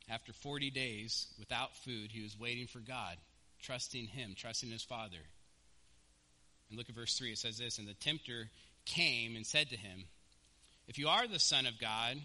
After 0.09 0.33
40 0.33 0.71
days 0.71 1.27
without 1.39 1.75
food, 1.77 2.11
he 2.13 2.23
was 2.23 2.39
waiting 2.39 2.67
for 2.67 2.79
God, 2.79 3.17
trusting 3.63 4.07
him, 4.07 4.35
trusting 4.37 4.71
his 4.71 4.83
Father. 4.83 5.19
And 6.69 6.79
look 6.79 6.89
at 6.89 6.95
verse 6.95 7.17
3. 7.17 7.33
It 7.33 7.39
says 7.39 7.59
this 7.59 7.79
And 7.79 7.89
the 7.89 7.95
tempter 7.95 8.51
came 8.85 9.35
and 9.37 9.47
said 9.47 9.71
to 9.71 9.77
him, 9.77 10.05
If 10.87 10.99
you 10.99 11.09
are 11.09 11.27
the 11.27 11.39
Son 11.39 11.67
of 11.67 11.79
God, 11.81 12.17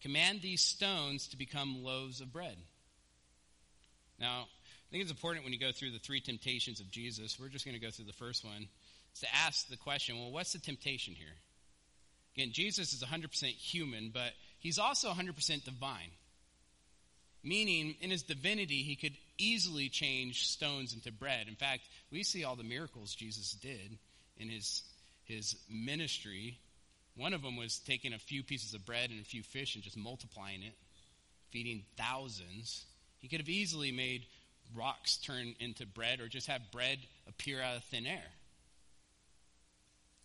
command 0.00 0.40
these 0.40 0.62
stones 0.62 1.28
to 1.28 1.36
become 1.36 1.84
loaves 1.84 2.20
of 2.20 2.32
bread. 2.32 2.56
Now, 4.18 4.46
I 4.88 4.90
think 4.90 5.02
it's 5.02 5.10
important 5.10 5.44
when 5.44 5.52
you 5.52 5.58
go 5.58 5.70
through 5.70 5.90
the 5.90 5.98
three 5.98 6.20
temptations 6.20 6.80
of 6.80 6.90
Jesus, 6.90 7.38
we're 7.38 7.48
just 7.48 7.66
going 7.66 7.78
to 7.78 7.84
go 7.84 7.90
through 7.90 8.06
the 8.06 8.12
first 8.14 8.42
one, 8.42 8.68
is 9.12 9.20
to 9.20 9.34
ask 9.34 9.68
the 9.68 9.76
question 9.76 10.18
well, 10.18 10.30
what's 10.30 10.54
the 10.54 10.58
temptation 10.58 11.14
here? 11.14 11.26
Again, 12.34 12.52
Jesus 12.52 12.94
is 12.94 13.02
100% 13.02 13.44
human, 13.48 14.10
but 14.14 14.32
he's 14.60 14.78
also 14.78 15.10
100% 15.10 15.64
divine. 15.64 16.10
Meaning, 17.44 17.96
in 18.00 18.10
his 18.10 18.22
divinity, 18.22 18.82
he 18.82 18.96
could 18.96 19.14
easily 19.36 19.88
change 19.88 20.46
stones 20.46 20.94
into 20.94 21.12
bread. 21.12 21.48
In 21.48 21.54
fact, 21.54 21.82
we 22.10 22.22
see 22.22 22.44
all 22.44 22.56
the 22.56 22.64
miracles 22.64 23.14
Jesus 23.14 23.52
did 23.52 23.98
in 24.38 24.48
his, 24.48 24.82
his 25.24 25.56
ministry. 25.68 26.58
One 27.16 27.34
of 27.34 27.42
them 27.42 27.56
was 27.56 27.78
taking 27.78 28.12
a 28.14 28.18
few 28.18 28.42
pieces 28.42 28.72
of 28.72 28.86
bread 28.86 29.10
and 29.10 29.20
a 29.20 29.24
few 29.24 29.42
fish 29.42 29.74
and 29.74 29.84
just 29.84 29.96
multiplying 29.96 30.62
it, 30.62 30.74
feeding 31.50 31.84
thousands. 31.96 32.84
He 33.18 33.28
could 33.28 33.40
have 33.40 33.48
easily 33.48 33.92
made 33.92 34.24
rocks 34.74 35.16
turn 35.16 35.54
into 35.60 35.86
bread 35.86 36.20
or 36.20 36.28
just 36.28 36.46
have 36.46 36.70
bread 36.70 36.98
appear 37.28 37.60
out 37.60 37.76
of 37.76 37.84
thin 37.84 38.06
air. 38.06 38.30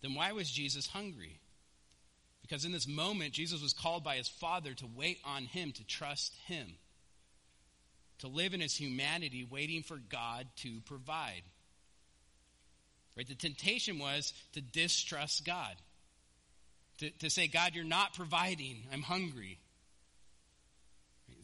Then 0.02 0.14
why 0.14 0.32
was 0.32 0.50
Jesus 0.50 0.86
hungry? 0.86 1.40
Because 2.42 2.66
in 2.66 2.72
this 2.72 2.86
moment, 2.86 3.32
Jesus 3.32 3.62
was 3.62 3.72
called 3.72 4.04
by 4.04 4.16
his 4.16 4.28
Father 4.28 4.74
to 4.74 4.86
wait 4.94 5.18
on 5.24 5.44
him, 5.44 5.72
to 5.72 5.84
trust 5.86 6.34
him, 6.46 6.74
to 8.18 8.28
live 8.28 8.52
in 8.52 8.60
his 8.60 8.76
humanity, 8.76 9.46
waiting 9.50 9.82
for 9.82 9.96
God 9.96 10.46
to 10.56 10.80
provide. 10.84 11.42
Right? 13.16 13.26
The 13.26 13.34
temptation 13.34 13.98
was 13.98 14.34
to 14.52 14.60
distrust 14.60 15.46
God, 15.46 15.74
to, 16.98 17.10
to 17.10 17.30
say, 17.30 17.48
God, 17.48 17.74
you're 17.74 17.84
not 17.84 18.12
providing, 18.12 18.86
I'm 18.92 19.02
hungry. 19.02 19.58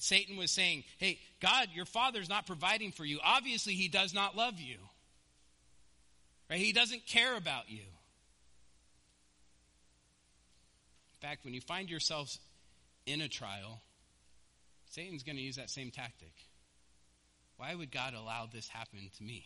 Satan 0.03 0.37
was 0.37 0.51
saying, 0.51 0.85
Hey, 0.99 1.19
God, 1.41 1.69
your 1.75 1.85
father's 1.85 2.29
not 2.29 2.47
providing 2.47 2.93
for 2.93 3.05
you. 3.05 3.19
Obviously, 3.23 3.75
he 3.75 3.89
does 3.89 4.15
not 4.15 4.37
love 4.37 4.59
you. 4.59 4.77
Right? 6.49 6.59
He 6.59 6.73
doesn't 6.73 7.07
care 7.07 7.37
about 7.37 7.71
you. 7.71 7.83
In 11.15 11.29
fact, 11.29 11.45
when 11.45 11.55
you 11.55 11.61
find 11.61 11.91
yourselves 11.91 12.39
in 13.07 13.21
a 13.21 13.29
trial, 13.29 13.83
Satan's 14.91 15.23
going 15.23 15.37
to 15.37 15.43
use 15.43 15.57
that 15.57 15.71
same 15.71 15.91
tactic. 15.91 16.33
Why 17.59 17.75
would 17.75 17.93
God 17.93 18.15
allow 18.15 18.49
this 18.51 18.69
happen 18.69 19.11
to 19.19 19.23
me? 19.23 19.45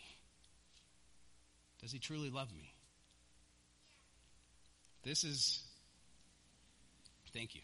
Does 1.82 1.90
he 1.90 1.98
truly 1.98 2.30
love 2.30 2.48
me? 2.56 2.72
This 5.02 5.24
is. 5.24 5.62
Thank 7.32 7.56
you. 7.56 7.60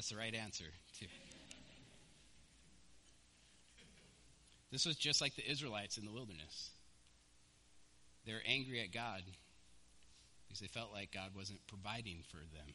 That's 0.00 0.08
the 0.08 0.16
right 0.16 0.34
answer, 0.34 0.64
too. 0.98 1.04
This 4.72 4.86
was 4.86 4.96
just 4.96 5.20
like 5.20 5.36
the 5.36 5.46
Israelites 5.46 5.98
in 5.98 6.06
the 6.06 6.10
wilderness. 6.10 6.70
They're 8.24 8.40
angry 8.46 8.80
at 8.80 8.94
God 8.94 9.20
because 10.48 10.60
they 10.60 10.68
felt 10.68 10.90
like 10.90 11.12
God 11.12 11.32
wasn't 11.36 11.66
providing 11.66 12.24
for 12.30 12.38
them. 12.38 12.72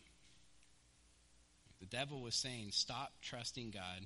The 1.79 1.87
devil 1.87 2.21
was 2.21 2.35
saying, 2.35 2.67
Stop 2.73 3.11
trusting 3.23 3.71
God. 3.71 4.05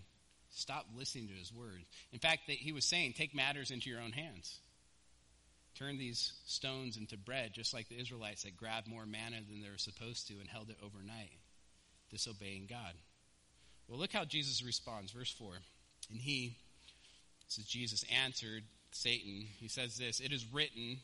Stop 0.52 0.86
listening 0.96 1.28
to 1.28 1.34
his 1.34 1.52
word. 1.52 1.84
In 2.14 2.20
fact, 2.20 2.44
he 2.48 2.72
was 2.72 2.86
saying, 2.86 3.16
Take 3.18 3.36
matters 3.36 3.70
into 3.70 3.90
your 3.90 4.00
own 4.00 4.14
hands. 4.14 4.62
Turn 5.76 5.98
these 5.98 6.32
stones 6.46 6.96
into 6.96 7.18
bread, 7.18 7.52
just 7.54 7.74
like 7.74 7.90
the 7.90 8.00
Israelites 8.00 8.44
that 8.44 8.56
grabbed 8.56 8.88
more 8.88 9.06
manna 9.06 9.42
than 9.46 9.62
they 9.62 9.70
were 9.70 9.78
supposed 9.78 10.30
to 10.30 10.36
and 10.36 10.48
held 10.48 10.70
it 10.70 10.78
overnight, 10.82 11.38
disobeying 12.10 12.66
God. 12.70 12.94
Well, 13.90 14.00
look 14.00 14.14
how 14.14 14.24
Jesus 14.24 14.64
responds. 14.64 15.12
Verse 15.12 15.32
4. 15.32 15.54
And 16.12 16.22
he, 16.22 16.56
this 17.48 17.58
is 17.58 17.66
Jesus 17.66 18.06
answered 18.24 18.64
Satan, 18.92 19.46
he 19.60 19.68
says 19.68 19.98
this 19.98 20.20
It 20.20 20.32
is 20.32 20.46
written, 20.52 21.00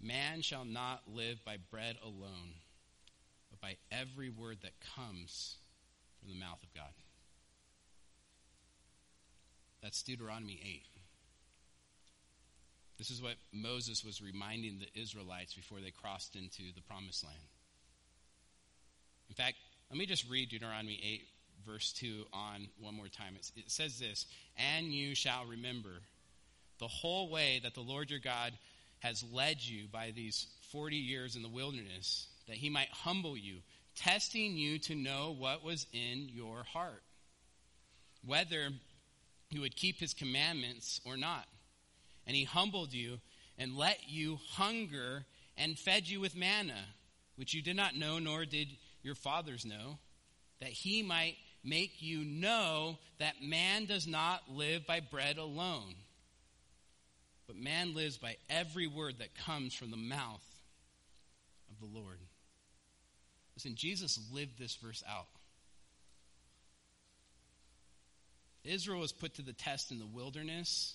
Man 0.00 0.42
shall 0.42 0.64
not 0.64 1.02
live 1.06 1.44
by 1.44 1.56
bread 1.70 1.96
alone, 2.02 2.54
but 3.50 3.60
by 3.60 3.76
every 3.90 4.30
word 4.30 4.58
that 4.62 4.72
comes 4.96 5.56
from 6.18 6.30
the 6.30 6.38
mouth 6.38 6.62
of 6.62 6.74
God. 6.74 6.92
That's 9.82 10.02
Deuteronomy 10.02 10.60
8. 10.64 10.82
This 12.98 13.10
is 13.10 13.20
what 13.20 13.34
Moses 13.52 14.04
was 14.04 14.22
reminding 14.22 14.78
the 14.78 15.00
Israelites 15.00 15.54
before 15.54 15.80
they 15.80 15.90
crossed 15.90 16.36
into 16.36 16.72
the 16.74 16.82
promised 16.82 17.24
land. 17.24 17.36
In 19.28 19.34
fact, 19.34 19.56
let 19.90 19.98
me 19.98 20.06
just 20.06 20.30
read 20.30 20.50
Deuteronomy 20.50 21.00
8, 21.02 21.22
verse 21.66 21.92
2 21.92 22.24
on 22.32 22.68
one 22.80 22.94
more 22.94 23.08
time. 23.08 23.36
It, 23.56 23.70
says 23.70 23.98
this 23.98 24.26
And 24.56 24.86
you 24.86 25.14
shall 25.14 25.46
remember 25.46 25.90
the 26.78 26.88
whole 26.88 27.30
way 27.30 27.60
that 27.62 27.74
the 27.74 27.80
Lord 27.80 28.10
your 28.10 28.20
God 28.20 28.52
has 29.00 29.24
led 29.32 29.60
you 29.60 29.86
by 29.90 30.12
these 30.14 30.46
40 30.70 30.96
years 30.96 31.36
in 31.36 31.42
the 31.42 31.48
wilderness, 31.48 32.28
that 32.46 32.56
he 32.56 32.70
might 32.70 32.88
humble 32.90 33.36
you, 33.36 33.56
testing 33.96 34.56
you 34.56 34.78
to 34.80 34.94
know 34.94 35.34
what 35.36 35.64
was 35.64 35.86
in 35.92 36.28
your 36.28 36.62
heart, 36.64 37.02
whether 38.24 38.70
you 39.50 39.60
would 39.60 39.76
keep 39.76 39.98
his 39.98 40.14
commandments 40.14 41.00
or 41.04 41.16
not. 41.16 41.46
And 42.26 42.36
he 42.36 42.44
humbled 42.44 42.92
you 42.92 43.18
and 43.58 43.76
let 43.76 43.98
you 44.08 44.38
hunger 44.50 45.24
and 45.56 45.78
fed 45.78 46.08
you 46.08 46.20
with 46.20 46.36
manna, 46.36 46.78
which 47.36 47.54
you 47.54 47.62
did 47.62 47.76
not 47.76 47.96
know, 47.96 48.18
nor 48.18 48.44
did 48.44 48.68
your 49.02 49.14
fathers 49.14 49.64
know, 49.64 49.98
that 50.60 50.70
he 50.70 51.02
might 51.02 51.36
make 51.64 52.02
you 52.02 52.24
know 52.24 52.98
that 53.18 53.42
man 53.42 53.86
does 53.86 54.06
not 54.06 54.42
live 54.50 54.86
by 54.86 55.00
bread 55.00 55.38
alone 55.38 55.94
but 57.52 57.62
man 57.62 57.94
lives 57.94 58.16
by 58.16 58.36
every 58.48 58.86
word 58.86 59.18
that 59.18 59.34
comes 59.34 59.74
from 59.74 59.90
the 59.90 59.96
mouth 59.96 60.44
of 61.70 61.78
the 61.80 61.98
Lord. 61.98 62.18
Listen, 63.56 63.74
Jesus 63.74 64.18
lived 64.32 64.58
this 64.58 64.74
verse 64.76 65.04
out. 65.06 65.26
Israel 68.64 69.00
was 69.00 69.12
put 69.12 69.34
to 69.34 69.42
the 69.42 69.52
test 69.52 69.90
in 69.90 69.98
the 69.98 70.06
wilderness. 70.06 70.94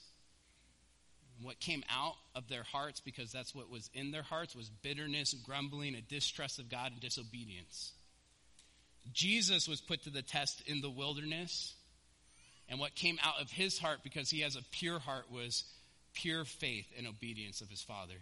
What 1.44 1.60
came 1.60 1.84
out 1.92 2.16
of 2.34 2.48
their 2.48 2.64
hearts, 2.64 3.02
because 3.02 3.32
that's 3.32 3.54
what 3.54 3.70
was 3.70 3.92
in 3.94 4.10
their 4.10 4.24
hearts, 4.24 4.56
was 4.56 4.72
bitterness, 4.82 5.36
grumbling, 5.36 5.94
a 5.94 6.02
distrust 6.02 6.58
of 6.58 6.70
God, 6.70 6.92
and 6.94 7.02
disobedience. 7.02 7.92
Jesus 9.14 9.68
was 9.68 9.82
put 9.82 10.04
to 10.04 10.10
the 10.10 10.22
test 10.22 10.62
in 10.68 10.82
the 10.82 10.90
wilderness. 10.90 11.74
And 12.70 12.80
what 12.80 12.96
came 12.96 13.18
out 13.24 13.42
of 13.42 13.50
his 13.50 13.80
heart, 13.80 14.00
because 14.04 14.30
he 14.30 14.42
has 14.42 14.56
a 14.56 14.62
pure 14.72 15.00
heart, 15.00 15.32
was 15.32 15.64
pure 16.14 16.46
faith 16.46 16.88
and 16.98 17.08
obedience 17.08 17.62
of 17.62 17.70
his 17.70 17.82
Father. 17.82 18.18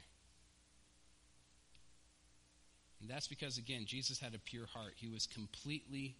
And 3.01 3.09
that's 3.09 3.27
because, 3.27 3.57
again, 3.57 3.85
Jesus 3.85 4.19
had 4.19 4.33
a 4.33 4.39
pure 4.39 4.65
heart. 4.65 4.93
He 4.95 5.07
was 5.07 5.27
completely 5.27 6.15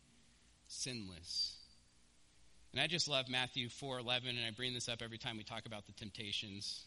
sinless. 0.68 1.55
And 2.72 2.82
I 2.82 2.88
just 2.88 3.07
love 3.07 3.30
Matthew 3.30 3.70
4.11, 3.70 4.30
and 4.30 4.45
I 4.45 4.51
bring 4.55 4.74
this 4.74 4.89
up 4.89 5.01
every 5.01 5.18
time 5.18 5.38
we 5.38 5.43
talk 5.43 5.66
about 5.66 5.86
the 5.86 5.93
temptations. 5.93 6.84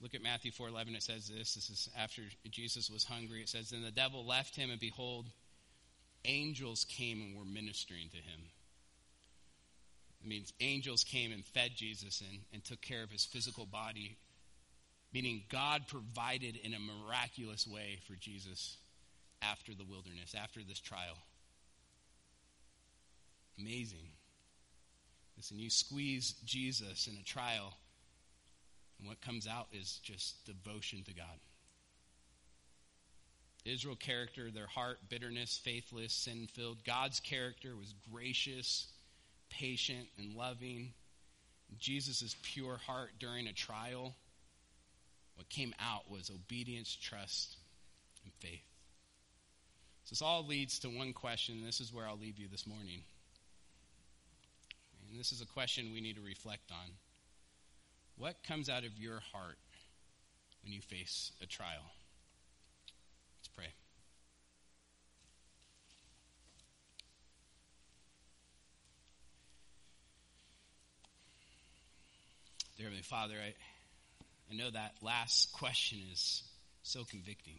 Look 0.00 0.14
at 0.14 0.22
Matthew 0.22 0.52
4.11. 0.52 0.94
It 0.94 1.02
says 1.02 1.28
this. 1.28 1.54
This 1.54 1.70
is 1.70 1.88
after 1.98 2.22
Jesus 2.50 2.90
was 2.90 3.04
hungry. 3.04 3.40
It 3.40 3.48
says, 3.48 3.70
Then 3.70 3.82
the 3.82 3.90
devil 3.90 4.26
left 4.26 4.54
him, 4.54 4.70
and 4.70 4.78
behold, 4.78 5.26
angels 6.26 6.84
came 6.84 7.20
and 7.20 7.36
were 7.36 7.44
ministering 7.44 8.08
to 8.10 8.16
him. 8.16 8.40
It 10.22 10.28
means 10.28 10.52
angels 10.60 11.04
came 11.04 11.32
and 11.32 11.44
fed 11.44 11.70
Jesus 11.76 12.20
and, 12.20 12.40
and 12.52 12.64
took 12.64 12.80
care 12.80 13.02
of 13.02 13.10
his 13.10 13.24
physical 13.24 13.64
body, 13.64 14.16
meaning 15.12 15.44
God 15.50 15.82
provided 15.88 16.56
in 16.56 16.74
a 16.74 16.78
miraculous 16.78 17.66
way 17.66 17.98
for 18.06 18.14
Jesus 18.14 18.76
after 19.42 19.72
the 19.74 19.84
wilderness, 19.84 20.34
after 20.36 20.60
this 20.66 20.80
trial. 20.80 21.18
Amazing. 23.58 24.10
Listen, 25.36 25.58
you 25.58 25.70
squeeze 25.70 26.34
Jesus 26.44 27.06
in 27.06 27.16
a 27.20 27.24
trial, 27.24 27.74
and 28.98 29.08
what 29.08 29.20
comes 29.20 29.46
out 29.46 29.68
is 29.72 30.00
just 30.02 30.44
devotion 30.46 31.02
to 31.04 31.14
God. 31.14 31.38
Israel 33.66 33.96
character, 33.96 34.50
their 34.50 34.66
heart, 34.66 34.98
bitterness, 35.08 35.58
faithless, 35.62 36.12
sin 36.12 36.48
filled. 36.52 36.84
God's 36.84 37.20
character 37.20 37.74
was 37.76 37.94
gracious, 38.12 38.86
patient 39.50 40.06
and 40.18 40.34
loving. 40.34 40.92
Jesus' 41.78 42.36
pure 42.42 42.78
heart 42.86 43.10
during 43.18 43.46
a 43.48 43.52
trial, 43.52 44.14
what 45.34 45.48
came 45.48 45.74
out 45.80 46.10
was 46.10 46.30
obedience, 46.30 46.96
trust, 47.00 47.56
and 48.24 48.32
faith. 48.34 48.62
So 50.04 50.10
this 50.10 50.22
all 50.22 50.46
leads 50.46 50.78
to 50.80 50.88
one 50.88 51.12
question, 51.12 51.64
this 51.64 51.80
is 51.80 51.92
where 51.92 52.06
I'll 52.06 52.18
leave 52.18 52.38
you 52.38 52.46
this 52.48 52.66
morning. 52.66 53.02
And 55.10 55.18
this 55.18 55.32
is 55.32 55.40
a 55.40 55.46
question 55.46 55.92
we 55.92 56.00
need 56.00 56.16
to 56.16 56.22
reflect 56.22 56.70
on. 56.70 56.90
What 58.16 58.36
comes 58.46 58.68
out 58.68 58.84
of 58.84 58.96
your 58.96 59.20
heart 59.32 59.58
when 60.62 60.72
you 60.72 60.80
face 60.80 61.32
a 61.42 61.46
trial? 61.46 61.90
Let's 63.40 63.48
pray. 63.48 63.66
Dear 72.76 72.86
Heavenly 72.86 73.02
Father, 73.04 73.36
I, 73.42 73.54
I 74.52 74.54
know 74.54 74.70
that 74.70 74.96
last 75.00 75.50
question 75.52 75.98
is 76.12 76.42
so 76.82 77.04
convicting. 77.04 77.58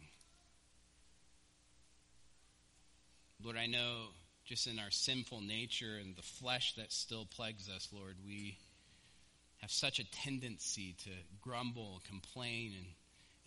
Lord, 3.42 3.56
I 3.56 3.66
know 3.66 4.10
just 4.44 4.68
in 4.68 4.78
our 4.78 4.92
sinful 4.92 5.40
nature 5.40 5.98
and 6.00 6.14
the 6.14 6.22
flesh 6.22 6.74
that 6.74 6.92
still 6.92 7.26
plagues 7.26 7.68
us, 7.68 7.88
Lord, 7.92 8.14
we 8.24 8.58
have 9.60 9.72
such 9.72 9.98
a 9.98 10.08
tendency 10.10 10.94
to 11.02 11.10
grumble, 11.42 12.00
complain, 12.08 12.72
and 12.76 12.86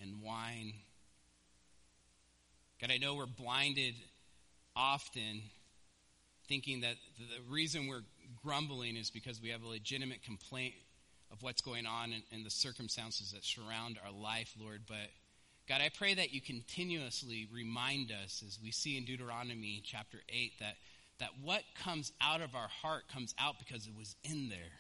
and 0.02 0.22
whine. 0.22 0.74
God, 2.82 2.92
I 2.92 2.98
know 2.98 3.16
we're 3.16 3.28
blinded 3.28 3.94
often 4.76 5.44
thinking 6.48 6.82
that 6.82 6.96
the 7.18 7.52
reason 7.52 7.88
we're 7.88 8.04
grumbling 8.44 8.98
is 8.98 9.10
because 9.10 9.42
we 9.42 9.50
have 9.50 9.64
a 9.64 9.68
legitimate 9.68 10.24
complaint 10.24 10.74
of 11.32 11.42
what's 11.42 11.62
going 11.62 11.86
on 11.86 12.14
and, 12.32 12.46
the 12.46 12.50
circumstances 12.50 13.32
that 13.32 13.44
surround 13.44 13.98
our 14.04 14.12
life, 14.12 14.54
Lord. 14.60 14.82
But 14.88 15.10
God, 15.68 15.82
I 15.82 15.90
pray 15.90 16.14
that 16.14 16.34
you 16.34 16.42
continuously 16.42 17.48
remind 17.54 18.12
us, 18.12 18.44
as 18.46 18.60
we 18.62 18.72
see 18.72 18.98
in 18.98 19.06
Deuteronomy 19.06 19.82
chapter 19.86 20.18
8, 20.28 20.54
that, 20.60 20.76
that 21.20 21.30
what 21.42 21.64
comes 21.82 22.12
out 22.22 22.42
of 22.42 22.56
our 22.56 22.68
heart 22.68 23.04
comes 23.12 23.34
out 23.40 23.56
because 23.60 23.88
it 23.88 23.94
was 23.98 24.16
in 24.24 24.50
there. 24.50 24.80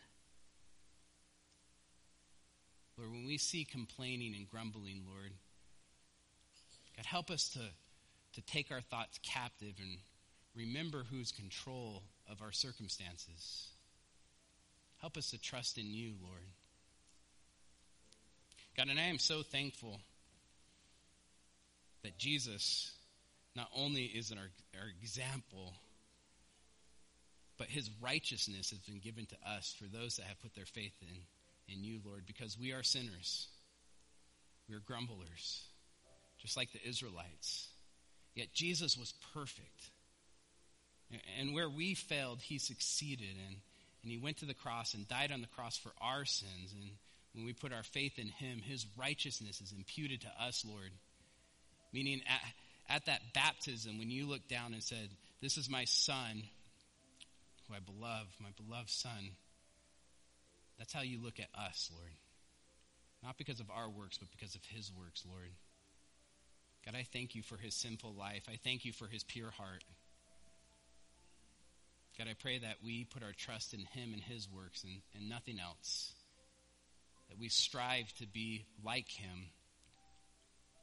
Lord, 2.97 3.11
when 3.11 3.25
we 3.25 3.37
see 3.37 3.63
complaining 3.63 4.35
and 4.35 4.49
grumbling, 4.49 5.03
Lord, 5.09 5.31
God, 6.97 7.05
help 7.05 7.31
us 7.31 7.49
to, 7.49 7.59
to 8.33 8.45
take 8.45 8.71
our 8.71 8.81
thoughts 8.81 9.19
captive 9.23 9.73
and 9.79 9.97
remember 10.55 11.05
who's 11.09 11.31
control 11.31 12.03
of 12.29 12.41
our 12.41 12.51
circumstances. 12.51 13.70
Help 15.01 15.17
us 15.17 15.31
to 15.31 15.41
trust 15.41 15.77
in 15.77 15.91
you, 15.91 16.13
Lord. 16.21 16.37
God, 18.77 18.87
and 18.89 18.99
I 18.99 19.03
am 19.03 19.19
so 19.19 19.41
thankful 19.41 19.99
that 22.03 22.17
Jesus 22.17 22.91
not 23.55 23.67
only 23.75 24.03
is 24.03 24.31
our, 24.31 24.37
our 24.79 24.87
example, 25.01 25.73
but 27.57 27.67
his 27.67 27.89
righteousness 28.01 28.69
has 28.69 28.79
been 28.79 28.99
given 28.99 29.25
to 29.25 29.35
us 29.49 29.75
for 29.77 29.85
those 29.85 30.15
that 30.17 30.25
have 30.27 30.41
put 30.41 30.55
their 30.55 30.65
faith 30.65 30.93
in, 31.01 31.75
in 31.75 31.83
you, 31.83 31.99
Lord, 32.05 32.23
because 32.25 32.57
we 32.57 32.71
are 32.71 32.83
sinners. 32.83 33.47
We 34.69 34.75
are 34.75 34.79
grumblers, 34.79 35.63
just 36.39 36.55
like 36.55 36.71
the 36.71 36.87
Israelites. 36.87 37.67
Yet 38.35 38.53
Jesus 38.53 38.97
was 38.97 39.13
perfect. 39.33 39.89
And 41.39 41.53
where 41.53 41.69
we 41.69 41.93
failed, 41.93 42.39
he 42.41 42.57
succeeded. 42.57 43.35
And, 43.47 43.57
and 44.03 44.11
he 44.11 44.17
went 44.17 44.37
to 44.37 44.45
the 44.45 44.53
cross 44.53 44.93
and 44.93 45.07
died 45.07 45.31
on 45.31 45.41
the 45.41 45.47
cross 45.47 45.77
for 45.77 45.91
our 46.01 46.25
sins. 46.25 46.73
And 46.73 46.91
when 47.33 47.45
we 47.45 47.53
put 47.53 47.73
our 47.73 47.83
faith 47.83 48.17
in 48.17 48.27
him, 48.27 48.61
his 48.61 48.85
righteousness 48.97 49.61
is 49.61 49.71
imputed 49.71 50.21
to 50.21 50.31
us, 50.43 50.65
Lord. 50.67 50.91
Meaning, 51.93 52.21
at, 52.27 52.95
at 52.95 53.05
that 53.05 53.21
baptism, 53.33 53.97
when 53.99 54.09
you 54.09 54.25
looked 54.25 54.49
down 54.49 54.73
and 54.73 54.81
said, 54.81 55.09
This 55.41 55.57
is 55.57 55.69
my 55.69 55.85
son, 55.85 56.43
who 57.67 57.75
I 57.75 57.79
beloved, 57.79 58.29
my 58.39 58.49
beloved 58.57 58.89
son, 58.89 59.35
that's 60.79 60.93
how 60.93 61.01
you 61.01 61.21
look 61.21 61.39
at 61.39 61.49
us, 61.55 61.91
Lord. 61.93 62.11
Not 63.23 63.37
because 63.37 63.59
of 63.59 63.69
our 63.69 63.87
works, 63.87 64.17
but 64.17 64.31
because 64.31 64.55
of 64.55 64.61
his 64.65 64.91
works, 64.97 65.23
Lord. 65.29 65.51
God, 66.85 66.95
I 66.95 67.05
thank 67.13 67.35
you 67.35 67.43
for 67.43 67.57
his 67.57 67.75
sinful 67.75 68.13
life. 68.13 68.43
I 68.49 68.57
thank 68.63 68.83
you 68.83 68.91
for 68.91 69.05
his 69.05 69.23
pure 69.23 69.51
heart. 69.51 69.83
God, 72.17 72.27
I 72.29 72.33
pray 72.39 72.59
that 72.59 72.77
we 72.83 73.05
put 73.05 73.23
our 73.23 73.33
trust 73.35 73.73
in 73.73 73.79
Him 73.79 74.13
and 74.13 74.21
His 74.21 74.47
works 74.49 74.83
and, 74.83 75.01
and 75.15 75.29
nothing 75.29 75.59
else. 75.59 76.13
That 77.29 77.39
we 77.39 77.47
strive 77.47 78.13
to 78.19 78.27
be 78.27 78.65
like 78.83 79.09
Him, 79.09 79.47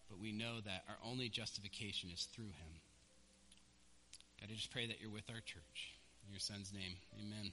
but 0.09 0.18
we 0.18 0.33
know 0.33 0.61
that 0.64 0.85
our 0.89 0.97
only 1.05 1.29
justification 1.29 2.11
is 2.12 2.26
through 2.35 2.47
Him. 2.47 2.81
God, 4.41 4.49
I 4.51 4.55
just 4.55 4.72
pray 4.72 4.87
that 4.87 5.01
you're 5.01 5.11
with 5.11 5.29
our 5.29 5.41
church. 5.41 5.95
In 6.26 6.33
your 6.33 6.41
Son's 6.41 6.72
name, 6.72 6.97
amen. 7.18 7.53